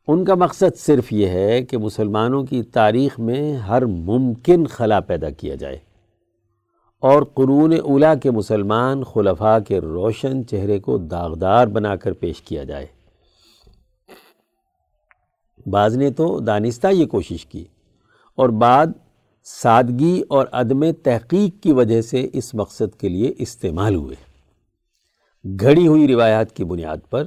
ان 0.08 0.24
کا 0.24 0.34
مقصد 0.34 0.76
صرف 0.76 1.12
یہ 1.12 1.26
ہے 1.26 1.62
کہ 1.62 1.78
مسلمانوں 1.78 2.44
کی 2.44 2.62
تاریخ 2.62 3.18
میں 3.18 3.56
ہر 3.56 3.86
ممکن 3.86 4.66
خلا 4.66 5.00
پیدا 5.00 5.30
کیا 5.30 5.54
جائے۔ 5.54 5.78
اور 6.98 7.22
قرون 7.22 7.72
اولا 7.72 8.14
کے 8.14 8.30
مسلمان 8.30 9.04
خلفاء 9.04 9.58
کے 9.68 9.80
روشن 9.80 10.46
چہرے 10.46 10.78
کو 10.78 10.98
داغدار 10.98 11.66
بنا 11.66 11.96
کر 11.96 12.12
پیش 12.12 12.42
کیا 12.42 12.64
جائے۔ 12.64 12.86
بعض 15.66 15.96
نے 15.96 16.10
تو 16.10 16.40
دانستہ 16.40 16.86
یہ 16.86 17.06
کوشش 17.06 17.46
کی 17.46 17.64
اور 18.34 18.48
بعد 18.48 18.86
سادگی 19.48 20.22
اور 20.28 20.46
عدم 20.52 20.92
تحقیق 20.92 21.62
کی 21.62 21.72
وجہ 21.72 22.00
سے 22.00 22.28
اس 22.32 22.54
مقصد 22.54 23.00
کے 23.00 23.08
لیے 23.08 23.32
استعمال 23.38 23.94
ہوئے۔ 23.94 24.16
گھڑی 25.60 25.86
ہوئی 25.86 26.08
روایات 26.08 26.56
کی 26.56 26.64
بنیاد 26.64 26.96
پر 27.10 27.24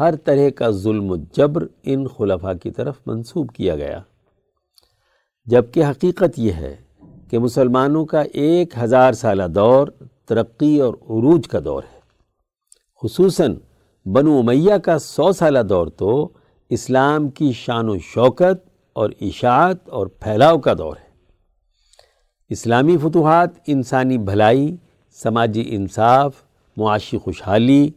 ہر 0.00 0.16
طرح 0.16 0.48
کا 0.48 0.70
ظلم 0.70 1.10
و 1.10 1.16
جبر 1.16 1.66
ان 1.82 2.06
خلفاء 2.06 2.52
کی 2.62 2.70
طرف 2.70 2.94
منسوب 3.06 3.52
کیا 3.54 3.76
گیا۔ 3.76 4.00
جبکہ 5.46 5.84
حقیقت 5.84 6.38
یہ 6.38 6.52
ہے 6.52 6.76
کہ 7.30 7.38
مسلمانوں 7.38 8.04
کا 8.04 8.20
ایک 8.20 8.78
ہزار 8.78 9.12
سالہ 9.12 9.48
دور 9.48 9.88
ترقی 10.26 10.80
اور 10.80 10.94
عروج 10.94 11.48
کا 11.48 11.58
دور 11.64 11.82
ہے۔ 11.94 12.00
خصوصاً 13.02 13.54
بنو 14.06 14.38
امیہ 14.38 14.74
کا 14.74 14.98
سو 14.98 15.32
سالہ 15.32 15.62
دور 15.68 15.86
تو 15.86 16.28
اسلام 16.68 17.28
کی 17.28 17.52
شان 17.52 17.88
و 17.88 17.98
شوکت 17.98 18.68
اور 18.92 19.10
اشاعت 19.20 19.88
اور 19.88 20.06
پھیلاؤ 20.06 20.58
کا 20.58 20.72
دور 20.78 20.96
ہے۔ 21.04 21.09
اسلامی 22.50 22.96
فتوحات، 22.96 23.50
انسانی 23.66 24.18
بھلائی، 24.18 24.76
سماجی 25.12 25.64
انصاف، 25.68 26.32
معاشی 26.76 27.18
خوشحالی، 27.18 27.90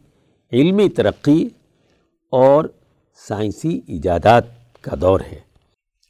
علمی 0.52 0.88
ترقی 0.88 1.48
اور 2.30 2.64
سائنسی 3.28 3.80
ایجادات 3.86 4.42
کا 4.80 4.96
دور 5.00 5.20
ہے۔ 5.20 5.38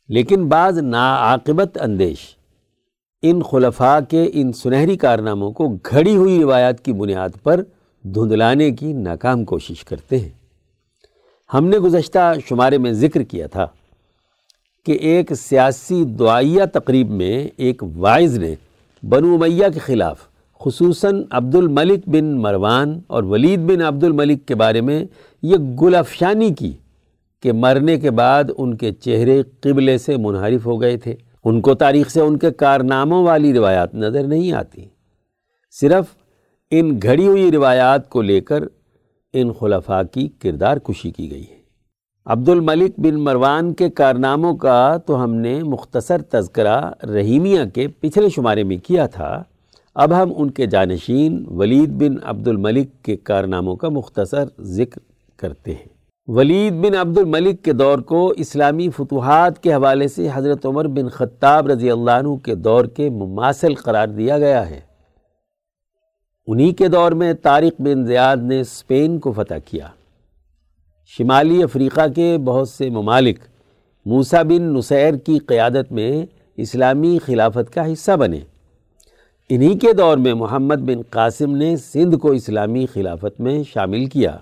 لیکن 0.08 0.48
بعض 0.48 0.78
ناعاقبت 0.78 1.78
اندیش 1.80 2.16
ان 3.22 3.42
خلفاء 3.42 3.98
کے 4.08 4.30
ان 4.32 4.52
سنہری 4.52 4.96
کارناموں 4.96 5.52
کو 5.52 5.68
گھڑی 5.68 6.16
ہوئی 6.16 6.42
روایات 6.42 6.84
کی 6.84 6.92
بنیاد 6.92 7.28
پر 7.42 7.62
دھندلانے 8.02 8.70
کی 8.70 8.92
ناکام 8.92 9.44
کوشش 9.44 9.84
کرتے 9.84 10.18
ہیں۔ 10.18 10.30
ہم 11.54 11.66
نے 11.66 11.78
گزشتہ 11.78 12.32
شمارے 12.48 12.78
میں 12.78 12.92
ذکر 12.92 13.22
کیا 13.22 13.46
تھا 13.46 13.66
کہ 14.84 14.92
ایک 14.92 15.34
سیاسی 15.34 16.04
دعائیہ 16.04 16.62
تقریب 16.72 17.10
میں 17.10 17.48
ایک 17.56 17.82
وائز 17.96 18.38
نے 18.38 18.54
بنو 19.02 19.34
امیہ 19.34 19.64
کے 19.74 19.78
خلاف، 19.78 20.18
خصوصاً 20.60 21.22
عبد 21.30 21.54
الملک 21.54 22.00
بن 22.06 22.24
مروان 22.24 23.00
اور 23.06 23.22
ولید 23.22 23.60
بن 23.60 23.82
عبد 23.82 24.04
الملک 24.04 24.46
کے 24.46 24.54
بارے 24.54 24.80
میں 24.80 25.04
یہ 25.42 25.56
گل 25.56 25.94
افشانی 25.94 26.54
کی 26.54 26.72
کہ 27.42 27.52
مرنے 27.52 27.98
کے 27.98 28.10
بعد 28.10 28.44
ان 28.58 28.76
کے 28.76 28.92
چہرے 28.92 29.42
قبلے 29.60 29.98
سے 29.98 30.16
منحرف 30.16 30.66
ہو 30.66 30.80
گئے 30.80 30.96
تھے۔ 30.96 31.14
ان 31.44 31.60
کو 31.60 31.74
تاریخ 31.74 32.10
سے 32.10 32.20
ان 32.20 32.38
کے 32.38 32.50
کارناموں 32.50 33.24
والی 33.24 33.52
روایات 33.52 33.94
نظر 33.94 34.22
نہیں 34.22 34.52
آتی۔ 34.52 34.84
صرف 35.80 36.04
ان 36.70 36.98
گھڑی 37.02 37.26
ہوئی 37.26 37.52
روایات 37.52 38.08
کو 38.08 38.22
لے 38.22 38.40
کر 38.40 38.64
ان 39.32 39.52
خلفاء 39.52 40.02
کی 40.12 40.28
کردار 40.28 40.76
کشی 40.76 41.10
کی 41.10 41.30
گئی 41.30 41.42
ہے۔ 41.42 41.53
عبد 42.26 42.48
الملک 42.48 42.92
بن 42.98 43.14
مروان 43.14 43.74
کے 43.74 43.90
کارناموں 43.90 44.56
کا 44.56 44.96
تو 44.96 45.24
ہم 45.24 45.34
نے 45.34 45.62
مختصر 45.62 46.22
تذکرہ 46.22 46.90
رحیمیہ 47.02 47.60
کے 47.74 47.88
پچھلے 47.88 48.28
شمارے 48.28 48.62
میں 48.62 48.76
کیا 48.76 49.06
تھا۔ 49.06 49.42
اب 49.94 50.12
ہم 50.12 50.32
ان 50.36 50.50
کے 50.50 50.66
جانشین 50.66 51.44
ولید 51.48 51.90
بن 51.90 52.16
عبد 52.22 52.48
الملک 52.48 53.04
کے 53.04 53.16
کارناموں 53.16 53.76
کا 53.76 53.88
مختصر 53.88 54.44
ذکر 54.60 55.00
کرتے 55.36 55.72
ہیں۔ 55.72 55.88
ولید 56.26 56.72
بن 56.72 56.94
عبد 56.94 57.18
الملک 57.18 57.62
کے 57.62 57.72
دور 57.72 57.98
کو 57.98 58.32
اسلامی 58.36 58.88
فتوحات 58.90 59.62
کے 59.62 59.74
حوالے 59.74 60.08
سے 60.08 60.28
حضرت 60.32 60.66
عمر 60.66 60.86
بن 60.86 61.08
خطاب 61.08 61.66
رضی 61.66 61.90
اللہ 61.90 62.10
عنہ 62.10 62.34
کے 62.36 62.54
دور 62.54 62.84
کے 62.84 63.10
مماثل 63.10 63.74
قرار 63.74 64.08
دیا 64.08 64.38
گیا 64.38 64.70
ہے۔ 64.70 64.80
انہی 66.46 66.72
کے 66.72 66.88
دور 66.88 67.12
میں 67.12 67.34
طارق 67.34 67.80
بن 67.80 68.06
زیاد 68.06 68.36
نے 68.36 68.60
اسپین 68.60 69.18
کو 69.18 69.32
فتح 69.32 69.54
کیا۔ 69.64 69.88
شمالی 71.06 71.62
افریقہ 71.62 72.00
کے 72.16 72.38
بہت 72.44 72.68
سے 72.68 72.90
ممالک 72.90 73.38
موسیٰ 74.06 74.44
بن 74.44 74.62
نصیر 74.62 75.14
کی 75.14 75.38
قیادت 75.38 75.92
میں 75.92 76.26
اسلامی 76.56 77.18
خلافت 77.18 77.74
کا 77.74 77.92
حصہ 77.92 78.12
بنے۔ 78.12 78.38
انہی 79.48 79.78
کے 79.78 79.92
دور 79.92 80.18
میں 80.18 80.34
محمد 80.34 80.74
بن 80.74 81.02
قاسم 81.10 81.56
نے 81.56 81.76
سندھ 81.76 82.16
کو 82.16 82.30
اسلامی 82.30 82.86
خلافت 82.86 83.40
میں 83.40 83.62
شامل 83.72 84.06
کیا۔ 84.06 84.36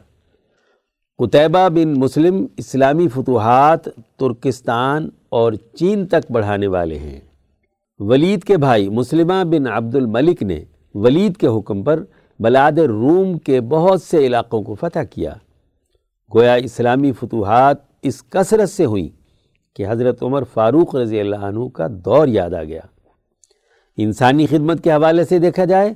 قطعبہ 1.19 1.69
بن 1.69 2.01
مسلم 2.01 2.47
اسلامی 2.57 3.09
فتوحات 3.09 3.85
ترکستان 4.17 5.09
اور 5.29 5.53
چین 5.53 6.07
تک 6.07 6.33
بڑھانے 6.33 6.67
والے 6.67 6.99
ہیں۔ 6.99 7.21
ولید 7.99 8.45
کے 8.45 8.57
بھائی 8.57 8.89
مسلمہ 8.89 9.45
بن 9.45 9.67
عبد 9.67 9.95
الملک 9.95 10.43
نے 10.43 10.65
ولید 10.95 11.37
کے 11.37 11.47
حکم 11.47 11.83
پر 11.83 12.05
بلاد 12.41 12.79
روم 12.79 13.39
کے 13.39 13.61
بہت 13.61 14.03
سے 14.03 14.27
علاقوں 14.27 14.63
کو 14.63 14.75
فتح 14.75 15.03
کیا۔ 15.11 15.35
گویا 16.35 16.55
اسلامی 16.55 17.13
فتوحات 17.13 17.77
اس 18.03 18.23
کثرت 18.29 18.71
سے 18.71 18.85
ہوئیں 18.85 19.09
کہ 19.77 19.87
حضرت 19.89 20.23
عمر 20.23 20.43
فاروق 20.45 20.95
رضی 20.95 21.21
اللہ 21.21 21.37
عنہ 21.37 21.69
کا 21.69 21.87
دور 21.91 22.29
یاد 22.29 22.55
آ 22.55 22.65
گیا۔ 22.65 22.81
انسانی 23.97 24.47
خدمت 24.47 24.85
کے 24.85 24.93
حوالے 24.93 25.25
سے 25.25 25.39
دیکھا 25.39 25.65
جائے 25.65 25.95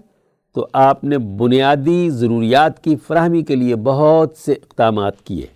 تو 0.55 0.67
آپ 0.73 1.05
نے 1.05 1.19
بنیادی 1.19 2.11
ضروریات 2.11 2.85
کی 2.85 2.97
فراہمی 2.97 3.43
کے 3.43 3.55
لیے 3.55 3.77
بہت 3.77 4.37
سے 4.37 4.53
اقدامات 4.53 5.23
کیے۔ 5.23 5.47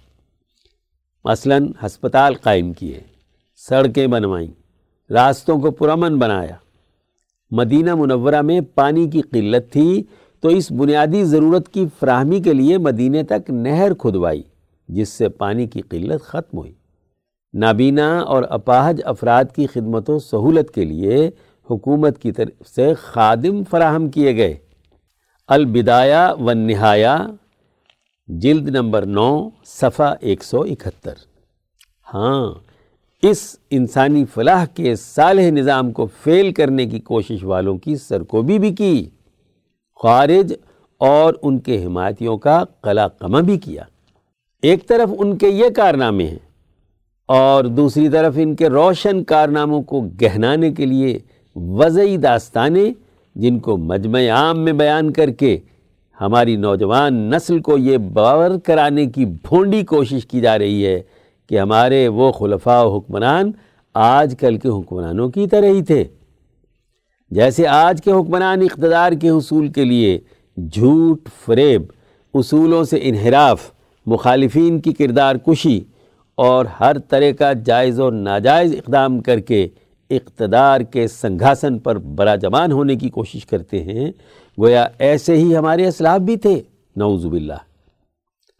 مثلا 1.25 1.59
ہسپتال 1.87 2.35
قائم 2.35 2.73
کیے، 2.73 3.01
سڑکیں 3.69 4.07
بنوائیں، 4.07 4.49
راستوں 5.13 5.61
کو 5.61 5.71
پرامن 5.71 6.19
بنایا۔ 6.19 6.57
مدینہ 7.51 7.95
منورہ 7.95 8.41
میں 8.41 8.61
پانی 8.61 9.11
کی 9.11 9.21
قلت 9.21 9.73
تھی 9.73 10.03
تو 10.41 10.49
اس 10.49 10.73
بنیادی 10.73 11.25
ضرورت 11.25 11.69
کی 11.69 11.87
فراہمی 12.01 12.41
کے 12.41 12.53
لیے 12.53 12.79
مدینہ 12.79 13.19
تک 13.29 13.51
نہر 13.51 13.95
کھدوائی۔ 13.95 14.43
جس 14.91 15.09
سے 15.09 15.29
پانی 15.29 15.67
کی 15.67 15.81
قلت 15.81 16.23
ختم 16.23 16.59
ہوئی۔ 16.59 16.73
نابینا 17.55 18.19
اور 18.19 18.43
اپاہج 18.43 19.01
افراد 19.05 19.45
کی 19.57 19.67
خدمت 19.67 20.11
و 20.11 20.19
سہولت 20.19 20.71
کے 20.71 20.85
لیے 20.85 21.31
حکومت 21.71 22.19
کی 22.19 22.33
طرف 22.33 22.69
سے 22.69 22.95
خادم 22.95 23.65
فراہم 23.71 24.09
کیے 24.09 24.37
گئے۔ 24.37 24.57
البدایہ 25.49 26.33
و 26.41 26.53
نہایا 26.53 27.27
جلد 28.29 28.69
نمبر 28.69 29.07
نو، 29.07 29.49
صفحہ 29.65 30.15
ایک 30.21 30.45
سو 30.45 30.61
اکہتر۔ 30.61 31.15
ہاں 32.15 32.55
اس 33.23 33.57
انسانی 33.71 34.25
فلاح 34.25 34.65
کے 34.65 34.97
صالح 34.97 35.51
نظام 35.51 35.93
کو 35.93 36.09
فیل 36.25 36.53
کرنے 36.53 36.87
کی 36.87 37.01
کوشش 37.01 37.45
والوں 37.45 37.79
کی 37.79 37.97
سرکوبی 37.97 38.59
بھی 38.59 38.75
کی۔ 38.75 39.09
خارج 40.03 40.55
اور 40.99 41.35
ان 41.43 41.59
کے 41.59 41.85
حمایتیوں 41.85 42.39
کا 42.39 42.65
قلع 42.81 43.09
قمہ 43.09 43.39
بھی 43.39 43.59
کیا۔ 43.59 43.83
ایک 44.63 44.87
طرف 44.87 45.09
ان 45.19 45.39
کے 45.39 45.49
یہ 45.49 45.69
کارنامے 45.77 46.27
ہیں 46.27 46.39
اور 47.27 47.65
دوسری 47.65 48.09
طرف 48.09 48.35
ان 48.37 48.57
کے 48.57 48.69
روشن 48.69 49.25
کارناموں 49.25 49.83
کو 49.83 50.01
گہنانے 50.01 50.73
کے 50.73 50.87
لیے 50.87 51.19
وضعی 51.57 52.17
داستانیں 52.17 52.93
جن 53.35 53.59
کو 53.59 53.77
مجمع 53.77 54.21
عام 54.31 54.61
میں 54.61 54.73
بیان 54.73 55.13
کر 55.13 55.31
کے 55.31 55.59
ہماری 56.21 56.57
نوجوان 56.57 57.15
نسل 57.15 57.59
کو 57.59 57.79
یہ 57.79 57.99
باور 57.99 58.51
کرانے 58.65 59.07
کی 59.07 59.25
بھونڈی 59.25 59.83
کوشش 59.83 60.27
کی 60.27 60.41
جا 60.41 60.59
رہی 60.59 60.87
ہے 60.87 61.01
کہ 61.49 61.61
ہمارے 61.61 62.09
وہ 62.09 62.33
خلفاء 62.33 62.83
و 62.83 62.97
حکمران 62.97 63.53
آج 63.95 64.35
کل 64.41 64.57
کے 64.57 64.69
حکمرانوں 64.69 65.29
کی 65.29 65.47
طرح 65.47 65.67
ہی 65.67 65.83
تھے۔ 65.83 66.05
جیسے 67.31 67.67
آج 67.67 68.03
کے 68.05 68.13
حکمران 68.13 68.63
اقتدار 68.63 69.13
کے 69.13 69.31
حصول 69.31 69.69
کے 69.69 69.85
لیے 69.85 70.19
جھوٹ 70.57 71.29
فریب 71.47 71.83
اصولوں 72.35 72.85
سے 72.85 72.99
انحراف 73.03 73.71
مخالفین 74.07 74.81
کی 74.81 74.93
کردار 74.93 75.37
کشی 75.37 75.81
اور 76.35 76.65
ہر 76.81 76.99
طرح 76.99 77.31
کا 77.39 77.53
جائز 77.53 78.01
اور 78.01 78.13
ناجائز 78.13 78.75
اقدام 78.75 79.21
کر 79.21 79.41
کے 79.41 79.69
اقتدار 80.11 80.81
کے 80.81 81.09
سنگھاسن 81.09 81.79
پر 81.79 81.99
برا 81.99 82.37
جمان 82.37 82.73
ہونے 82.73 82.97
کی 82.97 83.09
کوشش 83.09 83.47
کرتے 83.47 83.83
ہیں، 83.83 84.11
گویا 84.59 84.87
ایسے 84.99 85.37
ہی 85.37 85.57
ہمارے 85.57 85.87
اسلاف 85.87 86.21
بھی 86.21 86.37
تھے۔ 86.37 86.63
نعوذ 86.97 87.27
باللہ۔ 87.27 87.55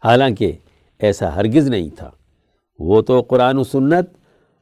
حالانکہ 0.05 0.51
ایسا 0.99 1.35
ہرگز 1.35 1.69
نہیں 1.69 1.89
تھا۔ 1.97 2.11
وہ 2.79 3.01
تو 3.01 3.21
قرآن 3.21 3.57
و 3.57 3.63
سنت 3.63 4.09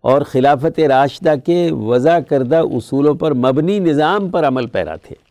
اور 0.02 0.22
خلافت 0.22 0.80
راشدہ 0.80 1.34
کے 1.46 1.72
وضع 1.72 2.20
کردہ 2.20 2.56
اصولوں 2.56 3.16
پر 3.16 3.34
مبنی 3.34 3.80
نظام 3.80 4.30
پر 4.30 4.48
عمل 4.48 4.68
پیرا 4.68 4.96
تھے۔ 4.96 5.29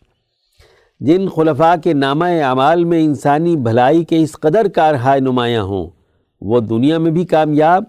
جن 1.01 1.29
خلفاء 1.29 1.75
کے 1.85 1.93
نامہ 1.93 2.25
اعمال 2.25 2.85
میں 2.85 3.05
انسانی 3.05 3.57
بھلائی 3.57 4.05
کے 4.05 4.23
اس 4.23 4.33
قدر 4.33 4.69
کارہائے 4.69 5.21
نمایاں 5.21 5.63
ہوں، 5.63 5.91
وہ 6.41 6.61
دنیا 6.61 6.99
میں 6.99 7.11
بھی 7.11 7.25
کامیاب 7.25 7.85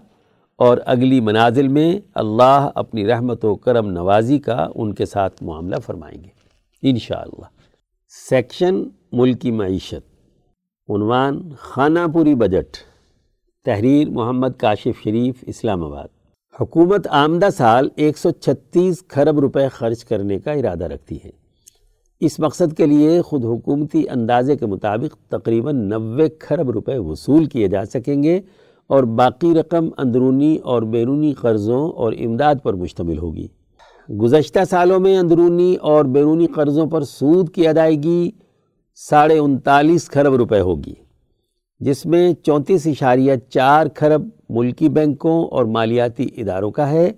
اور 0.56 0.78
اگلی 0.86 1.20
منازل 1.20 1.68
میں 1.68 2.00
اللہ 2.14 2.68
اپنی 2.74 3.06
رحمت 3.06 3.44
و 3.44 3.54
کرم 3.54 3.90
نوازی 3.90 4.38
کا 4.38 4.68
ان 4.74 4.94
کے 4.94 5.06
ساتھ 5.06 5.42
معاملہ 5.42 5.76
فرمائیں 5.76 6.24
گے۔ 6.24 6.28
انشاءاللہ۔ 6.82 7.44
سیکشن 8.30 8.82
ملکی 9.12 9.50
معیشت۔ 9.50 10.14
عنوان 10.90 11.50
خانہ 11.58 12.00
پوری 12.14 12.34
بجٹ۔ 12.34 12.76
تحریر 13.64 14.10
محمد 14.10 14.48
کاشف 14.58 15.02
شریف، 15.04 15.34
اسلام 15.46 15.84
آباد۔ 15.84 16.08
حکومت 16.60 17.06
آمدہ 17.10 17.48
سال 17.56 17.88
ایک 17.96 18.18
سو 18.18 18.30
چھتیس 18.30 19.02
کھرب 19.08 19.38
روپے 19.38 19.68
خرچ 19.68 20.04
کرنے 20.04 20.38
کا 20.38 20.52
ارادہ 20.52 20.84
رکھتی 20.84 21.18
ہے۔ 21.24 21.39
اس 22.20 22.38
مقصد 22.40 22.76
کے 22.76 22.86
لیے 22.86 23.20
خود 23.22 23.44
حکومتی 23.44 24.02
اندازے 24.10 24.56
کے 24.56 24.66
مطابق 24.66 25.14
تقریباً 25.30 25.76
نوے 25.88 26.28
کھرب 26.28 26.70
روپے 26.70 26.96
وصول 26.98 27.44
کیے 27.44 27.68
جا 27.68 27.84
سکیں 27.84 28.22
گے 28.22 28.40
اور 28.90 29.04
باقی 29.18 29.54
رقم 29.54 29.88
اندرونی 29.98 30.56
اور 30.56 30.82
بیرونی 30.82 31.32
قرضوں 31.32 31.90
اور 31.92 32.12
امداد 32.12 32.54
پر 32.62 32.74
مشتمل 32.74 33.18
ہوگی۔ 33.18 33.46
گزشتہ 34.08 34.58
سالوں 34.70 34.98
میں 35.00 35.16
اندرونی 35.18 35.74
اور 35.74 36.04
بیرونی 36.04 36.46
قرضوں 36.46 36.86
پر 36.86 37.04
سود 37.04 37.50
کی 37.50 37.66
ادائیگی 37.68 38.30
ساڑھے 38.94 39.38
انتالیس 39.38 40.08
کھرب 40.08 40.34
روپے 40.34 40.60
ہوگی، 40.60 40.94
جس 41.80 42.06
میں 42.06 42.32
چونتیس 42.42 42.86
اشاریہ 42.86 43.32
چار 43.48 43.86
کھرب 43.86 44.28
ملکی 44.48 44.88
بینکوں 44.88 45.44
اور 45.44 45.64
مالیاتی 45.64 46.26
اداروں 46.36 46.70
کا 46.70 46.90
ہے۔ 46.90 47.10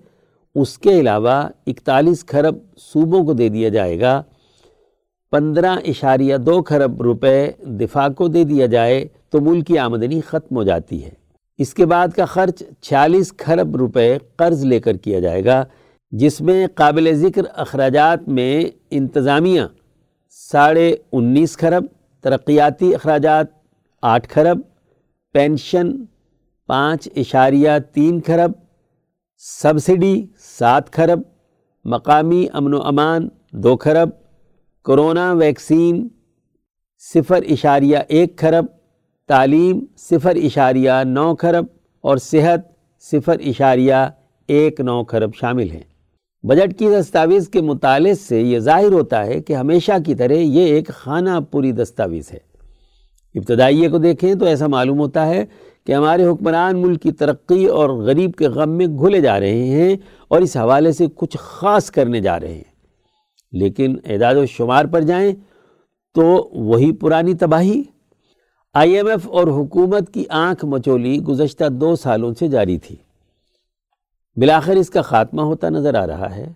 اس 0.54 0.78
کے 0.78 0.98
علاوہ 1.00 1.42
اکتالیس 1.66 2.24
کھرب 2.24 2.56
صوبوں 2.76 3.24
کو 3.24 3.32
دے 3.32 3.48
دیا 3.48 3.68
جائے 3.68 4.00
گا۔ 4.00 4.22
پندرہ 5.32 5.76
اشاریہ 5.88 6.36
دو 6.36 6.62
کھرب 6.62 7.02
روپے 7.02 7.50
دفاع 7.80 8.08
کو 8.08 8.26
دے 8.28 8.42
دیا 8.44 8.66
جائے 8.66 9.04
تو 9.30 9.40
ملک 9.40 9.66
کی 9.66 9.78
آمدنی 9.78 10.20
ختم 10.20 10.56
ہو 10.56 10.62
جاتی 10.62 11.04
ہے۔ 11.04 11.10
اس 11.58 11.72
کے 11.74 11.86
بعد 11.86 12.08
کا 12.16 12.24
خرچ 12.24 12.62
چھیالیس 12.80 13.32
کھرب 13.32 13.76
روپے 13.76 14.18
قرض 14.36 14.64
لے 14.64 14.80
کر 14.80 14.96
کیا 14.96 15.20
جائے 15.20 15.44
گا، 15.44 15.64
جس 16.12 16.40
میں 16.40 16.66
قابل 16.74 17.12
ذکر 17.14 17.42
اخراجات 17.54 18.28
میں 18.28 18.64
انتظامیہ 18.90 19.62
ساڑھے 20.50 20.94
انیس 21.12 21.56
کھرب، 21.56 21.86
ترقیاتی 22.24 22.94
اخراجات 22.94 23.46
آٹھ 24.02 24.28
کھرب، 24.28 24.60
پینشن 25.34 25.92
پانچ 26.68 27.08
اشاریہ 27.16 27.78
تین 27.92 28.20
کھرب، 28.20 28.52
سبسڈی 29.62 30.14
سات 30.58 30.92
کھرب، 30.92 31.22
مقامی 31.84 32.46
امن 32.52 32.74
و 32.74 32.82
امان 32.82 33.28
دو 33.52 33.76
کھرب 33.76 34.08
کرونا 34.84 35.32
ویکسین 35.32 36.08
صفر 37.14 37.40
اشاریہ 37.50 37.98
ایک 38.08 38.38
کھرب، 38.38 38.66
تعلیم 39.28 39.84
صفر 39.96 40.36
اشاریہ 40.36 40.92
نو 41.04 41.34
کھرب 41.34 41.64
اور 42.00 42.16
صحت 42.16 42.60
صفر 43.00 43.36
اشاریہ 43.46 43.94
ایک 44.46 44.80
نو 44.80 45.04
کھرب 45.04 45.34
شامل 45.34 45.70
ہیں۔ 45.70 45.80
بجٹ 46.42 46.78
کی 46.78 46.88
دستاویز 47.00 47.48
کے 47.48 47.60
مطالعے 47.60 48.14
سے 48.14 48.40
یہ 48.40 48.58
ظاہر 48.58 48.92
ہوتا 48.92 49.26
ہے 49.26 49.40
کہ 49.40 49.52
ہمیشہ 49.52 49.92
کی 50.06 50.14
طرح 50.14 50.32
یہ 50.32 50.64
ایک 50.64 50.88
خانہ 50.88 51.40
پوری 51.50 51.72
دستاویز 51.72 52.32
ہے۔ 52.32 52.38
ابتدائیے 53.34 53.88
کو 53.88 53.98
دیکھیں 53.98 54.34
تو 54.34 54.44
ایسا 54.44 54.66
معلوم 54.66 54.98
ہوتا 54.98 55.26
ہے 55.26 55.44
کہ 55.86 55.92
ہمارے 55.92 56.26
حکمران 56.26 56.82
ملک 56.82 57.02
کی 57.02 57.12
ترقی 57.12 57.66
اور 57.66 57.90
غریب 57.90 58.34
کے 58.34 58.48
غم 58.48 58.70
میں 58.70 58.86
گھلے 58.86 59.20
جا 59.20 59.40
رہے 59.40 59.64
ہیں 59.64 59.96
اور 60.28 60.40
اس 60.40 60.56
حوالے 60.56 60.92
سے 60.92 61.06
کچھ 61.14 61.36
خاص 61.40 61.90
کرنے 61.90 62.20
جا 62.20 62.40
رہے 62.40 62.54
ہیں۔ 62.54 62.71
لیکن 63.52 63.96
اعداد 64.04 64.34
و 64.34 64.46
شمار 64.46 64.84
پر 64.84 65.00
جائیں 65.00 65.32
تو 66.14 66.50
وہی 66.52 66.92
پرانی 66.92 67.34
تباہی۔ 67.34 67.82
آئی 68.74 68.96
ایم 68.96 69.06
ایف 69.06 69.28
اور 69.28 69.46
حکومت 69.46 70.14
کی 70.14 70.24
آنکھ 70.28 70.64
مچولی 70.64 71.20
گزشتہ 71.20 71.64
دو 71.68 71.96
سالوں 71.96 72.34
سے 72.38 72.48
جاری 72.48 72.78
تھی۔ 72.78 72.96
بلاخر 74.36 74.76
اس 74.76 74.90
کا 74.90 75.02
خاتمہ 75.02 75.42
ہوتا 75.42 75.68
نظر 75.68 75.94
آ 75.94 76.06
رہا 76.06 76.36
ہے۔ 76.36 76.52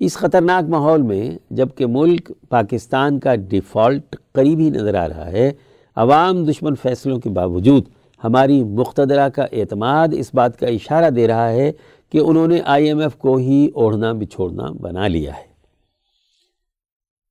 اس 0.00 0.14
خطرناک 0.14 0.68
ماحول 0.68 1.02
میں 1.02 1.38
جبکہ 1.50 1.86
ملک 1.86 2.32
پاکستان 2.48 3.18
کا 3.18 3.34
ڈیفالٹ 3.34 4.16
قریب 4.32 4.58
ہی 4.58 4.70
نظر 4.70 4.94
آ 4.94 5.08
رہا 5.08 5.26
ہے، 5.26 5.52
عوام 5.96 6.44
دشمن 6.44 6.74
فیصلوں 6.74 7.18
کے 7.18 7.30
باوجود 7.30 7.84
ہماری 8.24 8.64
مقتدرہ 8.64 9.28
کا 9.28 9.46
اعتماد 9.52 10.08
اس 10.12 10.30
بات 10.34 10.58
کا 10.58 10.66
اشارہ 10.66 11.10
دے 11.10 11.28
رہا 11.28 11.48
ہے 11.48 11.72
کہ 12.12 12.18
انہوں 12.18 12.46
نے 12.46 12.60
آئی 12.64 12.86
ایم 12.86 12.98
ایف 12.98 13.16
کو 13.16 13.36
ہی 13.36 13.70
اوڑھنا 13.74 14.12
بچھوڑنا 14.12 14.66
بنا 14.80 15.08
لیا 15.08 15.32
ہے۔ 15.36 15.49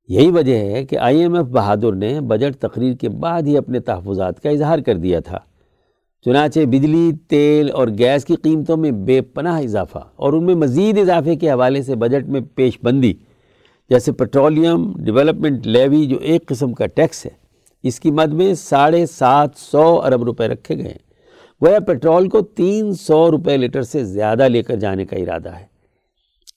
یہی 0.09 0.31
وجہ 0.31 0.55
ہے 0.55 0.85
کہ 0.85 0.97
آئی 0.97 1.19
ایم 1.19 1.33
ایف 1.33 1.45
بہادر 1.45 1.91
نے 1.91 2.21
بجٹ 2.21 2.55
تقریر 2.55 2.93
کے 2.93 3.09
بعد 3.09 3.41
ہی 3.41 3.57
اپنے 3.57 3.79
تحفظات 3.79 4.43
کا 4.43 4.49
اظہار 4.49 4.79
کر 4.79 4.95
دیا 4.95 5.19
تھا۔ 5.19 5.37
چنانچہ 6.25 6.59
بجلی، 6.59 7.11
تیل 7.27 7.71
اور 7.71 7.87
گیس 7.87 8.25
کی 8.25 8.35
قیمتوں 8.35 8.77
میں 8.77 8.91
بے 8.91 9.21
پناہ 9.21 9.61
اضافہ 9.61 9.97
اور 10.15 10.33
ان 10.33 10.43
میں 10.43 10.55
مزید 10.55 10.97
اضافے 10.97 11.35
کے 11.35 11.51
حوالے 11.51 11.81
سے 11.81 11.95
بجٹ 11.95 12.29
میں 12.29 12.41
پیش 12.55 12.79
بندی، 12.83 13.13
جیسے 13.89 14.11
پٹرولیم، 14.11 14.93
ڈیولپمنٹ 14.97 15.67
لیوی 15.67 16.05
جو 16.05 16.17
ایک 16.17 16.45
قسم 16.45 16.73
کا 16.73 16.85
ٹیکس 16.85 17.25
ہے، 17.25 17.31
اس 17.83 17.99
کی 17.99 18.11
مد 18.11 18.33
میں 18.33 18.53
ساڑھے 18.53 19.05
سات 19.05 19.49
سو 19.57 20.01
ارب 20.05 20.23
روپے 20.23 20.47
رکھے 20.47 20.75
گئے۔ 20.75 20.83
ہیں 20.83 21.09
گویا 21.65 21.79
پیٹرول 21.79 22.29
کو 22.29 22.41
تین 22.41 22.93
سو 22.93 23.31
روپے 23.31 23.57
لیٹر 23.57 23.81
سے 23.81 24.03
زیادہ 24.03 24.47
لے 24.47 24.63
کر 24.63 24.75
جانے 24.75 25.05
کا 25.05 25.15
ارادہ 25.15 25.49
ہے۔ 25.49 25.65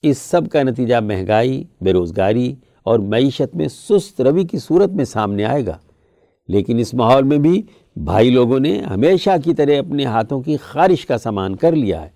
اس 0.03 0.17
سب 0.17 0.49
کا 0.49 0.63
نتیجہ 0.63 0.95
مہنگائی، 0.95 1.63
بے 1.81 1.93
روزگاری 1.93 2.55
اور 2.83 2.99
معیشت 2.99 3.55
میں 3.55 3.67
سست 3.67 4.21
روی 4.21 4.43
کی 4.43 4.59
صورت 4.59 4.89
میں 4.89 5.05
سامنے 5.05 5.45
آئے 5.45 5.65
گا۔ 5.65 5.77
لیکن 6.47 6.79
اس 6.79 6.93
ماحول 6.93 7.23
میں 7.23 7.37
بھی 7.37 7.61
بھائی 7.95 8.29
لوگوں 8.29 8.59
نے 8.59 8.79
ہمیشہ 8.79 9.29
کی 9.45 9.53
طرح 9.53 9.79
اپنے 9.79 10.05
ہاتھوں 10.05 10.41
کی 10.41 10.57
خارش 10.57 11.05
کا 11.05 11.17
سامان 11.17 11.55
کر 11.55 11.71
لیا 11.71 12.01
ہے۔ 12.01 12.09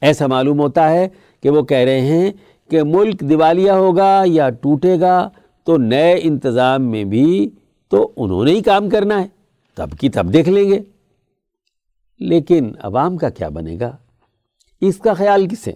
ایسا 0.00 0.26
معلوم 0.26 0.60
ہوتا 0.60 0.90
ہے 0.90 1.08
کہ 1.42 1.50
وہ 1.50 1.62
کہہ 1.62 1.76
رہے 1.76 2.00
ہیں 2.00 2.30
کہ 2.70 2.82
ملک 2.82 3.20
دیوالیہ 3.20 3.70
ہوگا 3.70 4.22
یا 4.26 4.50
ٹوٹے 4.50 5.00
گا، 5.00 5.28
تو 5.64 5.76
نئے 5.76 6.20
انتظام 6.22 6.82
میں 6.82 7.04
بھی 7.04 7.50
تو 7.90 8.12
انہوں 8.16 8.44
نے 8.44 8.50
ہی 8.50 8.62
کام 8.62 8.88
کرنا 8.88 9.22
ہے۔ 9.22 9.28
تب 9.74 9.88
کی 10.00 10.08
تب 10.08 10.32
دیکھ 10.32 10.48
لیں 10.48 10.70
گے۔ 10.70 10.80
لیکن 12.20 12.72
عوام 12.82 13.16
کا 13.16 13.28
کیا 13.28 13.48
بنے 13.48 13.76
گا؟ 13.80 13.96
اس 14.80 14.96
کا 14.96 15.14
خیال 15.14 15.48
کسے؟ 15.48 15.72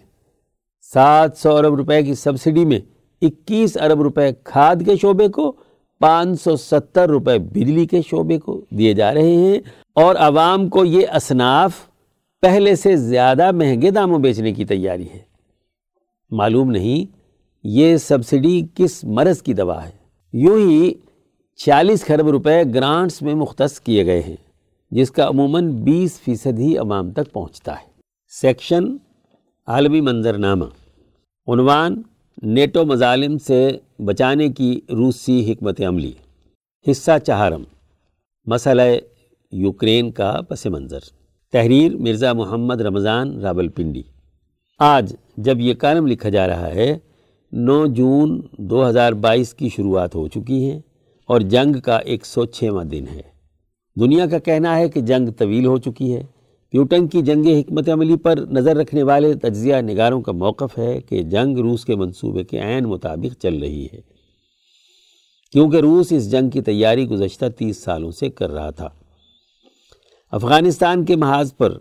سات 0.92 1.36
سو 1.36 1.56
ارب 1.56 1.74
روپے 1.74 2.02
کی 2.02 2.14
سبسڈی 2.14 2.64
میں 2.64 2.80
اکیس 3.22 3.76
ارب 3.76 4.02
روپے 4.02 4.30
کھاد 4.44 4.76
کے 4.84 4.96
شعبے 4.96 5.28
کو، 5.28 5.52
پانچ 5.98 6.42
سو 6.42 6.56
ستر 6.56 7.08
روپے 7.08 7.38
بجلی 7.38 7.86
کے 7.86 8.00
شعبے 8.02 8.38
کو 8.38 8.64
دیے 8.70 8.94
جا 8.94 9.14
رہے 9.14 9.36
ہیں۔ 9.36 9.58
اور 9.94 10.14
عوام 10.14 10.68
کو 10.68 10.84
یہ 10.84 11.06
اصناف 11.08 11.72
پہلے 12.40 12.76
سے 12.76 12.96
زیادہ 12.96 13.52
مہنگے 13.52 13.90
داموں 13.90 14.18
بیچنے 14.18 14.52
کی 14.52 14.64
تیاری 14.64 15.08
ہے۔ 15.14 15.18
معلوم 16.30 16.70
نہیں 16.70 17.16
یہ 17.64 17.96
سبسڈی 17.96 18.66
کس 18.74 19.04
مرض 19.04 19.42
کی 19.42 19.54
دوا 19.54 19.86
ہے۔ 19.86 19.90
یوں 20.32 20.58
ہی 20.58 20.94
چالیس 21.56 22.04
کھرب 22.04 22.28
روپے 22.28 22.62
گرانٹس 22.74 23.22
میں 23.22 23.34
مختص 23.34 23.80
کیے 23.80 24.06
گئے 24.06 24.20
ہیں، 24.20 24.36
جس 24.90 25.10
کا 25.10 25.28
عموماً 25.28 25.70
بیس 25.70 26.20
فیصد 26.20 26.58
ہی 26.58 26.78
عوام 26.78 27.10
تک 27.10 27.32
پہنچتا 27.32 27.72
ہے۔ 27.72 27.86
سیکشن 28.40 28.84
عالمی 29.66 30.00
منظرنامہ۔ 30.00 30.64
عنوان 31.46 32.02
نیٹو 32.42 32.84
مظالم 32.84 33.38
سے 33.38 33.70
بچانے 33.98 34.48
کی 34.48 34.80
روسی 34.92 35.52
حکمت 35.52 35.80
عملی۔ 35.80 36.12
حصہ 36.90 37.10
چہارم، 37.26 37.62
مسئلہ 38.46 38.82
یوکرین 39.52 40.10
کا 40.10 40.40
پس 40.48 40.66
منظر۔ 40.66 40.98
تحریر 41.52 41.96
مرزا 41.96 42.32
محمد 42.32 42.80
رمضان 42.80 43.40
رابل 43.40 43.68
پنڈی 43.68 44.02
آج 44.78 45.16
جب 45.36 45.60
یہ 45.60 45.74
کالم 45.74 46.06
لکھا 46.06 46.28
جا 46.28 46.46
رہا 46.46 46.66
ہے، 46.66 46.98
نو 47.52 47.86
جون 47.86 48.40
دو 48.58 48.88
ہزار 48.88 49.12
بائیس 49.12 49.54
کی 49.54 49.68
شروعات 49.68 50.14
ہو 50.14 50.28
چکی 50.28 50.70
ہے 50.70 50.80
اور 51.26 51.40
جنگ 51.40 51.80
کا 51.80 51.96
ایک 51.96 52.26
سو 52.26 52.44
چھواں 52.44 52.84
دن 52.84 53.04
ہے۔ 53.14 53.22
دنیا 54.00 54.26
کا 54.26 54.38
کہنا 54.38 54.76
ہے 54.76 54.88
کہ 54.88 55.00
جنگ 55.00 55.28
طویل 55.28 55.66
ہو 55.66 55.76
چکی 55.76 56.16
ہے۔ 56.16 56.22
پیوٹنگ 56.70 57.06
کی 57.06 57.22
جنگ 57.22 57.46
حکمت 57.46 57.88
عملی 57.88 58.16
پر 58.16 58.38
نظر 58.50 58.76
رکھنے 58.76 59.02
والے 59.02 59.34
تجزیہ 59.34 59.76
نگاروں 59.76 60.20
کا 60.20 60.32
موقف 60.32 60.78
ہے 60.78 61.00
کہ 61.00 61.22
جنگ 61.22 61.58
روس 61.58 61.84
کے 61.84 61.96
منصوبے 61.96 62.44
کے 62.44 62.60
عین 62.60 62.84
مطابق 62.84 63.42
چل 63.42 63.58
رہی 63.58 63.86
ہے۔ 63.92 64.00
کیونکہ 65.52 65.76
روس 65.76 66.12
اس 66.12 66.30
جنگ 66.30 66.50
کی 66.50 66.60
تیاری 66.60 67.08
گزشتہ 67.08 67.44
تیس 67.58 67.76
سالوں 67.76 68.10
سے 68.10 68.28
کر 68.28 68.50
رہا 68.50 68.70
تھا۔ 68.70 68.88
افغانستان 70.32 71.04
کے 71.04 71.16
محاذ 71.16 71.54
پر 71.54 71.78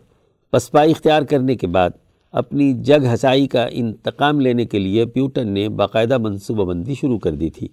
پسپائی 0.52 0.92
اختیار 0.92 1.22
کرنے 1.22 1.56
کے 1.56 1.68
بعد 1.68 1.90
اپنی 2.32 2.74
جگ 2.74 3.14
ہسائی 3.14 3.48
کا 3.48 3.68
انتقام 3.72 4.40
لینے 4.40 4.66
کے 4.66 4.80
لیے 4.80 5.06
پیوٹن 5.06 5.48
نے 5.48 5.70
باقاعدہ 5.70 6.18
منصوبہ 6.18 6.66
بندی 6.66 6.94
شروع 6.94 7.20
کر 7.20 7.32
دی 7.32 7.50
تھی۔ 7.50 7.68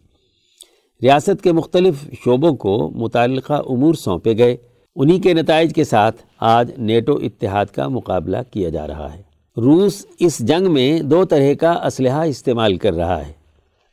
ریاست 1.03 1.43
کے 1.43 1.53
مختلف 1.53 1.95
شعبوں 2.25 2.57
کو 2.57 2.91
متعلقہ 2.91 3.53
امور 3.53 3.95
سونپے 3.95 4.39
گئے۔ 4.39 4.57
انہی 4.95 5.20
کے 5.20 5.34
نتائج 5.34 5.74
کے 5.74 5.84
ساتھ 5.84 6.22
آج 6.40 6.70
نیٹو 6.78 7.14
اتحاد 7.14 7.66
کا 7.66 7.88
مقابلہ 7.88 8.36
کیا 8.51 8.68
جا 8.68 8.86
رہا 8.86 9.14
ہے۔ 9.14 9.22
روس 9.57 10.07
اس 10.18 10.38
جنگ 10.38 10.72
میں 10.72 11.01
دو 11.01 11.24
طرح 11.24 11.55
کا 11.55 11.70
اسلحہ 11.70 12.20
استعمال 12.20 12.76
کر 12.76 12.93
رہا 12.93 13.26
ہے۔ 13.26 13.32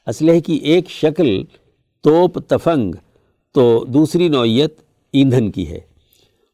اسلحے 0.07 0.41
کی 0.41 0.53
ایک 0.53 0.89
شکل 0.89 1.43
توپ 2.01 2.39
تفنگ، 2.47 2.95
تو 3.53 3.85
دوسری 3.87 4.27
نوعیت 4.27 4.75
ایندھن 5.13 5.51
کی 5.51 5.67
ہے۔ 5.67 5.79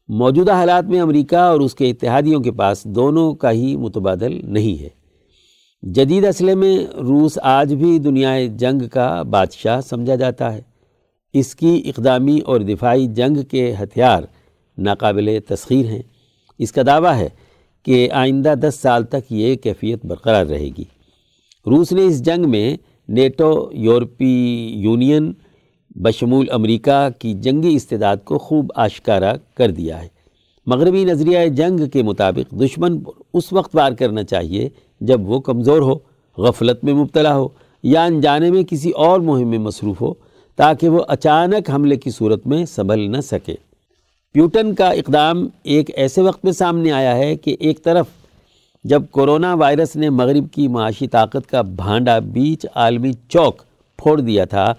موجودہ 0.08 0.52
حالات 0.52 0.84
میں 0.84 1.00
امریکہ 1.00 1.36
اور 1.36 1.60
اس 1.60 1.74
کے 1.74 1.90
اتحادیوں 1.90 2.40
کے 2.40 2.52
پاس 2.52 2.84
دونوں 2.84 3.34
کا 3.34 3.50
ہی 3.50 3.76
متبادل 3.76 4.40
نہیں 4.44 4.82
ہے۔ 4.82 4.88
جدید 5.82 6.24
اسلحے 6.24 6.54
میں 6.54 6.78
روس 6.94 7.38
آج 7.42 7.74
بھی 7.74 7.98
دنیا 7.98 8.46
جنگ 8.46 8.88
کا 8.88 9.22
بادشاہ 9.22 9.80
سمجھا 9.80 10.14
جاتا 10.14 10.54
ہے۔ 10.54 10.60
اس 11.32 11.54
کی 11.54 11.82
اقدامی 11.84 12.38
اور 12.38 12.60
دفاعی 12.60 13.06
جنگ 13.06 13.42
کے 13.42 13.74
ہتھیار 13.82 14.22
ناقابل 14.78 15.38
تسخیر 15.48 15.86
ہیں۔ 15.86 16.02
اس 16.58 16.72
کا 16.72 16.82
دعویٰ 16.86 17.14
ہے 17.14 17.28
کہ 17.82 18.08
آئندہ 18.12 18.54
دس 18.62 18.74
سال 18.74 19.04
تک 19.04 19.32
یہ 19.32 19.54
کیفیت 19.54 20.06
برقرار 20.06 20.46
رہے 20.46 20.68
گی۔ 20.78 20.84
روس 21.66 21.92
نے 21.92 22.04
اس 22.04 22.22
جنگ 22.22 22.50
میں 22.50 22.76
نیٹو، 23.08 23.68
یورپی 23.72 24.66
یونین، 24.74 25.32
بشمول 25.96 26.46
امریکہ 26.50 27.08
کی 27.18 27.34
جنگی 27.34 27.74
استعداد 27.74 28.16
کو 28.24 28.38
خوب 28.38 28.72
آشکارا 28.76 29.32
کر 29.54 29.70
دیا 29.70 30.02
ہے۔ 30.02 30.08
مغربی 30.66 31.04
نظریہ 31.04 31.48
جنگ 31.48 31.88
کے 31.88 32.02
مطابق 32.02 32.54
دشمن 32.54 33.00
اس 33.34 33.52
وقت 33.52 33.76
وار 33.76 33.92
کرنا 33.92 34.24
چاہیے 34.24 34.68
جب 35.00 35.28
وہ 35.28 35.40
کمزور 35.40 35.80
ہو، 35.82 35.98
غفلت 36.38 36.84
میں 36.84 36.94
مبتلا 36.94 37.36
ہو 37.36 37.48
یا 37.82 38.04
انجانے 38.04 38.50
میں 38.50 38.62
کسی 38.62 38.90
اور 38.90 39.20
مہم 39.20 39.48
میں 39.48 39.58
مصروف 39.58 40.00
ہو، 40.00 40.14
تاکہ 40.56 40.88
وہ 40.88 41.02
اچانک 41.08 41.70
حملے 41.70 41.96
کی 41.96 42.10
صورت 42.10 42.46
میں 42.46 42.64
سنبھل 42.64 43.10
نہ 43.10 43.20
سکے۔ 43.20 43.54
پیوٹن 44.36 44.74
کا 44.74 44.88
اقدام 44.88 45.46
ایک 45.64 45.90
ایسے 45.94 46.22
وقت 46.22 46.44
میں 46.44 46.52
سامنے 46.52 46.90
آیا 46.92 47.16
ہے 47.16 47.36
کہ 47.36 47.56
ایک 47.60 47.82
طرف 47.84 48.06
جب 48.84 49.02
کورونا 49.10 49.54
وائرس 49.54 49.96
نے 49.96 50.10
مغرب 50.10 50.52
کی 50.52 50.68
معاشی 50.68 51.06
طاقت 51.06 51.48
کا 51.50 51.62
بھانڈا 51.62 52.18
بیچ 52.18 52.66
عالمی 52.74 53.12
چوک 53.28 53.62
پھوڑ 53.98 54.20
دیا 54.20 54.44
تھا، 54.44 54.74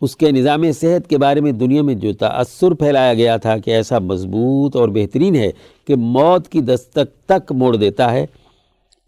اس 0.00 0.16
کے 0.16 0.30
نظام 0.30 0.72
صحت 0.72 1.08
کے 1.10 1.18
بارے 1.18 1.40
میں 1.40 1.52
دنیا 1.52 1.82
میں 1.82 1.94
جو 1.94 2.12
تأثر 2.12 2.74
پھیلایا 2.74 3.14
گیا 3.14 3.36
تھا 3.36 3.56
کہ 3.58 3.70
ایسا 3.70 3.98
مضبوط 3.98 4.76
اور 4.76 4.88
بہترین 4.88 5.36
ہے 5.36 5.50
کہ 5.86 5.96
موت 5.96 6.48
کی 6.48 6.60
دستک 6.60 7.26
تک 7.26 7.52
موڑ 7.52 7.76
دیتا 7.76 8.12
ہے، 8.12 8.26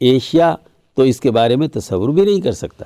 ایشیا 0.01 0.55
تو 0.97 1.03
اس 1.03 1.20
کے 1.20 1.31
بارے 1.31 1.57
میں 1.57 1.68
تصور 1.68 2.09
بھی 2.09 2.22
نہیں 2.22 2.41
کر 2.41 2.53
سکتا۔ 2.53 2.85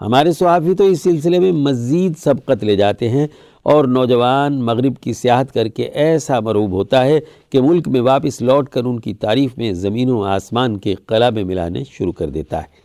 ہمارے 0.00 0.32
صحافی 0.32 0.74
تو 0.74 0.84
اس 0.84 1.02
سلسلے 1.02 1.38
میں 1.38 1.52
مزید 1.52 2.18
سبقت 2.18 2.64
لے 2.64 2.76
جاتے 2.76 3.08
ہیں۔ 3.08 3.26
اور 3.64 3.84
نوجوان 3.84 4.62
مغرب 4.62 4.96
کی 5.00 5.12
سیاحت 5.12 5.54
کر 5.54 5.68
کے 5.68 5.82
ایسا 5.82 6.40
مروب 6.40 6.72
ہوتا 6.72 7.04
ہے 7.04 7.20
کہ 7.50 7.60
ملک 7.60 7.88
میں 7.88 8.00
واپس 8.00 8.42
لوٹ 8.42 8.68
کر 8.68 8.84
ان 8.84 9.00
کی 9.00 9.14
تعریف 9.14 9.58
میں 9.58 9.72
زمین 9.72 10.10
و 10.10 10.22
آسمان 10.22 10.78
کے 10.78 10.94
قلع 10.94 11.30
میں 11.30 11.44
ملانے 11.44 11.82
شروع 11.90 12.12
کر 12.12 12.28
دیتا 12.28 12.58
ہے۔ 12.58 12.84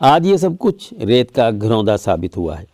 آج 0.00 0.26
یہ 0.26 0.36
سب 0.36 0.50
کچھ 0.58 0.94
ریت 0.94 1.34
کا 1.34 1.50
گھروندا 1.62 1.96
ثابت 1.96 2.36
ہوا 2.36 2.60
ہے۔ 2.60 2.64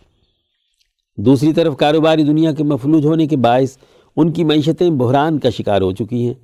دوسری 1.17 1.53
طرف 1.53 1.77
کاروباری 1.77 2.25
دنیا 2.25 2.53
کے 2.53 2.65
مفلوج 2.65 3.07
ہونے 3.07 3.27
کے 3.27 3.37
باعث 3.37 3.77
ان 4.17 4.33
کی 4.33 4.45
معیشتیں 4.45 4.91
بحران 4.91 5.39
کا 5.39 5.51
شکار 5.51 5.81
ہو 5.81 5.93
چکی 5.93 6.27
ہیں۔ 6.27 6.35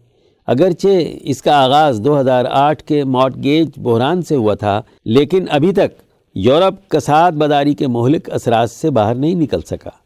اگرچہ 0.47 0.89
اس 1.21 1.43
کا 1.43 1.57
آغاز 1.65 2.01
دو 2.05 2.21
ہزار 2.21 2.45
آٹھ 2.51 2.83
کے 2.83 3.05
موٹ 3.05 3.37
گیج 3.43 3.69
بحران 3.77 4.23
سے 4.23 4.37
ہوا 4.37 4.55
تھا، 4.55 4.83
لیکن 5.05 5.45
ابھی 5.51 5.73
تک 5.73 6.03
یورپ 6.35 6.91
کساد 6.91 7.33
بداری 7.33 7.75
کے 7.75 7.87
مہلک 7.87 8.31
اثرات 8.31 8.71
سے 8.71 8.91
باہر 8.91 9.15
نہیں 9.15 9.35
نکل 9.35 9.61
سکا۔ 9.61 10.06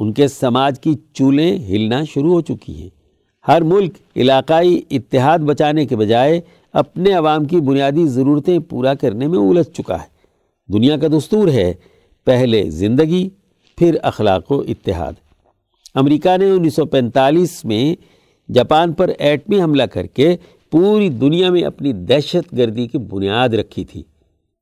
ان 0.00 0.12
کے 0.12 0.28
سماج 0.28 0.80
کی 0.80 0.94
چولیں 1.12 1.58
ہلنا 1.68 2.04
شروع 2.04 2.32
ہو 2.32 2.40
چکی 2.40 2.82
ہیں۔ 2.82 2.88
ہر 3.48 3.62
ملک 3.62 3.94
علاقائی 4.16 4.82
اتحاد 4.90 5.38
بچانے 5.38 5.86
کے 5.86 5.96
بجائے 5.96 6.40
اپنے 6.72 7.12
عوام 7.12 7.44
کی 7.44 7.60
بنیادی 7.60 8.06
ضرورتیں 8.06 8.58
پورا 8.58 8.94
کرنے 8.94 9.26
میں 9.26 9.38
الجھ 9.38 9.70
چکا 9.70 9.94
ہے۔ 9.94 10.06
دنیا 10.72 10.96
کا 10.96 11.06
دستور 11.06 11.48
ہے 11.48 11.74
پہلے 12.24 12.70
زندگی، 12.70 13.28
پھر 13.78 13.96
اخلاق 14.02 14.52
و 14.52 14.60
اتحاد۔ 14.60 15.12
امریکہ 15.94 16.36
نے 16.36 16.50
انیس 16.50 16.74
سو 16.74 16.84
پینتالیس 16.84 17.64
میں 17.64 17.94
جاپان 18.52 18.92
پر 18.92 19.10
ایٹمی 19.18 19.62
حملہ 19.62 19.82
کر 19.82 20.06
کے 20.06 20.36
پوری 20.70 21.08
دنیا 21.08 21.50
میں 21.50 21.62
اپنی 21.62 21.92
دہشت 21.92 22.56
گردی 22.56 22.86
کی 22.86 22.98
بنیاد 22.98 23.48
رکھی 23.48 23.84
تھی۔ 23.84 24.02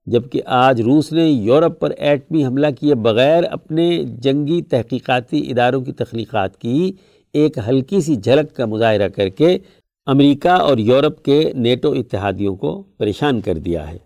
جبکہ 0.09 0.43
آج 0.47 0.81
روس 0.81 1.13
نے 1.13 1.29
یورپ 1.29 1.81
پر 1.81 1.91
ایٹمی 1.91 2.47
حملہ 2.47 2.67
کیے 2.81 2.95
بغیر 2.95 3.45
اپنے 3.45 4.05
جنگی 4.05 4.63
تحقیقاتی 4.63 5.51
اداروں 5.51 5.81
کی 5.81 5.93
تخلیقات 5.93 6.61
کی 6.61 6.93
ایک 7.33 7.59
ہلکی 7.69 8.01
سی 8.01 8.17
جھلک 8.17 8.57
کا 8.57 8.67
مظاہرہ 8.67 9.09
کر 9.09 9.29
کے 9.29 9.59
امریکہ 10.07 10.49
اور 10.49 10.79
یورپ 10.79 11.25
کے 11.25 11.53
نیٹو 11.55 11.93
اتحادیوں 11.93 12.57
کو 12.57 12.83
پریشان 12.83 13.41
کر 13.41 13.55
دیا 13.55 13.91
ہے۔ 13.91 13.99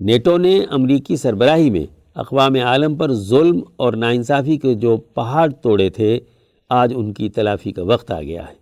نیٹو 0.00 0.38
نے 0.38 0.60
امریکی 0.70 1.16
سربراہی 1.16 1.70
میں 1.70 1.84
اقوام 2.14 2.54
عالم 2.54 2.94
پر 2.94 3.12
ظلم 3.12 3.60
اور 3.76 3.92
ناانصافی 3.92 4.56
کے 4.56 4.74
جو 4.74 4.96
پہاڑ 4.96 5.50
توڑے 5.50 5.90
تھے، 5.90 6.20
آج 6.68 6.92
ان 6.96 7.12
کی 7.12 7.28
تلافی 7.28 7.72
کا 7.72 7.82
وقت 7.82 8.10
آ 8.10 8.22
گیا 8.22 8.42
ہے۔ 8.42 8.54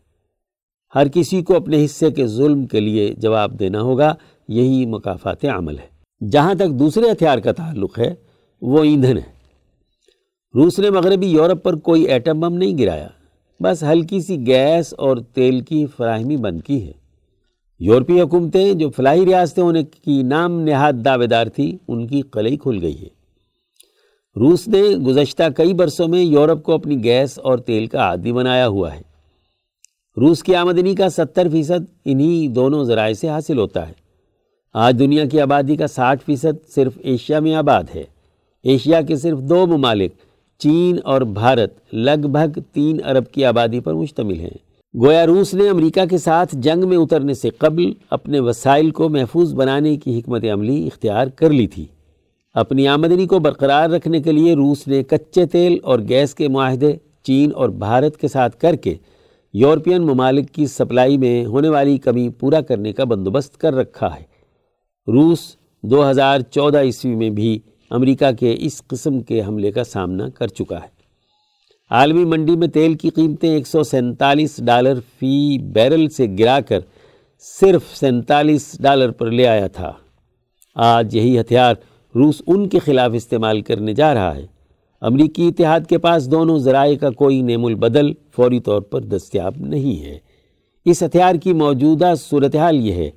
ہر 0.95 1.09
کسی 1.09 1.43
کو 1.43 1.57
اپنے 1.57 1.85
حصے 1.85 2.11
کے 2.11 2.27
ظلم 2.27 2.66
کے 2.66 2.81
لیے 2.81 3.14
جواب 3.18 3.59
دینا 3.59 3.81
ہوگا، 3.81 4.14
یہی 4.49 4.87
مقافات 4.87 5.45
عمل 5.45 5.79
ہے۔ 5.79 5.95
جہاں 6.32 6.54
تک 6.54 6.70
دوسرے 6.70 7.10
ہتھیار 7.10 7.38
کا 7.38 7.52
تعلق 7.52 7.98
ہے، 7.98 8.14
وہ 8.62 8.84
ایندھن 8.84 9.16
ہے۔ 9.16 9.36
روس 10.54 10.78
نے 10.78 10.90
مغربی 10.90 11.26
یورپ 11.26 11.62
پر 11.62 11.76
کوئی 11.76 12.02
ایٹم 12.02 12.40
بم 12.40 12.54
نہیں 12.54 12.78
گرایا، 12.78 13.08
بس 13.60 13.82
ہلکی 13.82 14.20
سی 14.20 14.46
گیس 14.46 14.94
اور 14.98 15.16
تیل 15.16 15.60
کی 15.60 15.86
فراہمی 15.96 16.36
بند 16.36 16.60
کی 16.60 16.86
ہے۔ 16.86 16.92
یورپی 17.78 18.20
حکومتیں 18.20 18.72
جو 18.72 18.90
فلاحی 18.90 19.24
ریاستیں 19.24 19.62
ہونے 19.62 19.82
کی 19.82 20.22
نام 20.22 20.60
نہاد 20.60 20.92
دعوے 21.04 21.26
دار 21.26 21.46
تھی 21.46 21.78
ان 21.88 22.06
کی 22.06 22.22
قلعی 22.22 22.56
کھل 22.56 22.78
گئی 22.82 23.00
ہے۔ 23.00 23.08
روس 24.36 24.68
نے 24.68 24.82
گزشتہ 24.82 25.42
کئی 25.56 25.74
برسوں 25.74 26.08
میں 26.08 26.20
یورپ 26.20 26.62
کو 26.62 26.72
اپنی 26.72 27.04
گیس 27.04 27.38
اور 27.38 27.58
تیل 27.58 27.86
کا 27.86 27.98
عادی 27.98 28.32
بنایا 28.32 28.68
ہوا 28.68 28.94
ہے۔ 28.94 29.02
روس 30.16 30.42
کی 30.42 30.54
آمدنی 30.54 30.94
کا 30.94 31.08
ستر 31.08 31.48
فیصد 31.52 31.84
انہی 32.04 32.48
دونوں 32.48 32.84
ذرائع 32.84 33.14
سے 33.14 33.28
حاصل 33.28 33.58
ہوتا 33.58 33.88
ہے۔ 33.88 34.05
آج 34.79 34.99
دنیا 34.99 35.24
کی 35.24 35.41
آبادی 35.41 35.77
کا 35.77 35.87
ساٹھ 35.87 36.22
فیصد 36.27 36.68
صرف 36.74 36.99
ایشیا 37.03 37.41
میں 37.41 37.55
آباد 37.55 37.85
ہے۔ 37.95 38.03
ایشیا 38.62 39.01
کے 39.01 39.16
صرف 39.16 39.39
دو 39.39 39.66
ممالک، 39.66 40.12
چین 40.59 40.97
اور 41.05 41.20
بھارت، 41.20 41.74
لگ 41.93 42.27
بھگ 42.27 42.59
تین 42.72 42.99
ارب 43.05 43.31
کی 43.33 43.45
آبادی 43.45 43.81
پر 43.81 43.95
مشتمل 43.95 44.41
ہیں۔ 44.41 44.59
گویا 44.95 45.27
روس 45.27 45.55
نے 45.55 45.68
امریکہ 45.68 46.05
کے 46.07 46.18
ساتھ 46.18 46.57
جنگ 46.57 46.89
میں 46.89 46.97
اترنے 46.97 47.35
سے 47.35 47.49
قبل 47.51 47.93
اپنے 48.11 48.41
وسائل 48.41 48.91
کو 48.91 49.09
محفوظ 49.09 49.55
بنانے 49.55 49.97
کی 49.97 50.18
حکمت 50.18 50.45
عملی 50.53 50.87
اختیار 50.87 51.27
کر 51.27 51.51
لی 51.51 51.66
تھی۔ 51.66 51.87
اپنی 52.55 52.89
آمدنی 52.89 53.27
کو 53.27 53.39
برقرار 53.39 53.91
رکھنے 53.91 54.20
کے 54.20 54.33
لیے 54.33 54.55
روس 54.55 54.89
نے 54.89 55.03
کچے 55.03 55.47
تیل 55.47 55.79
اور 55.83 55.99
گیس 56.09 56.35
کے 56.35 56.49
معاہدے 56.49 56.93
چین 57.22 57.51
اور 57.55 57.68
بھارت 57.68 58.16
کے 58.16 58.29
ساتھ 58.29 58.57
کر 58.57 58.77
کے 58.77 58.95
یورپین 59.55 60.03
ممالک 60.03 60.51
کی 60.51 60.66
سپلائی 60.66 61.18
میں 61.18 61.47
ہونے 61.47 61.68
والی 61.68 61.99
کمی 61.99 62.29
پورا 62.29 62.61
کرنے 62.61 62.93
کا 62.93 63.05
بندوبست 63.05 63.59
کر 63.59 63.74
رکھا 63.74 64.14
ہے۔ 64.14 64.36
روس 65.09 65.38
دو 65.82 66.11
ہزار 66.11 66.40
چودہ 66.40 66.78
عیسوی 66.78 67.14
میں 67.14 67.30
بھی 67.30 67.59
امریکہ 67.90 68.30
کے 68.40 68.57
اس 68.59 68.82
قسم 68.86 69.20
کے 69.20 69.42
حملے 69.42 69.70
کا 69.70 69.84
سامنا 69.84 70.28
کر 70.28 70.46
چکا 70.46 70.82
ہے۔ 70.82 70.88
عالمی 71.90 72.24
منڈی 72.24 72.57
میں 72.57 72.68
تیل 72.68 72.94
کی 72.94 73.11
قیمتیں 73.11 73.50
ایک 73.50 73.66
سو 73.66 73.82
سینتالیس 73.82 74.61
ڈالر 74.64 74.94
فی 75.18 75.59
بیرل 75.59 76.09
سے 76.09 76.26
گرا 76.38 76.61
کر 76.61 76.80
صرف 77.38 77.96
سینتالیس 77.96 78.76
ڈالر 78.80 79.11
پر 79.11 79.30
لے 79.30 79.46
آیا 79.46 79.66
تھا۔ 79.66 79.92
آج 80.74 81.16
یہی 81.16 81.40
ہتھیار 81.40 81.74
روس 82.14 82.42
ان 82.46 82.68
کے 82.68 82.78
خلاف 82.78 83.11
استعمال 83.14 83.61
کرنے 83.61 83.94
جا 83.94 84.14
رہا 84.14 84.34
ہے۔ 84.36 84.46
امریکی 85.00 85.48
اتحاد 85.48 85.80
کے 85.88 85.98
پاس 85.98 86.30
دونوں 86.30 86.59
ذرائع 86.59 86.96
کا 86.96 87.11
کوئی 87.11 87.42
نیم 87.42 87.64
البدل 87.64 88.12
فوری 88.36 88.61
طور 88.61 88.82
پر 88.82 89.00
دستیاب 89.00 89.54
نہیں 89.59 90.04
ہے۔ 90.04 90.18
اس 90.84 91.02
ہتھیار 91.02 91.34
کی 91.34 91.52
موجودہ 91.52 92.12
صورتحال 92.20 92.76
یہ 92.86 92.92
ہے 92.92 93.11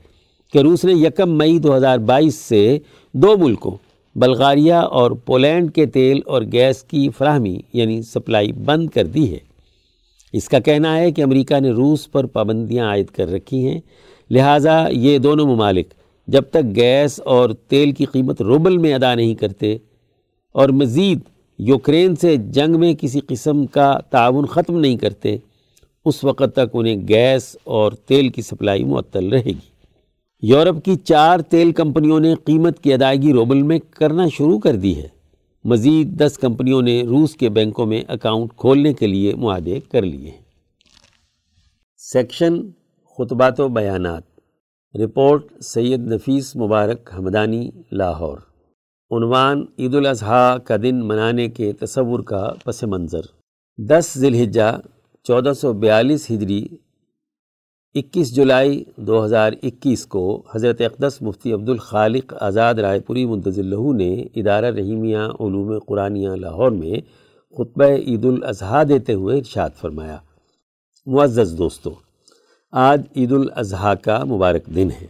کہ 0.54 0.60
روس 0.60 0.86
نے 0.86 0.94
یکم 0.94 1.38
مئی 1.38 1.60
دو 1.60 1.76
ہزار 1.76 1.98
بائیس 1.98 2.36
سے 2.36 2.80
دو 3.14 3.38
ملکوں، 3.38 3.78
بلغاریہ 4.16 4.74
اور 4.74 5.12
پولینڈ 5.12 5.74
کے 5.74 5.86
تیل 5.86 6.20
اور 6.26 6.42
گیس 6.52 6.84
کی 6.84 7.10
فراہمی 7.18 7.58
یعنی 7.74 8.02
سپلائی 8.02 8.52
بند 8.52 8.90
کر 8.90 9.06
دی 9.06 9.34
ہے۔ 9.34 9.38
اس 10.34 10.50
کا 10.50 10.60
کہنا 10.60 10.98
ہے 10.98 11.12
کہ 11.12 11.22
امریکہ 11.22 11.60
نے 11.60 11.70
روس 11.70 12.12
پر 12.12 12.26
پابندیاں 12.26 12.88
عائد 12.88 13.06
کر 13.08 13.32
رکھی 13.32 13.68
ہیں۔ 13.68 13.80
لہٰذا 14.30 14.88
یہ 14.92 15.18
دونوں 15.18 15.46
ممالک 15.46 15.94
جب 16.28 16.42
تک 16.42 16.76
گیس 16.76 17.20
اور 17.26 17.50
تیل 17.50 17.92
کی 17.92 18.06
قیمت 18.06 18.42
روبل 18.42 18.78
میں 18.78 18.94
ادا 18.94 19.16
نہیں 19.16 19.36
کرتے 19.36 19.78
اور 20.52 20.70
مزید 20.70 21.20
یوکرین 21.60 22.16
سے 22.16 22.36
جنگ 22.38 22.80
میں 22.80 22.94
کسی 22.94 23.20
قسم 23.28 23.66
کا 23.66 24.00
تعاون 24.10 24.46
ختم 24.46 24.80
نہیں 24.80 24.98
کرتے، 24.98 25.38
اس 26.06 26.24
وقت 26.24 26.54
تک 26.54 26.70
انہیں 26.74 27.08
گیس 27.08 27.58
اور 27.64 27.92
تیل 27.92 28.30
کی 28.30 28.42
سپلائی 28.42 28.84
معطل 28.84 29.30
رہے 29.30 29.46
گی۔ 29.46 29.79
یورپ 30.42 30.86
کی 30.86 30.96
چار 30.96 31.40
تیل 31.40 31.72
کمپنیوں 31.72 32.20
نے 32.20 32.36
قیمت 32.36 32.80
کی 32.80 32.94
ادائیگی 32.94 33.34
روبل 33.34 33.62
میں 33.62 33.80
کرنا 33.80 34.28
شروع 34.28 34.60
کر 34.60 34.76
دی 34.76 34.96
ہے۔ 34.98 35.08
مزید 35.64 36.20
دس 36.20 36.38
کمپنیوں 36.38 36.82
نے 36.82 37.04
روس 37.04 37.36
کے 37.36 37.50
بینکوں 37.50 37.86
میں 37.86 38.04
اکاؤنٹ 38.08 38.50
کھولنے 38.58 38.94
کے 38.94 39.08
لیے 39.08 39.36
معاہدے 39.36 39.80
کر 39.92 40.02
لیے 40.02 40.30
ہیں۔ 40.30 40.42
سیکشن 41.98 42.62
خطبات 43.18 43.60
و 43.60 43.68
بیانات۔ 43.68 44.24
رپورٹ 44.96 45.64
سید 45.64 46.00
نفیس 46.00 46.56
مبارک 46.56 47.14
حمدانی 47.18 47.70
لاہور۔ 47.92 48.38
عنوان 49.12 49.66
عید 49.80 49.96
الاضحیٰ 49.96 50.58
کا 50.64 50.76
دن 50.84 51.08
منانے 51.08 51.48
کے 51.48 51.74
تصور 51.74 52.20
کا 52.20 52.54
پس 52.64 52.84
منظر۔ 52.84 53.22
دس 53.78 54.14
ذی 54.18 54.28
الحجہ، 54.28 54.80
چودہ 55.24 55.54
سو 55.54 55.74
بیالیس 55.74 56.32
ہجری 56.32 56.68
اکیس 57.96 58.36
جولائی 58.36 58.84
دو 58.96 59.26
ہزار 59.26 59.54
اکیس 59.64 60.06
کو 60.06 60.44
حضرت 60.56 60.82
اقدس 60.82 61.22
مفتی 61.22 61.54
عبد 61.54 61.70
الخالق 61.70 62.34
آزاد 62.40 62.74
رائے 62.74 63.00
پوری 63.00 63.26
منتظر 63.26 63.94
نے 63.94 64.22
ادارہ 64.36 64.66
رحیمیہ 64.66 65.18
علوم 65.18 65.80
قرآنیہ 65.80 66.30
لاہور 66.30 66.72
میں 66.72 67.00
خطبہ 67.58 67.86
عید 67.86 68.26
الاضحیٰ 68.26 68.84
دیتے 68.90 69.14
ہوئے 69.14 69.38
ارشاد 69.38 69.70
فرمایا۔ 69.82 70.18
معزز 71.06 71.58
دوستو، 71.58 71.90
آج 72.72 73.02
عید 73.16 73.32
الاضحیٰ 73.32 73.94
کا 74.02 74.24
مبارک 74.24 74.66
دن 74.76 74.90
ہے۔ 75.02 75.08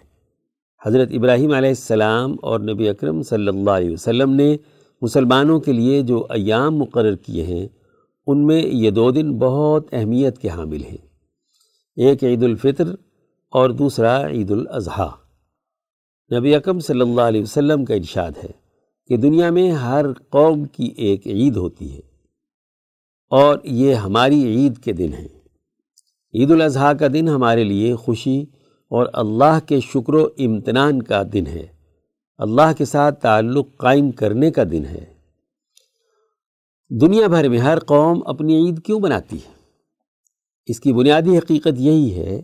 حضرت 0.86 1.09
ابراہیم 1.11 1.51
علیہ 1.51 1.69
السلام 1.69 2.36
اور 2.41 2.59
نبی 2.59 2.89
اکرم 2.89 3.21
صلی 3.21 3.47
اللہ 3.47 3.71
علیہ 3.71 3.91
وسلم 3.91 4.34
نے 4.34 4.57
مسلمانوں 5.01 5.59
کے 5.59 5.71
لیے 5.71 6.01
جو 6.01 6.25
ایام 6.30 6.77
مقرر 6.77 7.15
کیے 7.15 7.43
ہیں، 7.43 7.67
ان 8.27 8.47
میں 8.47 8.61
یہ 8.65 8.91
دو 8.91 9.11
دن 9.11 9.38
بہت 9.38 9.88
اہمیت 9.91 10.38
کے 10.38 10.49
حامل 10.49 10.84
ہیں۔ 10.84 11.09
ایک 12.00 12.24
عید 12.24 12.43
الفطر 12.43 12.95
اور 13.52 13.70
دوسرا 13.70 14.28
عید 14.28 14.52
الاضحیٰ۔ 14.52 15.10
نبی 16.38 16.56
اکم 16.56 16.80
صلی 16.80 17.02
اللہ 17.02 17.22
علیہ 17.22 17.41
وسلم 17.41 17.86
کا 17.86 17.93
ارشاد 17.93 18.32
ہے 18.43 18.50
کہ 19.08 19.18
دنیا 19.18 19.50
میں 19.50 19.72
ہر 19.72 20.14
قوم 20.14 20.66
کی 20.66 20.93
ایک 20.97 21.28
عید 21.28 21.56
ہوتی 21.56 21.93
ہے 21.93 22.02
اور 23.30 23.60
یہ 23.64 23.93
ہماری 23.93 24.43
عید 24.43 24.78
کے 24.78 24.93
دن 24.93 25.14
ہیں۔ 25.14 25.28
عید 26.34 26.52
الاضحیٰ 26.52 26.97
کا 27.00 27.08
دن 27.14 27.28
ہمارے 27.28 27.64
لیے 27.64 27.95
خوشی 27.95 28.41
اور 28.89 29.06
اللہ 29.14 29.60
کے 29.66 29.80
شکر 29.80 30.14
و 30.14 30.28
امتنان 30.38 31.02
کا 31.02 31.24
دن 31.34 31.47
ہے۔ 31.47 31.68
اللہ 32.38 32.74
کے 32.78 32.86
ساتھ 32.86 33.22
تعلق 33.22 33.68
قائم 33.78 34.12
کرنے 34.12 34.52
کا 34.52 34.64
دن 34.64 34.86
ہے۔ 34.86 35.06
دنیا 37.02 37.28
بھر 37.28 37.50
میں 37.50 37.60
ہر 37.60 37.80
قوم 37.80 38.24
اپنی 38.26 38.66
عید 38.66 38.86
کیوں 38.86 39.00
بناتی 39.00 39.38
ہے؟ 39.38 39.59
اس 40.66 40.80
کی 40.80 40.93
بنیادی 40.93 41.38
حقیقت 41.38 41.80
یہی 41.80 42.14
ہے 42.16 42.41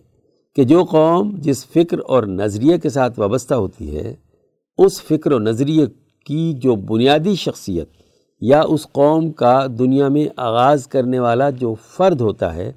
کہ 0.55 0.63
جو 0.63 0.83
قوم 0.83 1.35
جس 1.37 1.65
فکر 1.65 1.99
اور 1.99 2.23
نظریے 2.23 2.77
کے 2.77 2.89
ساتھ 2.89 3.19
وابستہ 3.19 3.53
ہوتی 3.53 3.95
ہے، 3.95 4.15
اس 4.77 5.01
فکر 5.01 5.31
و 5.31 5.39
نظریے 5.39 5.85
کی 6.25 6.53
جو 6.53 6.75
بنیادی 6.75 7.35
شخصیت 7.35 7.89
یا 8.41 8.61
اس 8.61 8.87
قوم 8.91 9.31
کا 9.31 9.67
دنیا 9.79 10.07
میں 10.07 10.27
آغاز 10.37 10.87
کرنے 10.87 11.19
والا 11.19 11.49
جو 11.49 11.75
فرد 11.97 12.21
ہوتا 12.21 12.55
ہے، 12.55 12.71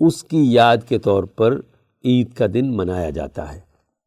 اس 0.00 0.24
کی 0.24 0.52
یاد 0.52 0.76
کے 0.88 0.98
طور 0.98 1.24
پر 1.24 1.60
عید 2.04 2.32
کا 2.32 2.46
دن 2.54 2.76
منایا 2.76 3.10
جاتا 3.10 3.54
ہے۔ 3.54 3.60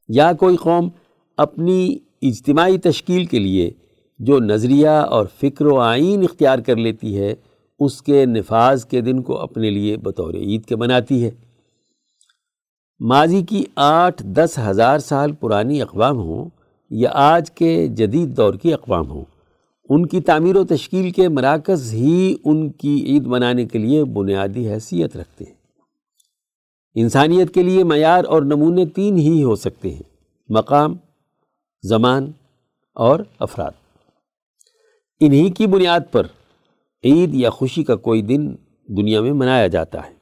یا 0.07 0.33
کوئی 0.33 0.57
قوم 0.57 0.89
اپنی 1.37 1.97
اجتماعی 2.21 2.77
تشکیل 2.77 3.25
کے 3.25 3.39
لیے 3.39 3.71
جو 4.19 4.39
نظریہ 4.39 4.87
اور 4.87 5.25
فکر 5.41 5.65
و 5.65 5.79
آئین 5.79 6.23
اختیار 6.23 6.59
کر 6.59 6.75
لیتی 6.75 7.19
ہے 7.19 7.35
اس 7.79 8.01
کے 8.01 8.25
نفاذ 8.25 8.85
کے 8.85 9.01
دن 9.01 9.21
کو 9.21 9.37
اپنے 9.37 9.69
لیے 9.69 9.97
بطور 9.97 10.33
عید 10.33 10.65
کے 10.65 10.75
مناتی 10.75 11.25
ہے۔ 11.25 11.31
ماضی 12.99 13.41
کی 13.41 13.63
آٹھ 13.75 14.23
دس 14.23 14.59
ہزار 14.67 14.99
سال 14.99 15.31
پرانی 15.31 15.81
اقوام 15.81 16.17
ہوں 16.17 16.49
یا 16.89 17.09
آج 17.13 17.51
کے 17.51 17.87
جدید 17.87 18.37
دور 18.37 18.53
کی 18.53 18.73
اقوام 18.73 19.09
ہوں، 19.09 19.25
ان 19.89 20.05
کی 20.05 20.21
تعمیر 20.21 20.55
و 20.55 20.65
تشکیل 20.65 21.11
کے 21.11 21.27
مراکز 21.27 21.93
ہی 21.93 22.35
ان 22.45 22.71
کی 22.71 23.05
عید 23.05 23.27
منانے 23.27 23.65
کے 23.65 23.79
لیے 23.79 24.03
بنیادی 24.03 24.69
حیثیت 24.69 25.17
رکھتے 25.17 25.45
ہیں۔ 25.45 25.53
انسانیت 26.95 27.53
کے 27.53 27.63
لیے 27.63 27.83
معیار 27.83 28.23
اور 28.23 28.41
نمونے 28.41 28.85
تین 28.85 29.17
ہی 29.17 29.43
ہو 29.43 29.55
سکتے 29.55 29.89
ہیں، 29.89 30.09
مقام، 30.49 30.95
زمان 31.83 32.31
اور 32.95 33.19
افراد۔ 33.39 33.71
انہی 35.19 35.49
کی 35.49 35.67
بنیاد 35.67 35.99
پر 36.11 36.27
عید 37.03 37.35
یا 37.35 37.49
خوشی 37.49 37.83
کا 37.83 37.95
کوئی 37.95 38.21
دن 38.21 38.55
دنیا 38.87 39.21
میں 39.21 39.33
منایا 39.33 39.67
جاتا 39.67 40.07
ہے۔ 40.07 40.13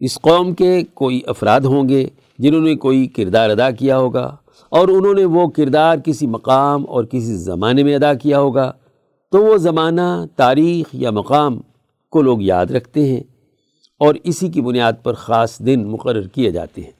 اس 0.00 0.18
قوم 0.20 0.54
کے 0.54 0.82
کوئی 0.94 1.20
افراد 1.26 1.60
ہوں 1.60 1.88
گے 1.88 2.08
جنہوں 2.38 2.60
نے 2.60 2.74
کوئی 2.74 3.06
کردار 3.06 3.50
ادا 3.50 3.70
کیا 3.70 3.98
ہوگا 3.98 4.36
اور 4.68 4.88
انہوں 4.88 5.14
نے 5.14 5.24
وہ 5.24 5.48
کردار 5.48 5.96
کسی 5.98 6.26
مقام 6.26 6.84
اور 6.88 7.04
کسی 7.04 7.36
زمانے 7.36 7.82
میں 7.82 7.94
ادا 7.94 8.14
کیا 8.14 8.40
ہوگا، 8.40 8.72
تو 9.30 9.44
وہ 9.44 9.56
زمانہ، 9.56 10.24
تاریخ 10.36 10.86
یا 10.92 11.10
مقام 11.10 11.60
کو 12.10 12.22
لوگ 12.22 12.38
یاد 12.40 12.66
رکھتے 12.66 13.06
ہیں 13.06 13.20
اور 13.98 14.14
اسی 14.24 14.48
کی 14.48 14.60
بنیاد 14.60 14.92
پر 15.02 15.12
خاص 15.12 15.58
دن 15.58 15.88
مقرر 15.88 16.28
کیے 16.28 16.50
جاتے 16.50 16.82
ہیں۔ 16.82 16.90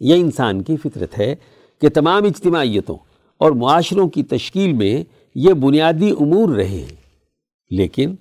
یہ 0.00 0.14
انسان 0.14 0.62
کی 0.62 0.76
فطرت 0.76 1.18
ہے 1.18 1.34
کہ 1.80 1.88
تمام 1.88 2.24
اجتماعیتوں 2.24 2.96
اور 3.38 3.50
معاشروں 3.50 4.08
کی 4.08 4.22
تشکیل 4.22 4.72
میں 4.72 5.15
یہ 5.38 5.52
بنیادی 5.52 6.10
امور 6.10 6.54
رہے۔ 6.54 6.64
ہیں 6.64 6.96
لیکن 7.70 8.14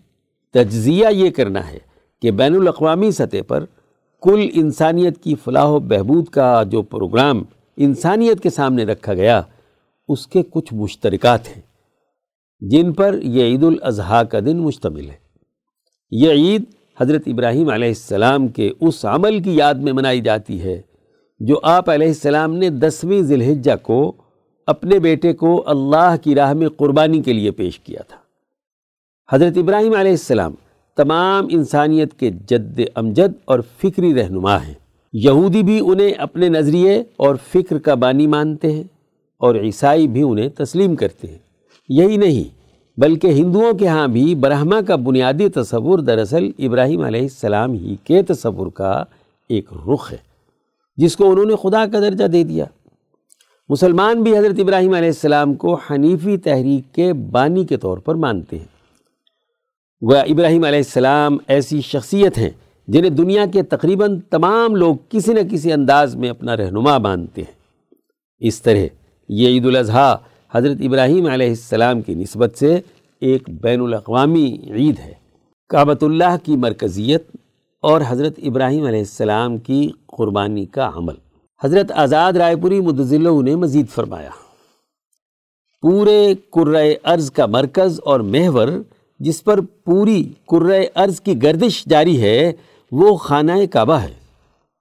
تجزیہ 0.54 1.08
یہ 1.12 1.30
کرنا 1.30 1.72
ہے 1.72 1.78
کہ 2.22 2.32
بین 2.32 2.56
الاقوامی 2.56 3.12
سطح 3.12 3.42
پر 3.48 3.66
کل 4.22 4.50
انسانیت 4.54 5.24
کی 5.24 5.36
فلاح 5.44 5.66
و 5.66 5.80
بہبود 5.80 6.26
کا 6.26 6.64
جو 6.64 6.82
پروگرام 6.82 7.44
انسانیت 7.78 8.44
کے 8.44 8.50
سامنے 8.50 8.84
رکھا 8.84 9.14
گیا، 9.14 9.42
اس 10.08 10.28
کے 10.28 10.44
کچھ 10.50 10.74
مشترکات 10.74 11.48
ہیں، 11.48 11.62
جن 12.60 12.94
پر 12.94 13.20
یہ 13.24 13.44
عید 13.44 13.64
الاضحیٰ 13.64 14.24
کا 14.32 14.40
دن 14.40 14.58
مشتمل 14.58 15.10
ہے۔ 15.10 15.16
یہ 16.12 16.32
عید 16.32 16.64
حضرت 17.02 17.22
ابراہیم 17.26 17.70
علیہ 17.70 17.88
السلام 17.88 18.48
کے 18.48 18.72
اس 18.82 19.06
عمل 19.06 19.44
کی 19.44 19.56
یاد 19.56 19.74
میں 19.74 19.94
منائی 19.94 20.22
جاتی 20.22 20.62
ہے، 20.62 20.82
جو 21.40 21.60
آپ 21.64 21.90
علیہ 21.90 22.08
السلام 22.08 22.56
نے 22.56 22.70
دسویں 22.70 23.22
ذی 23.22 23.34
الحجہ 23.34 23.76
کو 23.84 24.14
اپنے 24.68 25.00
بیٹے 25.00 25.34
کو 25.34 25.64
اللہ 25.66 26.16
کی 26.24 26.36
راہ 26.36 26.54
میں 26.54 26.70
قربانی 26.70 27.22
کے 27.22 27.34
لیے 27.34 27.52
پیش 27.52 27.80
کیا 27.80 28.00
تھا۔ 28.08 28.18
حضرت 29.36 29.58
ابراہیم 29.58 29.94
علیہ 29.94 30.12
السلام 30.12 30.54
تمام 30.98 31.48
انسانیت 31.52 32.14
کے 32.14 32.32
جد 32.50 32.80
امجد 32.96 33.34
اور 33.46 33.60
فکری 33.78 34.14
رہنما 34.14 34.68
ہیں۔ 34.68 34.74
یہودی 35.14 35.64
بھی 35.64 35.82
انہیں 35.86 36.12
اپنے 36.12 36.50
نظریے 36.50 37.04
اور 37.18 37.36
فکر 37.54 37.78
کا 37.78 37.94
بانی 37.94 38.28
مانتے 38.28 38.72
ہیں 38.72 38.84
اور 39.38 39.56
عیسائی 39.56 40.08
بھی 40.08 40.22
انہیں 40.22 40.50
تسلیم 40.50 40.96
کرتے 40.96 41.28
ہیں۔ 41.28 41.38
یہی 41.90 42.18
نہیں، 42.18 42.44
بلکہ 43.00 43.28
ہندوؤں 43.28 43.74
کے 43.74 43.88
ہاں 43.88 44.08
بھی 44.08 44.36
برہما 44.36 44.82
کا 44.88 44.96
بنیادی 44.96 45.50
تصور 45.50 46.00
دراصل 46.00 46.52
ابراہیم 46.60 47.02
علیہ 47.02 47.22
السلام 47.22 47.74
ہی 47.74 47.96
کے 48.04 48.24
تصور 48.24 48.68
کا 48.68 49.04
ایک 49.50 49.66
رخ 49.88 50.12
ہے، 50.12 50.18
جس 50.98 51.18
کو 51.18 51.32
انہوں 51.32 51.46
نے 51.46 51.56
خدا 51.62 51.86
کا 51.92 52.00
درجہ 52.00 52.26
دے 52.26 52.44
دیا۔ 52.44 52.66
مسلمان 53.70 54.24
بھی 54.24 54.38
حضرت 54.38 54.60
ابراہیم 54.60 54.94
علیہ 54.94 55.08
السلام 55.08 55.54
کو 55.54 55.74
حنیفی 55.74 56.38
تحریک 56.38 56.96
کے 56.96 57.14
بانی 57.14 57.66
کے 57.66 57.78
طور 57.78 57.98
پر 57.98 58.16
مانتے 58.16 58.58
ہیں۔ 58.58 58.66
گویا 60.10 60.22
ابراہیم 60.22 60.64
علیہ 60.64 60.80
السلام 60.80 61.38
ایسی 61.48 61.82
شخصیت 61.82 62.38
ہیں 62.38 62.50
جنہیں 62.88 63.10
دنیا 63.10 63.46
کے 63.54 63.64
تقریباً 63.64 64.20
تمام 64.20 64.76
لوگ 64.76 64.96
کسی 65.10 65.34
نہ 65.34 65.40
کسی 65.52 65.74
انداز 65.74 66.16
میں 66.16 66.30
اپنا 66.30 66.58
رہنما 66.58 66.98
مانتے 66.98 67.42
ہیں۔ 67.42 67.54
اس 68.40 68.62
طرح 68.62 68.86
یہ 69.30 69.48
عید 69.48 69.66
الاضحیٰ 69.66 70.16
حضرت 70.52 70.78
ابراہیم 70.80 71.26
علیہ 71.26 71.50
السلام 71.50 72.02
کی 72.02 72.14
نسبت 72.14 72.58
سے 72.58 72.80
ایک 73.20 73.50
بین 73.62 73.82
الاقوامی 73.82 74.58
عید 74.70 75.00
ہے۔ 75.00 75.14
کعبۃ 75.70 76.02
اللہ 76.02 76.38
کی 76.44 76.56
مرکزیت 76.56 77.24
اور 77.82 78.02
حضرت 78.08 78.40
ابراہیم 78.44 78.86
علیہ 78.86 79.00
السلام 79.00 79.58
کی 79.58 79.92
قربانی 80.06 80.66
کا 80.66 80.92
عمل۔ 80.96 81.25
حضرت 81.64 81.92
آزاد 81.92 82.34
رائے 82.34 82.56
پوری 82.56 82.82
مدضلہ 82.82 83.42
نے 83.42 83.56
مزید 83.56 83.90
فرمایا۔ 83.90 84.30
پورے 85.82 86.34
کرۂ 86.54 86.94
ارض 87.06 87.32
کا 87.32 87.46
مرکز 87.46 88.00
اور 88.06 88.20
محور 88.20 88.68
جس 89.20 89.44
پر 89.44 89.62
پوری 89.62 90.24
کرۂ 90.48 90.86
ارض 90.96 91.22
کی 91.22 91.44
گردش 91.44 91.86
جاری 91.86 92.22
ہے، 92.22 92.52
وہ 92.92 93.16
خانہ 93.16 93.52
کعبہ 93.72 93.94
ہے۔ 93.94 94.14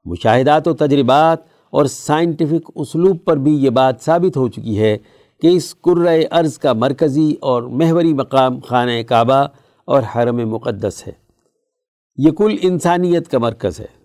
مشاہدات 0.05 0.69
و 0.69 0.75
تجربات 0.75 1.39
اور 1.71 1.85
سائنٹیفک 1.85 2.71
اسلوب 2.75 3.17
پر 3.25 3.37
بھی 3.37 3.65
یہ 3.65 3.71
بات 3.71 4.01
ثابت 4.01 4.37
ہو 4.37 4.49
چکی 4.49 4.79
ہے 4.79 4.99
کہ 5.43 5.47
اس 5.47 5.75
کرۂ 5.75 6.25
ارض 6.31 6.59
کا 6.59 6.73
مرکزی 6.73 7.35
اور 7.41 7.63
محوری 7.63 8.15
مقام 8.15 8.61
خانہ 8.61 9.03
کعبہ 9.09 9.47
اور 9.85 10.03
حرم 10.15 10.49
مقدس 10.49 11.07
ہے۔ 11.07 11.13
یہ 12.17 12.31
کل 12.31 12.57
انسانیت 12.63 13.29
کا 13.29 13.39
مرکز 13.39 13.81
ہے۔ 13.81 14.04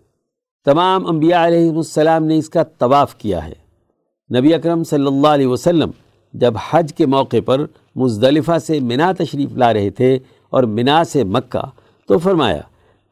تمام 0.66 1.08
انبیاء 1.08 1.48
علیہ 1.48 1.72
السلام 1.72 2.26
نے 2.26 2.38
اس 2.38 2.50
کا 2.50 2.64
طواف 2.64 3.16
کیا 3.16 3.48
ہے۔ 3.48 3.70
نبی 4.40 4.54
اکرم 4.54 4.84
صلی 4.84 5.06
اللہ 5.06 5.28
علیہ 5.28 5.48
وسلم 5.48 5.92
جب 6.34 6.54
حج 6.70 6.94
کے 6.98 7.06
موقع 7.06 7.38
پر 7.46 7.66
مزدلفہ 7.96 8.58
سے 8.68 8.80
منا 8.80 9.12
تشریف 9.12 9.50
لا 9.54 9.74
رہے 9.74 9.90
تھے 9.90 10.20
اور 10.50 10.64
منا 10.64 11.04
سے 11.04 11.24
مکہ 11.24 11.66
تو 12.08 12.18
فرمایا 12.18 12.62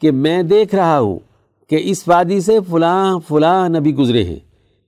کہ 0.01 0.11
میں 0.11 0.43
دیکھ 0.43 0.75
رہا 0.75 0.99
ہوں 0.99 1.19
کہ 1.69 1.77
اس 1.81 2.07
وادی 2.07 2.41
سے 2.41 2.57
فلاں 2.71 3.19
فلاں 3.27 3.69
نبی 3.69 3.95
گزرے 3.95 4.23
ہیں۔ 4.23 4.39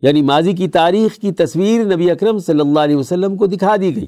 یعنی 0.01 0.22
ماضی 0.22 0.53
کی 0.53 0.68
تاریخ 0.68 1.16
کی 1.16 1.32
تصویر 1.32 1.86
نبی 1.86 2.12
اکرم 2.12 2.39
صلی 2.39 2.60
اللہ 2.60 2.80
علیہ 2.80 2.95
وسلم 2.95 3.36
کو 3.36 3.45
دکھا 3.45 3.76
دی 3.76 3.95
گئی۔ 3.95 4.05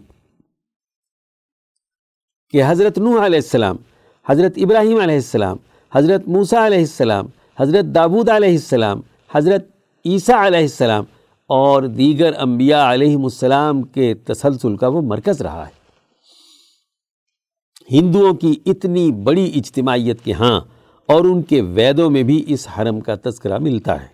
کہ 2.49 2.61
حضرت 2.67 2.97
نوح 2.97 3.25
علیہ 3.25 3.39
السلام، 3.39 3.75
حضرت 4.29 4.53
ابراہیم 4.57 4.99
علیہ 4.99 5.15
السلام، 5.15 5.57
حضرت 5.93 6.27
موسیٰ 6.27 6.65
علیہ 6.65 6.77
السلام 6.77 7.25
حضرت 7.61 7.85
داود 7.85 8.29
علیہ 8.29 8.49
السلام، 8.49 9.01
حضرت 9.35 9.65
عیسیٰ 10.05 10.45
علیہ 10.45 10.59
السلام 10.59 11.03
اور 11.47 11.83
دیگر 11.83 12.31
انبیاء 12.39 12.93
علیہ 12.93 13.17
السلام 13.17 13.81
کے 13.81 14.13
تسلسل 14.13 14.77
کا 14.77 14.87
وہ 14.87 15.01
مرکز 15.01 15.41
رہا 15.41 15.67
ہے۔ 15.67 15.81
ہندوؤں 17.91 18.33
کی 18.33 18.59
اتنی 18.65 19.11
بڑی 19.11 19.51
اجتماعیت 19.55 20.23
کے 20.23 20.33
ہاں 20.33 20.61
اور 21.05 21.25
ان 21.25 21.41
کے 21.41 21.61
ویدوں 21.61 22.09
میں 22.09 22.23
بھی 22.23 22.43
اس 22.47 22.67
حرم 22.77 22.99
کا 22.99 23.15
تذکرہ 23.23 23.57
ملتا 23.57 24.01
ہے۔ 24.01 24.07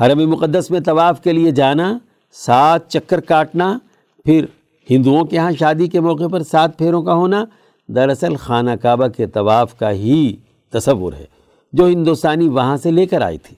حرم 0.00 0.30
مقدس 0.30 0.70
میں 0.70 0.80
طواف 0.80 1.20
کے 1.20 1.32
لیے 1.32 1.50
جانا 1.50 1.98
سات 2.32 2.88
چکر 2.88 3.20
کاٹنا، 3.20 3.78
پھر 4.24 4.44
ہندوؤں 4.90 5.24
کے 5.24 5.38
ہاں 5.38 5.50
شادی 5.58 5.86
کے 5.86 6.00
موقع 6.00 6.28
پر 6.32 6.42
سات 6.42 6.78
پھیروں 6.78 7.02
کا 7.02 7.14
ہونا، 7.14 7.44
دراصل 7.88 8.36
خانہ 8.36 8.70
کعبہ 8.82 9.06
کے 9.06 9.26
طواف 9.26 9.78
کا 9.78 9.90
ہی 9.90 10.36
تصور 10.70 11.12
ہے۔ 11.12 11.39
جو 11.72 11.86
ہندوستانی 11.86 12.48
وہاں 12.48 12.76
سے 12.76 12.90
لے 12.90 13.06
کر 13.06 13.20
آئی 13.20 13.38
تھی۔ 13.38 13.56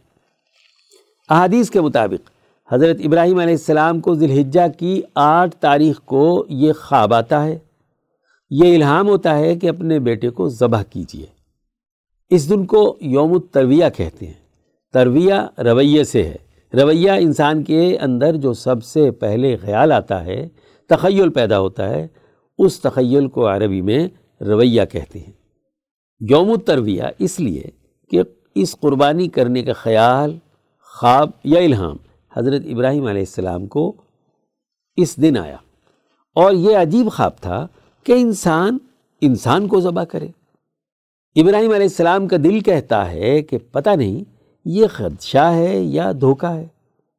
احادیث 1.31 1.71
کے 1.71 1.81
مطابق، 1.81 2.31
حضرت 2.73 2.97
ابراہیم 3.05 3.39
علیہ 3.39 3.53
السلام 3.53 4.01
کو 4.01 4.15
ذلحجہ 4.15 4.79
کی 4.79 5.03
آٹھ 5.15 5.57
تاریخ 5.57 6.01
کو 6.01 6.47
یہ 6.49 6.73
خواب 6.73 7.15
آتا 7.15 7.45
ہے۔ 7.45 7.59
یہ 8.51 8.77
الہام 8.77 9.09
ہوتا 9.09 9.39
ہے 9.39 9.57
کہ 9.57 9.69
اپنے 9.69 9.99
بیٹے 9.99 10.31
کو 10.31 10.49
ذبح 10.49 10.83
کیجیے 10.83 11.27
اس 12.31 12.51
دن 12.51 12.67
کو 12.67 12.97
یوم 13.01 13.33
الترویہ 13.33 13.85
کہتے 13.97 14.27
ہیں۔ 14.27 14.33
ترویہ 14.93 15.61
رویے 15.61 16.05
سے 16.05 16.23
ہے۔ 16.23 16.37
رویہ 16.83 17.11
انسان 17.11 17.65
کے 17.65 17.99
اندر 17.99 18.37
جو 18.37 18.53
سب 18.53 18.85
سے 18.85 19.11
پہلے 19.11 19.57
خیال 19.57 19.93
آتا 19.93 20.25
ہے، 20.25 20.49
تخیل 20.89 21.29
پیدا 21.29 21.59
ہوتا 21.59 21.89
ہے، 21.89 22.07
اس 22.59 22.81
تخیل 22.81 23.29
کو 23.29 23.49
عربی 23.49 23.81
میں 23.81 24.09
رویہ 24.41 24.83
کہتے 24.93 25.19
ہیں۔ 25.19 25.33
یوم 26.31 26.51
الترویہ 26.51 27.03
اس 27.19 27.41
لیے 27.41 27.82
کہ 28.13 28.23
اس 28.55 28.77
قربانی 28.81 29.29
کرنے 29.29 29.63
کا 29.63 29.73
خیال، 29.73 30.39
خواب 30.81 31.31
یا 31.45 31.61
الہام 31.61 31.97
حضرت 32.37 32.63
ابراہیم 32.71 33.07
علیہ 33.07 33.21
السلام 33.21 33.67
کو 33.67 33.93
اس 34.97 35.17
دن 35.17 35.37
آیا۔ 35.37 35.57
اور 36.35 36.53
یہ 36.53 36.77
عجیب 36.77 37.13
خواب 37.13 37.31
تھا 37.41 37.67
کہ 38.05 38.13
انسان 38.13 38.79
انسان 39.21 39.69
کو 39.69 39.81
ذبح 39.81 40.05
کرے۔ 40.05 40.29
ابراہیم 41.37 41.71
علیہ 41.71 41.83
السلام 41.83 42.29
کا 42.29 42.37
دل 42.37 42.61
کہتا 42.61 43.11
ہے 43.11 43.43
کہ 43.43 43.59
پتہ 43.59 43.91
نہیں 43.91 44.25
یہ 44.65 44.87
خدشہ 44.87 45.53
ہے 45.55 45.81
یا 45.81 46.13
دھوکہ 46.21 46.47
ہے، 46.47 46.67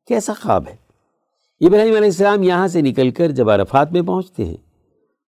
کیسا 0.07 0.33
خواب 0.41 0.63
ہے؟ 0.67 0.75
ابراہیم 1.67 1.95
علیہ 1.95 2.07
السلام 2.07 2.43
یہاں 2.43 2.67
سے 2.67 2.81
نکل 2.81 3.11
کر 3.11 3.31
جب 3.31 3.49
عرفات 3.49 3.91
میں 3.91 4.01
پہنچتے 4.01 4.45
ہیں 4.45 4.57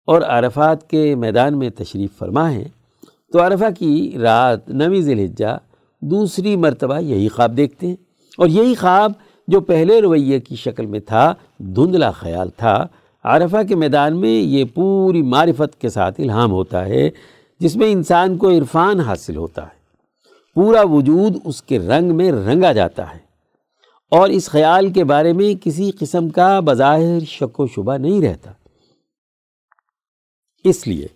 اور 0.07 0.21
عرفات 0.21 0.89
کے 0.89 1.15
میدان 1.15 1.59
میں 1.59 1.69
تشریف 1.69 2.17
فرما 2.17 2.51
ہیں 2.51 2.67
تو 3.35 3.45
عرفہ 3.45 3.63
کی 3.79 4.17
رات 4.21 4.69
نویں 4.69 5.01
ذلحجہ 5.01 5.57
دوسری 6.01 6.55
مرتبہ 6.55 6.99
یہی 6.99 7.27
خواب 7.27 7.57
دیکھتے 7.57 7.87
ہیں۔ 7.87 7.95
اور 8.37 8.47
یہی 8.47 8.75
خواب 8.75 9.11
جو 9.47 9.61
پہلے 9.61 10.01
رویے 10.01 10.39
کی 10.39 10.55
شکل 10.55 10.85
میں 10.85 10.99
تھا، 10.99 11.33
دھندلا 11.57 12.11
خیال 12.11 12.49
تھا، 12.49 12.87
عرفہ 13.23 13.57
کے 13.67 13.75
میدان 13.75 14.17
میں 14.17 14.29
یہ 14.29 14.65
پوری 14.73 15.21
معرفت 15.21 15.81
کے 15.81 15.89
ساتھ 15.89 16.21
الہام 16.21 16.51
ہوتا 16.51 16.85
ہے، 16.85 17.09
جس 17.59 17.75
میں 17.75 17.91
انسان 17.91 18.37
کو 18.37 18.49
عرفان 18.49 18.99
حاصل 18.99 19.35
ہوتا 19.35 19.63
ہے۔ 19.63 19.75
پورا 20.53 20.81
وجود 20.81 21.35
اس 21.45 21.61
کے 21.61 21.79
رنگ 21.79 22.15
میں 22.15 22.31
رنگا 22.31 22.71
جاتا 22.71 23.13
ہے۔ 23.13 23.19
اور 24.11 24.29
اس 24.29 24.49
خیال 24.49 24.93
کے 24.93 25.03
بارے 25.03 25.33
میں 25.33 25.63
کسی 25.63 25.91
قسم 25.99 26.29
کا 26.29 26.59
بظاہر 26.59 27.19
شک 27.19 27.59
و 27.59 27.67
شبہ 27.67 27.97
نہیں 27.97 28.21
رہتا۔ 28.21 28.51
اس 30.63 30.87
لیے 30.87 31.07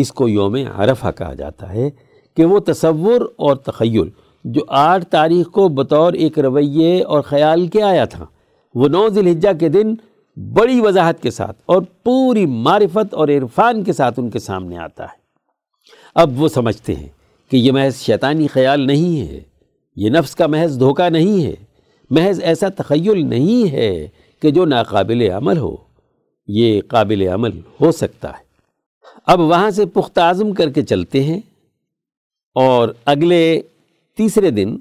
اس 0.00 0.12
کو 0.12 0.28
یوم 0.28 0.56
عرفہ 0.74 1.10
کہا 1.18 1.34
جاتا 1.34 1.72
ہے 1.72 1.90
کہ 2.36 2.44
وہ 2.44 2.58
تصور 2.58 3.20
اور 3.36 3.56
تخیل 3.56 4.08
جو 4.44 4.60
آٹھ 4.68 5.04
تاریخ 5.04 5.46
کو 5.46 5.68
بطور 5.68 6.12
ایک 6.12 6.38
رویے 6.38 7.02
اور 7.02 7.20
خیال 7.20 7.66
کے 7.66 7.82
آیا 7.82 8.04
تھا، 8.04 8.26
وہ 8.74 8.88
نو 8.88 9.08
ذلحجہ 9.08 9.48
کے 9.60 9.68
دن 9.68 9.94
بڑی 10.36 10.80
وضاحت 10.80 11.22
کے 11.22 11.30
ساتھ 11.30 11.62
اور 11.66 11.82
پوری 12.04 12.46
معرفت 12.46 13.14
اور 13.14 13.28
عرفان 13.28 13.84
کے 13.84 13.92
ساتھ 13.92 14.20
ان 14.20 14.30
کے 14.30 14.38
سامنے 14.38 14.78
آتا 14.78 15.04
ہے۔ 15.04 15.18
اب 16.14 16.42
وہ 16.42 16.48
سمجھتے 16.48 16.94
ہیں 16.94 17.08
کہ 17.50 17.56
یہ 17.56 17.72
محض 17.72 17.96
شیطانی 17.96 18.46
خیال 18.46 18.86
نہیں 18.86 19.28
ہے، 19.28 19.40
یہ 19.96 20.10
نفس 20.10 20.34
کا 20.34 20.46
محض 20.46 20.80
دھوکہ 20.80 21.10
نہیں 21.10 21.44
ہے، 21.44 21.54
محض 22.10 22.40
ایسا 22.42 22.68
تخیل 22.68 23.26
نہیں 23.26 23.72
ہے 23.72 24.08
کہ 24.42 24.50
جو 24.50 24.64
ناقابل 24.64 25.30
عمل 25.30 25.58
ہو۔ 25.58 25.76
یہ 26.48 26.80
قابل 26.88 27.28
عمل 27.28 27.60
ہو 27.80 27.92
سکتا 27.92 28.28
ہے۔ 28.30 28.47
اب 29.28 29.40
وہاں 29.40 29.70
سے 29.70 29.86
پختہ 29.86 30.20
عزم 30.20 30.52
کر 30.52 30.70
کے 30.70 30.82
چلتے 30.82 31.22
ہیں 31.22 31.40
اور 32.54 32.88
اگلے 33.04 33.60
تیسرے 34.16 34.50
دن 34.50 34.76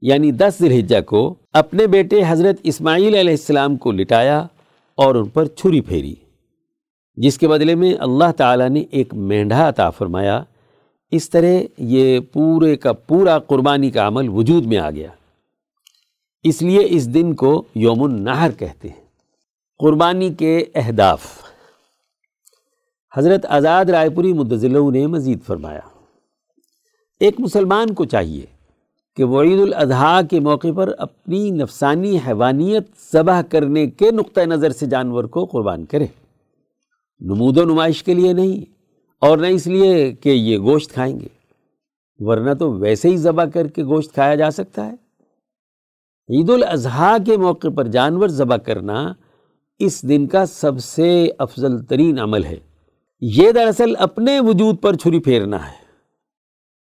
یعنی 0.00 0.32
دس 0.32 0.54
ذلحجہ 0.60 1.00
کو 1.06 1.34
اپنے 1.52 1.86
بیٹے 1.86 2.20
حضرت 2.28 2.56
اسماعیل 2.62 3.14
علیہ 3.14 3.30
السلام 3.30 3.76
کو 3.76 3.92
لٹایا 3.92 4.46
اور 4.94 5.14
ان 5.14 5.28
پر 5.28 5.46
چھری 5.46 5.80
پھیری، 5.80 6.14
جس 7.16 7.38
کے 7.38 7.48
بدلے 7.48 7.74
میں 7.74 7.94
اللہ 7.98 8.32
تعالیٰ 8.36 8.68
نے 8.68 8.84
ایک 8.90 9.14
مینڈھا 9.14 9.68
عطا 9.68 9.90
فرمایا۔ 9.90 10.42
اس 11.10 11.30
طرح 11.30 11.54
یہ 11.78 12.20
پورے 12.20 12.76
کا 12.76 12.92
پورا 12.92 13.38
قربانی 13.38 13.90
کا 13.90 14.08
عمل 14.08 14.28
وجود 14.28 14.66
میں 14.66 14.78
آ 14.78 14.90
گیا۔ 14.90 15.10
اس 16.44 16.62
لیے 16.62 16.86
اس 16.88 17.14
دن 17.14 17.34
کو 17.34 17.62
یوم 17.74 18.02
النہر 18.02 18.50
کہتے 18.50 18.88
ہیں۔ 18.88 19.04
قربانی 19.78 20.34
کے 20.34 20.64
اہداف۔ 20.74 21.45
حضرت 23.16 23.46
آزاد 23.48 23.84
رائے 23.84 24.08
پوری 24.10 24.32
مدضلہ 24.32 24.78
نے 24.92 25.06
مزید 25.06 25.42
فرمایا، 25.42 25.80
ایک 27.20 27.38
مسلمان 27.40 27.94
کو 27.94 28.04
چاہیے 28.04 28.44
کہ 29.16 29.24
وہ 29.24 29.42
عید 29.42 29.60
الاضحیٰ 29.60 30.20
کے 30.30 30.40
موقع 30.40 30.72
پر 30.76 30.92
اپنی 30.98 31.50
نفسانی 31.50 32.16
حیوانیت 32.26 32.88
ذبح 33.12 33.40
کرنے 33.42 33.86
کے 33.90 34.10
نقطۂ 34.10 34.40
نظر 34.40 34.70
سے 34.70 34.86
جانور 34.86 35.24
کو 35.24 35.44
قربان 35.44 35.84
کرے۔ 35.84 36.06
نمود 37.20 37.58
و 37.58 37.64
نمائش 37.64 38.02
کے 38.02 38.14
لیے 38.14 38.32
نہیں، 38.32 38.64
اور 39.22 39.38
نہ 39.38 39.46
اس 39.46 39.66
لیے 39.66 40.12
کہ 40.12 40.28
یہ 40.28 40.58
گوشت 40.58 40.92
کھائیں 40.92 41.18
گے، 41.20 41.28
ورنہ 42.20 42.54
تو 42.54 42.70
ویسے 42.72 43.08
ہی 43.08 43.16
ذبح 43.16 43.44
کر 43.44 43.66
کے 43.66 43.84
گوشت 43.84 44.14
کھایا 44.14 44.34
جا 44.34 44.50
سکتا 44.50 44.86
ہے۔ 44.86 44.94
عید 46.28 46.50
الاضحیٰ 46.50 47.16
کے 47.26 47.36
موقع 47.36 47.68
پر 47.76 47.86
جانور 47.88 48.28
ذبح 48.28 48.56
کرنا 48.56 49.12
اس 49.80 50.02
دن 50.08 50.26
کا 50.26 50.46
سب 50.46 50.78
سے 50.80 51.28
افضل 51.38 51.82
ترین 51.84 52.18
عمل 52.18 52.44
ہے۔ 52.44 52.58
یہ 53.20 53.52
دراصل 53.52 53.96
اپنے 53.98 54.40
وجود 54.40 54.82
پر 54.82 54.96
چھری 54.96 55.18
پھیرنا 55.18 55.66
ہے۔ 55.68 55.84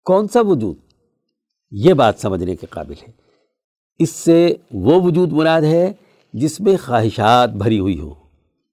کون 0.05 0.29
سا 0.29 0.41
وجود؟ 0.41 0.77
یہ 1.71 1.95
بات 1.95 2.15
سمجھنے 2.19 2.57
کے 2.57 2.67
قابل 2.71 2.95
ہے۔ 3.03 3.13
اس 3.99 4.11
سے 4.11 4.55
وہ 4.75 5.03
وجود 5.03 5.33
مراد 5.33 5.63
ہے 5.63 5.93
جس 6.33 6.61
میں 6.61 6.77
خواہشات 6.85 7.51
بھری 7.51 7.79
ہوئی 7.79 8.01
ہو 8.01 8.15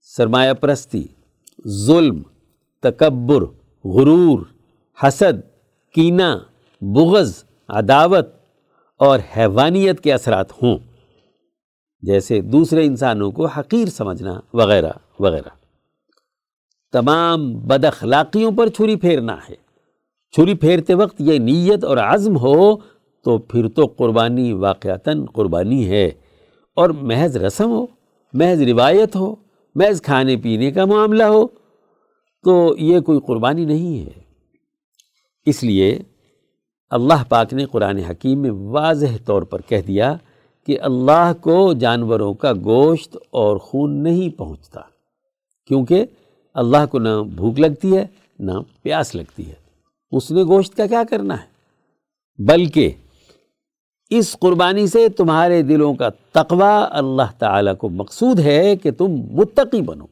سرمایہ 0.01 0.53
پرستی، 0.53 1.03
ظلم، 1.67 2.21
تکبر، 2.81 3.41
غرور، 3.85 4.39
حسد، 5.03 5.39
کینہ، 5.93 6.37
بغض، 6.81 7.43
عداوت 7.67 8.27
اور 8.97 9.19
حیوانیت 9.37 10.01
کے 10.01 10.13
اثرات 10.13 10.63
ہوں۔ 10.63 10.77
جیسے 12.01 12.41
دوسرے 12.41 12.85
انسانوں 12.85 13.31
کو 13.31 13.45
حقیر 13.45 13.87
سمجھنا 13.87 14.39
وغیرہ 14.53 14.91
وغیرہ۔ 15.19 15.62
تمام 16.93 17.53
بد 17.53 17.85
اخلاقیوں 17.85 18.51
پر 18.57 18.69
چھری 18.69 18.95
پھیرنا 18.95 19.35
ہے۔ 19.49 19.55
چھری 20.31 20.53
پھیرتے 20.53 20.93
وقت 20.93 21.15
یہ 21.19 21.39
نیت 21.39 21.83
اور 21.83 21.97
عزم 21.97 22.37
ہو 22.37 22.75
تو 23.23 23.37
پھر 23.37 23.69
تو 23.69 23.85
قربانی 23.85 24.53
واقعتاً 24.53 25.25
قربانی 25.25 25.89
ہے۔ 25.89 26.11
اور 26.75 26.89
محض 26.89 27.37
رسم 27.37 27.71
ہو، 27.71 27.85
محض 28.33 28.61
روایت 28.61 29.15
ہو، 29.15 29.35
محض 29.75 30.01
کھانے 30.01 30.37
پینے 30.37 30.71
کا 30.71 30.85
معاملہ 30.85 31.23
ہو 31.23 31.47
تو 32.43 32.75
یہ 32.77 32.99
کوئی 32.99 33.19
قربانی 33.27 33.65
نہیں 33.65 34.05
ہے۔ 34.05 34.21
اس 35.45 35.63
لیے 35.63 35.99
اللہ 36.89 37.23
پاک 37.29 37.53
نے 37.53 37.65
قرآن 37.65 37.97
حکیم 37.97 38.39
میں 38.41 38.51
واضح 38.51 39.17
طور 39.25 39.41
پر 39.41 39.61
کہہ 39.61 39.81
دیا 39.87 40.15
کہ 40.67 40.79
اللہ 40.81 41.31
کو 41.41 41.73
جانوروں 41.73 42.33
کا 42.33 42.53
گوشت 42.53 43.17
اور 43.29 43.57
خون 43.57 44.03
نہیں 44.03 44.37
پہنچتا۔ 44.37 44.81
کیونکہ 45.67 46.05
اللہ 46.54 46.86
کو 46.91 46.99
نہ 46.99 47.10
بھوک 47.36 47.60
لگتی 47.60 47.97
ہے، 47.97 48.06
نہ 48.39 48.51
پیاس 48.82 49.16
لگتی 49.16 49.49
ہے۔ 49.49 49.54
اس 50.12 50.32
نے 50.32 50.43
گوشت 50.43 50.78
کا 50.78 50.88
کیا 50.88 51.04
کرنا 51.10 51.41
ہے؟ 51.41 51.54
بلکہ 52.43 52.91
اس 54.10 54.36
قربانی 54.39 54.88
سے 54.88 55.10
تمہارے 55.10 55.62
دلوں 55.62 55.93
کا 55.93 56.10
تقوی 56.32 56.86
اللہ 56.89 57.32
تعالیٰ 57.39 57.78
کو 57.78 57.89
مقصود 57.89 58.39
ہے 58.39 58.76
کہ 58.76 58.91
تم 58.91 59.08
متقی 59.08 59.82
بنو۔ 59.82 60.06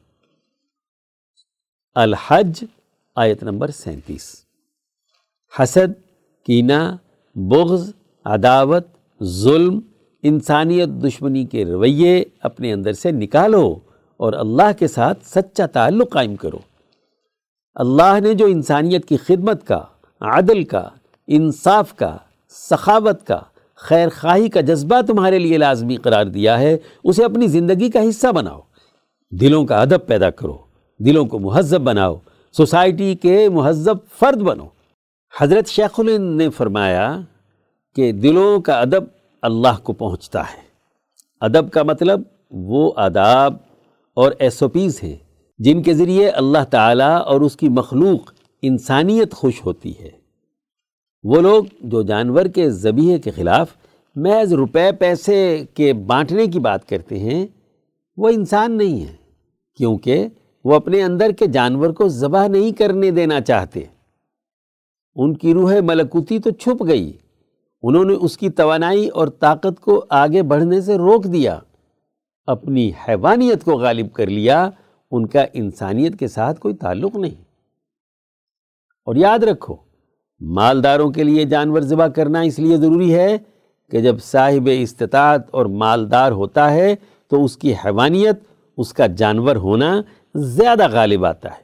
الحج، 1.94 2.64
آیت 3.16 3.42
نمبر 3.42 3.70
سینتیس۔ 3.70 4.44
حسد، 5.58 6.00
کینہ، 6.46 6.96
بغض، 7.34 7.92
عداوت، 8.24 8.86
ظلم، 9.22 9.80
انسانیت 10.22 10.88
دشمنی 10.88 11.46
کے 11.46 11.64
رویے 11.64 12.24
اپنے 12.40 12.72
اندر 12.72 12.92
سے 12.92 13.10
نکالو۔ 13.10 13.78
اور 14.16 14.32
اللہ 14.32 14.72
کے 14.78 14.88
ساتھ 14.88 15.18
سچا 15.26 15.66
تعلق 15.66 16.12
قائم 16.12 16.36
کرو۔ 16.36 16.58
اللہ 17.74 18.20
نے 18.20 18.34
جو 18.34 18.46
انسانیت 18.46 19.08
کی 19.08 19.16
خدمت 19.16 19.66
کا، 19.66 19.84
عدل 20.20 20.64
کا، 20.64 20.88
انصاف 21.26 21.96
کا، 21.96 22.16
سخاوت 22.48 23.26
کا 23.26 23.40
خیر 23.76 24.08
خواہی 24.20 24.48
کا 24.48 24.60
جذبہ 24.60 25.00
تمہارے 25.00 25.38
لیے 25.38 25.58
لازمی 25.58 25.96
قرار 25.96 26.24
دیا 26.24 26.60
ہے، 26.60 26.76
اسے 27.04 27.24
اپنی 27.24 27.46
زندگی 27.46 27.90
کا 27.90 28.00
حصہ 28.08 28.26
بناؤ۔ 28.32 28.60
دلوں 29.30 29.66
کا 29.66 29.82
ادب 29.82 30.06
پیدا 30.06 30.30
کرو، 30.30 30.58
دلوں 30.98 31.26
کو 31.26 31.38
مہذب 31.38 31.80
بناؤ، 31.80 32.16
سوسائٹی 32.52 33.14
کے 33.14 33.48
مہذب 33.48 33.96
فرد 34.20 34.36
بنو۔ 34.36 34.66
حضرت 35.40 35.68
شیخ 35.68 36.00
الند 36.00 36.36
نے 36.36 36.50
فرمایا 36.50 37.20
کہ 37.96 38.12
دلوں 38.12 38.60
کا 38.60 38.80
ادب 38.80 39.04
اللہ 39.42 39.80
کو 39.82 39.92
پہنچتا 39.92 40.40
ہے۔ 40.40 40.62
ادب 41.40 41.70
کا 41.70 41.82
مطلب 41.82 42.22
وہ 42.50 42.92
آداب 42.96 43.54
اور 44.14 44.32
ایس 44.38 44.62
او 44.62 44.68
پیز 44.68 45.02
ہیں 45.02 45.16
جن 45.58 45.82
کے 45.82 45.94
ذریعے 45.94 46.28
اللہ 46.28 46.64
تعالیٰ 46.70 47.20
اور 47.26 47.40
اس 47.40 47.56
کی 47.56 47.68
مخلوق 47.68 48.32
انسانیت 48.62 49.32
خوش 49.32 49.66
ہوتی 49.66 49.92
ہے۔ 50.00 50.10
وہ 51.22 51.40
لوگ 51.40 51.64
جو 51.80 52.02
جانور 52.02 52.44
کے 52.44 52.70
ذبیحے 52.70 53.18
کے 53.18 53.30
خلاف 53.30 53.70
محض 54.16 54.52
روپے 54.52 54.92
پیسے 54.98 55.64
کے 55.74 55.92
بانٹنے 55.92 56.46
کی 56.46 56.58
بات 56.58 56.88
کرتے 56.88 57.18
ہیں، 57.18 57.46
وہ 58.16 58.28
انسان 58.28 58.78
نہیں 58.78 59.00
ہیں، 59.00 59.16
کیونکہ 59.76 60.28
وہ 60.64 60.74
اپنے 60.74 61.02
اندر 61.02 61.30
کے 61.30 61.46
جانور 61.46 61.90
کو 61.90 62.08
ذبح 62.08 62.46
نہیں 62.46 62.72
کرنے 62.72 63.10
دینا 63.10 63.40
چاہتے۔ 63.40 63.84
ان 65.14 65.36
کی 65.36 65.54
روح 65.54 65.74
ملکوتی 65.84 66.38
تو 66.38 66.50
چھپ 66.50 66.86
گئی۔ 66.86 67.12
انہوں 67.82 68.04
نے 68.04 68.14
اس 68.14 68.38
کی 68.38 68.50
توانائی 68.50 69.08
اور 69.08 69.28
طاقت 69.28 69.80
کو 69.80 70.04
آگے 70.08 70.42
بڑھنے 70.42 70.80
سے 70.80 70.94
روک 70.94 71.24
دیا۔ 71.24 71.58
اپنی 72.46 72.92
حیوانیت 73.08 73.64
کو 73.64 73.72
غالب 73.72 74.12
کر 74.12 74.26
لیا، 74.26 74.70
ان 75.10 75.26
کا 75.26 75.44
انسانیت 75.52 76.18
کے 76.18 76.28
ساتھ 76.28 76.60
کوئی 76.60 76.74
تعلق 76.74 77.16
نہیں۔ 77.16 77.44
اور 79.04 79.16
یاد 79.16 79.38
رکھو، 79.38 79.76
مالداروں 80.40 81.10
کے 81.10 81.24
لیے 81.24 81.44
جانور 81.44 81.80
ذبح 81.80 82.06
کرنا 82.06 82.40
اس 82.40 82.58
لیے 82.58 82.76
ضروری 82.76 83.14
ہے 83.14 83.38
کہ 83.90 84.00
جب 84.00 84.16
صاحب 84.22 84.68
استطاعت 84.72 85.42
اور 85.50 85.66
مالدار 85.66 86.32
ہوتا 86.32 86.70
ہے 86.70 86.96
تو 87.28 87.44
اس 87.44 87.56
کی 87.56 87.72
حیوانیت، 87.72 88.36
اس 88.76 88.92
کا 88.92 89.06
جانور 89.06 89.56
ہونا 89.56 90.02
زیادہ 90.34 90.88
غالب 90.88 91.24
آتا 91.24 91.48
ہے۔ 91.48 91.62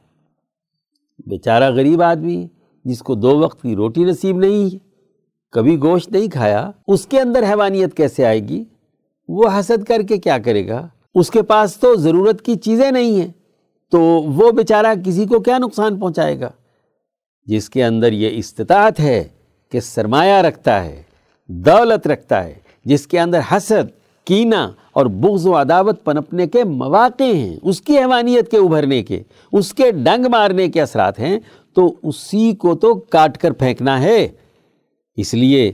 بیچارہ 1.27 1.71
غریب 1.71 2.03
آدمی 2.03 2.49
جس 2.85 2.99
کو 2.99 3.15
دو 3.15 3.39
وقت 3.39 3.63
کی 3.63 3.77
روٹی 3.77 4.05
نصیب 4.05 4.37
نہیں، 4.37 4.77
کبھی 5.53 5.81
گوشت 5.81 6.13
نہیں 6.13 6.29
کھایا، 6.29 6.71
اس 6.89 7.07
کے 7.07 7.21
اندر 7.21 7.43
حیوانیت 7.43 7.97
کیسے 7.97 8.27
آئے 8.27 8.41
گی؟ 8.41 8.65
وہ 9.29 9.49
حسد 9.59 9.85
کر 9.85 10.03
کے 10.03 10.17
کیا 10.17 10.39
کرے 10.39 10.69
گا؟ 10.69 10.89
اس 11.15 11.31
کے 11.31 11.43
پاس 11.43 11.77
تو 11.77 11.95
ضرورت 11.95 12.43
کی 12.43 12.55
چیزیں 12.57 12.91
نہیں 12.91 13.21
ہیں، 13.21 13.29
تو 13.91 14.01
وہ 14.35 14.51
بیچارہ 14.51 14.95
کسی 15.05 15.27
کو 15.27 15.41
کیا 15.41 15.59
نقصان 15.59 15.99
پہنچائے 16.01 16.41
گا؟ 16.41 16.51
جس 17.47 17.71
کے 17.71 17.85
اندر 17.85 18.13
یہ 18.13 18.31
استطاعت 18.33 19.01
ہے 19.01 19.25
کہ 19.73 19.81
سرمایہ 19.81 20.43
رکھتا 20.43 20.85
ہے، 20.85 21.03
دولت 21.47 22.07
رکھتا 22.07 22.45
ہے، 22.45 22.55
جس 22.85 23.07
کے 23.07 23.21
اندر 23.21 23.41
حسد، 23.53 23.91
کینہ 24.27 24.67
اور 24.93 25.07
بغض 25.07 25.47
و 25.47 25.55
عداوت 25.61 26.05
پنپنے 26.05 26.47
کے 26.47 26.65
مواقع 26.65 27.33
ہیں، 27.35 27.57
اس 27.63 27.81
کی 27.81 27.99
حیوانیت 27.99 28.51
کے 28.51 28.57
ابھرنے 28.57 29.03
کے، 29.03 29.23
اس 29.53 29.73
کے 29.75 29.91
ڈنگ 29.91 30.27
مارنے 30.31 30.69
کے 30.69 30.83
اثرات 30.83 31.19
ہیں، 31.19 31.39
تو 31.75 31.95
اسی 32.03 32.53
کو 32.53 32.75
تو 32.75 32.95
کاٹ 32.95 33.39
کر 33.39 33.51
پھینکنا 33.51 34.01
ہے۔ 34.03 34.29
اس 35.17 35.35
لیے 35.35 35.73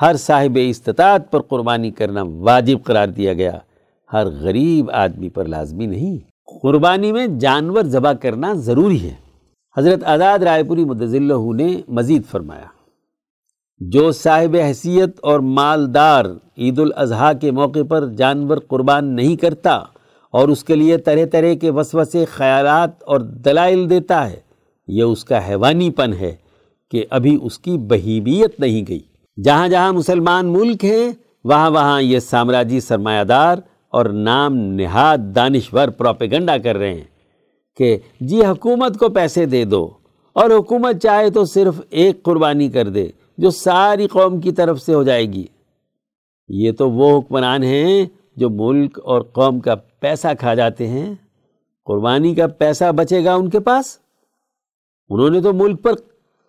ہر 0.00 0.16
صاحب 0.16 0.58
استطاعت 0.62 1.32
پر 1.32 1.40
قربانی 1.40 1.90
کرنا 1.90 2.22
واجب 2.22 2.78
قرار 2.84 3.08
دیا 3.08 3.32
گیا۔ 3.32 3.58
ہر 4.12 4.26
غریب 4.26 4.90
آدمی 4.90 5.28
پر 5.28 5.44
لازمی 5.44 5.86
نہیں۔ 5.86 6.18
قربانی 6.62 7.12
میں 7.12 7.26
جانور 7.26 7.82
ذبح 7.82 8.12
کرنا 8.12 8.52
ضروری 8.54 9.00
ہے۔ 9.00 9.14
حضرت 9.76 10.04
آزاد 10.04 10.38
رائے 10.38 10.64
پوری 10.64 10.84
اللہ 11.16 11.52
نے 11.54 11.76
مزید 11.88 12.22
فرمایا۔ 12.30 12.66
جو 13.78 14.12
صاحب 14.12 14.56
حیثیت 14.56 15.10
اور 15.22 15.40
مالدار 15.40 16.24
عید 16.58 16.78
الاضحیٰ 16.78 17.32
کے 17.40 17.50
موقع 17.50 17.78
پر 17.88 18.06
جانور 18.06 18.56
قربان 18.68 19.04
نہیں 19.04 19.36
کرتا 19.36 19.80
اور 20.30 20.48
اس 20.48 20.64
کے 20.64 20.74
لیے 20.74 20.96
طرح 20.96 21.24
طرح 21.32 21.54
کے 21.54 21.70
وسوسے، 21.70 22.24
خیالات 22.24 23.02
اور 23.02 23.20
دلائل 23.20 23.90
دیتا 23.90 24.30
ہے، 24.30 24.40
یہ 24.88 25.02
اس 25.02 25.24
کا 25.24 25.48
حیوانی 25.48 25.90
پن 25.90 26.12
ہے 26.12 26.36
کہ 26.90 27.04
ابھی 27.10 27.38
اس 27.42 27.58
کی 27.58 27.78
بہیمیت 27.78 28.60
نہیں 28.60 28.84
گئی۔ 28.88 29.11
جہاں 29.44 29.68
جہاں 29.68 29.92
مسلمان 29.92 30.46
ملک 30.46 30.84
ہیں، 30.84 31.12
وہاں 31.44 31.70
وہاں 31.70 32.02
یہ 32.02 32.18
سامراجی 32.18 32.80
سرمایہ 32.80 33.24
دار 33.24 33.58
اور 33.88 34.06
نام 34.06 34.56
نہاد 34.56 35.18
دانشور 35.34 35.88
پروپیگنڈا 35.88 36.58
کر 36.58 36.76
رہے 36.76 36.94
ہیں 36.94 37.04
کہ 37.76 37.98
جی 38.20 38.44
حکومت 38.44 38.98
کو 38.98 39.08
پیسے 39.08 39.46
دے 39.46 39.64
دو 39.64 39.90
اور 40.32 40.50
حکومت 40.50 41.02
چاہے 41.02 41.30
تو 41.30 41.44
صرف 41.44 41.80
ایک 41.90 42.22
قربانی 42.22 42.68
کر 42.68 42.88
دے 42.88 43.08
جو 43.38 43.50
ساری 43.50 44.06
قوم 44.06 44.40
کی 44.40 44.52
طرف 44.52 44.80
سے 44.80 44.94
ہو 44.94 45.02
جائے 45.02 45.24
گی۔ 45.24 45.44
یہ 46.48 46.72
تو 46.72 46.90
وہ 46.90 47.18
حکمران 47.18 47.62
ہیں 47.62 48.06
جو 48.36 48.50
ملک 48.50 49.00
اور 49.04 49.22
قوم 49.22 49.60
کا 49.60 49.74
پیسہ 49.74 50.28
کھا 50.38 50.54
جاتے 50.54 50.86
ہیں۔ 50.86 51.14
قربانی 51.84 52.34
کا 52.34 52.46
پیسہ 52.46 52.92
بچے 52.92 53.24
گا 53.24 53.34
ان 53.34 53.50
کے 53.50 53.60
پاس۔ 53.60 53.98
انہوں 55.08 55.30
نے 55.30 55.40
تو 55.40 55.52
ملک 55.52 55.82
پر 55.82 55.92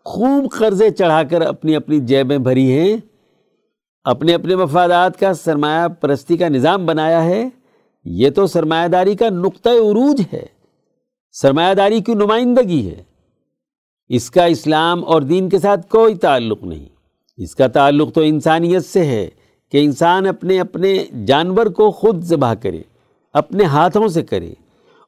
خوب 0.06 0.51
قرضے 0.51 0.89
چڑھا 0.89 1.24
کر 1.24 1.41
اپنی 1.41 1.76
اپنی 1.76 1.99
جیبیں 1.99 2.38
بھری 2.38 2.72
ہیں، 2.72 2.97
اپنے 4.04 4.34
اپنے 4.34 4.56
مفادات 4.56 5.20
کا 5.20 5.34
سرمایہ 5.34 5.88
پرستی 5.88 6.38
کا 6.38 6.47
نظام 6.47 6.86
بنایا 6.86 7.24
ہے۔ 7.24 7.49
یہ 8.06 8.30
تو 8.30 8.47
سرمایہ 8.47 8.88
داری 8.88 9.16
کا 9.16 9.30
نقطۂ 9.30 9.70
عروج 9.70 10.22
ہے۔ 10.34 10.45
سرمایہ 11.32 11.74
داری 11.74 11.99
کی 11.99 12.14
نمائندگی 12.14 12.89
ہے۔ 12.89 13.04
اس 14.10 14.32
کا 14.32 14.45
اسلام 14.45 15.06
اور 15.06 15.22
دین 15.22 15.49
کے 15.49 15.60
ساتھ 15.60 15.89
کوئی 15.89 16.16
تعلق 16.16 16.64
نہیں۔ 16.64 16.86
اس 17.38 17.56
کا 17.56 17.68
تعلق 17.68 18.14
تو 18.14 18.22
انسانیت 18.22 18.86
سے 18.86 19.06
ہے 19.06 19.30
کہ 19.72 19.86
انسان 19.86 20.28
اپنے 20.28 20.60
اپنے 20.60 21.06
جانور 21.28 21.66
کو 21.66 21.91
خود 21.91 22.24
ذبح 22.24 22.54
کرے، 22.54 22.82
اپنے 23.34 23.64
ہاتھوں 23.64 24.08
سے 24.08 24.22
کرے۔ 24.24 24.54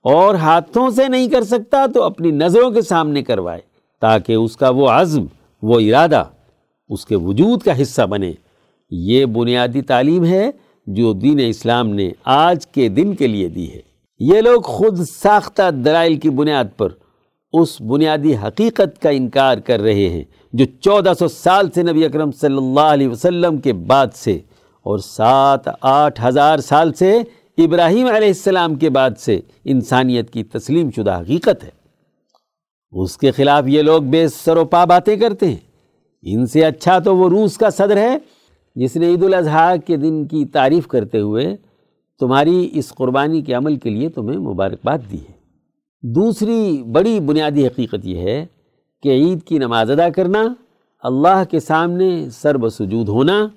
اور 0.01 0.35
ہاتھوں 0.35 0.89
سے 0.89 1.07
نہیں 1.07 1.29
کر 1.29 1.43
سکتا 1.43 1.85
تو 1.93 2.03
اپنی 2.03 2.31
نظروں 2.31 2.71
کے 2.71 2.81
سامنے 2.81 3.23
کروائے۔ 3.23 3.74
تاکہ 4.01 4.33
اس 4.33 4.57
کا 4.57 4.69
وہ 4.69 4.89
عزم، 4.89 5.25
وہ 5.61 5.79
ارادہ، 5.79 6.23
اس 6.89 7.05
کے 7.05 7.15
وجود 7.15 7.61
کا 7.61 7.81
حصہ 7.81 8.01
بنے۔ 8.01 8.33
یہ 8.91 9.25
بنیادی 9.25 9.81
تعلیم 9.81 10.25
ہے 10.25 10.51
جو 10.87 11.13
دین 11.13 11.39
اسلام 11.47 11.89
نے 11.89 12.11
آج 12.25 12.67
کے 12.67 12.89
دن 12.89 13.15
کے 13.15 13.27
لیے 13.27 13.47
دی 13.49 13.73
ہے۔ 13.73 13.81
یہ 14.19 14.41
لوگ 14.41 14.61
خود 14.61 14.99
ساختہ 14.99 15.71
دلائل 15.71 16.15
کی 16.15 16.29
بنیاد 16.29 16.65
پر 16.77 16.89
اس 17.53 17.81
بنیادی 17.81 18.35
حقیقت 18.35 19.01
کا 19.01 19.09
انکار 19.09 19.57
کر 19.57 19.79
رہے 19.79 20.09
ہیں، 20.09 20.23
جو 20.53 20.65
چودہ 20.79 21.13
سو 21.19 21.27
سال 21.27 21.71
سے 21.71 21.83
نبی 21.83 22.05
اکرم 22.05 22.31
صلی 22.31 22.57
اللہ 22.57 22.93
علیہ 22.95 23.07
وسلم 23.07 23.57
کے 23.57 23.73
بعد 23.73 24.07
سے 24.15 24.39
اور 24.83 24.99
سات 24.99 25.69
آٹھ 25.81 26.21
ہزار 26.25 26.59
سال 26.59 26.93
سے 26.93 27.21
ابراہیم 27.57 28.07
علیہ 28.07 28.27
السلام 28.27 28.75
کے 28.75 28.89
بعد 28.89 29.11
سے 29.19 29.39
انسانیت 29.65 30.29
کی 30.29 30.43
تسلیم 30.43 30.89
شدہ 30.95 31.21
حقیقت 31.21 31.63
ہے۔ 31.63 31.69
اس 32.95 33.17
کے 33.17 33.31
خلاف 33.31 33.63
یہ 33.67 33.81
لوگ 33.81 34.01
بے 34.01 34.27
سر 34.27 34.57
و 34.57 34.65
پا 34.65 34.85
باتیں 34.85 35.15
کرتے 35.15 35.47
ہیں۔ 35.47 35.57
ان 36.23 36.45
سے 36.45 36.65
اچھا 36.65 36.99
تو 36.99 37.17
وہ 37.17 37.29
روس 37.29 37.57
کا 37.57 37.69
صدر 37.69 37.97
ہے۔ 37.97 38.17
جس 38.75 38.95
نے 38.95 39.07
عید 39.07 39.23
الاضحیٰ 39.23 39.75
کے 39.85 39.97
دن 39.97 40.25
کی 40.25 40.45
تعریف 40.45 40.87
کرتے 40.87 41.19
ہوئے 41.19 41.55
تمہاری 42.19 42.69
اس 42.73 42.89
قربانی 42.89 43.41
کے 43.41 43.53
عمل 43.53 43.75
کے 43.75 43.89
لیے 43.89 44.09
تمہیں 44.09 44.39
مبارکباد 44.39 44.97
دی 45.11 45.17
ہے۔ 45.17 45.33
دوسری 46.01 46.83
بڑی 46.91 47.19
بنیادی 47.19 47.67
حقیقت 47.67 48.05
یہ 48.05 48.17
ہے 48.17 48.45
کہ 49.03 49.09
عید 49.09 49.43
کی 49.43 49.57
نماز 49.57 49.91
ادا 49.91 50.09
کرنا، 50.09 50.53
اللہ 51.03 51.43
کے 51.51 51.59
سامنے 51.59 52.29
سر 52.29 52.57
بسجود 52.57 53.09
ہونا 53.09 53.47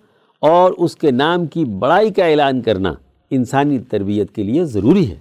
اور 0.41 0.72
اس 0.78 0.97
کے 0.97 1.11
نام 1.11 1.47
کی 1.47 1.64
بڑائی 1.64 2.12
کا 2.12 2.24
اعلان 2.24 2.61
کرنا 2.61 2.93
انسانی 3.30 3.78
تربیت 3.78 4.34
کے 4.34 4.43
لیے 4.43 4.64
ضروری 4.64 5.11
ہے۔ 5.11 5.16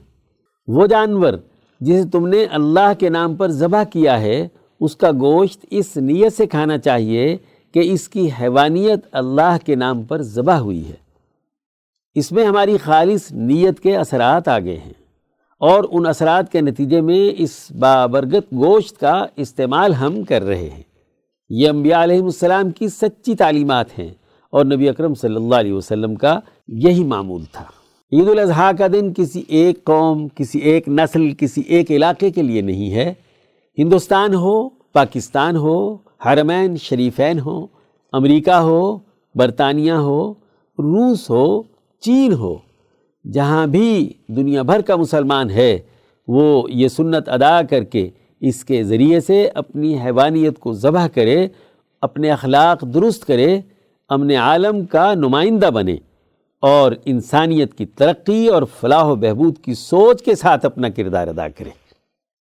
وہ 0.68 0.88
جانور 0.88 1.34
جسے 1.82 2.10
تم 2.10 2.28
نے 2.28 2.46
اللہ 2.46 2.92
کے 3.00 3.10
نام 3.10 3.36
پر 3.36 3.52
ذبح 3.52 3.84
کیا 3.84 4.22
ہے، 4.22 4.48
اس 4.80 4.96
کا 4.96 5.12
گوشت 5.12 5.66
اس 5.70 5.98
نیت 5.98 6.38
سے 6.38 6.48
کھانا 6.48 6.78
چاہیے 6.78 7.38
کہ 7.74 7.80
اس 7.80 8.10
کی 8.10 8.30
حیوانیت 8.42 9.00
اللہ 9.12 9.58
کے 9.66 9.76
نام 9.76 10.04
پر 10.04 10.22
ذبح 10.22 10.56
ہوئی 10.56 10.90
ہے۔ 10.90 11.08
اس 12.16 12.32
میں 12.32 12.46
ہماری 12.46 12.78
خالص 12.78 13.32
نیت 13.32 13.80
کے 13.80 13.98
اثرات 13.98 14.48
آگے 14.48 14.78
ہیں 14.78 14.94
اور 15.60 15.84
ان 15.92 16.06
اثرات 16.06 16.52
کے 16.52 16.62
نتیجے 16.62 17.02
میں 17.02 17.32
اس 17.38 17.72
بابرگت 17.80 18.54
گوشت 18.54 19.00
کا 19.00 19.26
استعمال 19.36 19.94
ہم 19.94 20.24
کر 20.24 20.42
رہے 20.42 20.70
ہیں۔ 20.70 20.84
یہ 21.50 21.70
انبیاء 21.70 22.04
علیہ 22.04 22.22
السلام 22.22 22.70
کی 22.70 22.88
سچی 22.88 23.36
تعلیمات 23.36 24.00
ہیں 24.00 24.10
اور 24.50 24.66
نبی 24.66 24.90
اکرم 24.90 25.14
صلی 25.14 25.36
اللہ 25.36 25.56
علیہ 25.56 25.74
وسلم 25.74 26.16
کا 26.16 26.40
یہی 26.68 27.04
معمول 27.04 27.44
تھا۔ 27.52 27.64
عید 28.12 28.28
الاضحیٰ 28.28 28.72
کا 28.80 28.88
دن 28.88 29.14
کسی 29.14 29.44
ایک 29.48 29.84
قوم، 29.84 30.28
کسی 30.36 30.60
ایک 30.60 30.90
نسل، 30.90 31.34
کسی 31.34 31.62
ایک 31.68 31.92
علاقے 31.92 32.32
کے 32.32 32.42
لیے 32.42 32.62
نہیں 32.62 32.94
ہے۔ 32.94 33.14
ہندوستان 33.78 34.34
ہو، 34.34 34.70
پاکستان 34.70 35.56
ہو، 35.56 35.98
حرمین، 36.26 36.76
شریفین 36.78 37.40
ہو، 37.40 37.68
امریکہ 38.14 38.52
ہو، 38.52 38.98
برطانیہ 39.36 39.92
ہو، 39.92 40.32
روس 40.80 41.30
ہو، 41.30 41.64
چین 42.00 42.34
ہو۔ 42.34 42.56
جہاں 43.34 43.68
بھی 43.68 44.14
دنیا 44.28 44.62
بھر 44.62 44.82
کا 44.82 44.96
مسلمان 44.96 45.50
ہے، 45.50 45.80
وہ 46.28 46.72
یہ 46.72 46.88
سنت 46.88 47.30
ادا 47.30 47.62
کر 47.62 47.84
کے 47.84 48.10
اس 48.42 48.66
کے 48.66 48.84
ذریعے 48.84 49.20
سے 49.20 49.50
اپنی 49.56 50.02
حیوانیت 50.02 50.60
کو 50.60 50.74
ذبح 50.74 51.08
کرے، 51.08 51.48
اپنے 52.02 52.32
اخلاق 52.32 52.82
درست 52.82 53.26
کرے 53.26 53.62
امن 54.10 54.32
عالم 54.32 54.86
کا 54.86 55.14
نمائندہ 55.14 55.70
بنے۔ 55.74 55.96
اور 56.62 56.92
انسانیت 57.06 57.74
کی 57.78 57.86
ترقی 57.86 58.48
اور 58.48 58.64
فلاح 58.80 59.04
و 59.04 59.16
بہبود 59.16 59.58
کی 59.58 59.74
سوچ 59.74 60.24
کے 60.24 60.36
ساتھ 60.36 60.66
اپنا 60.66 60.90
کردار 60.90 61.28
ادا 61.28 61.48
کرے 61.48 61.70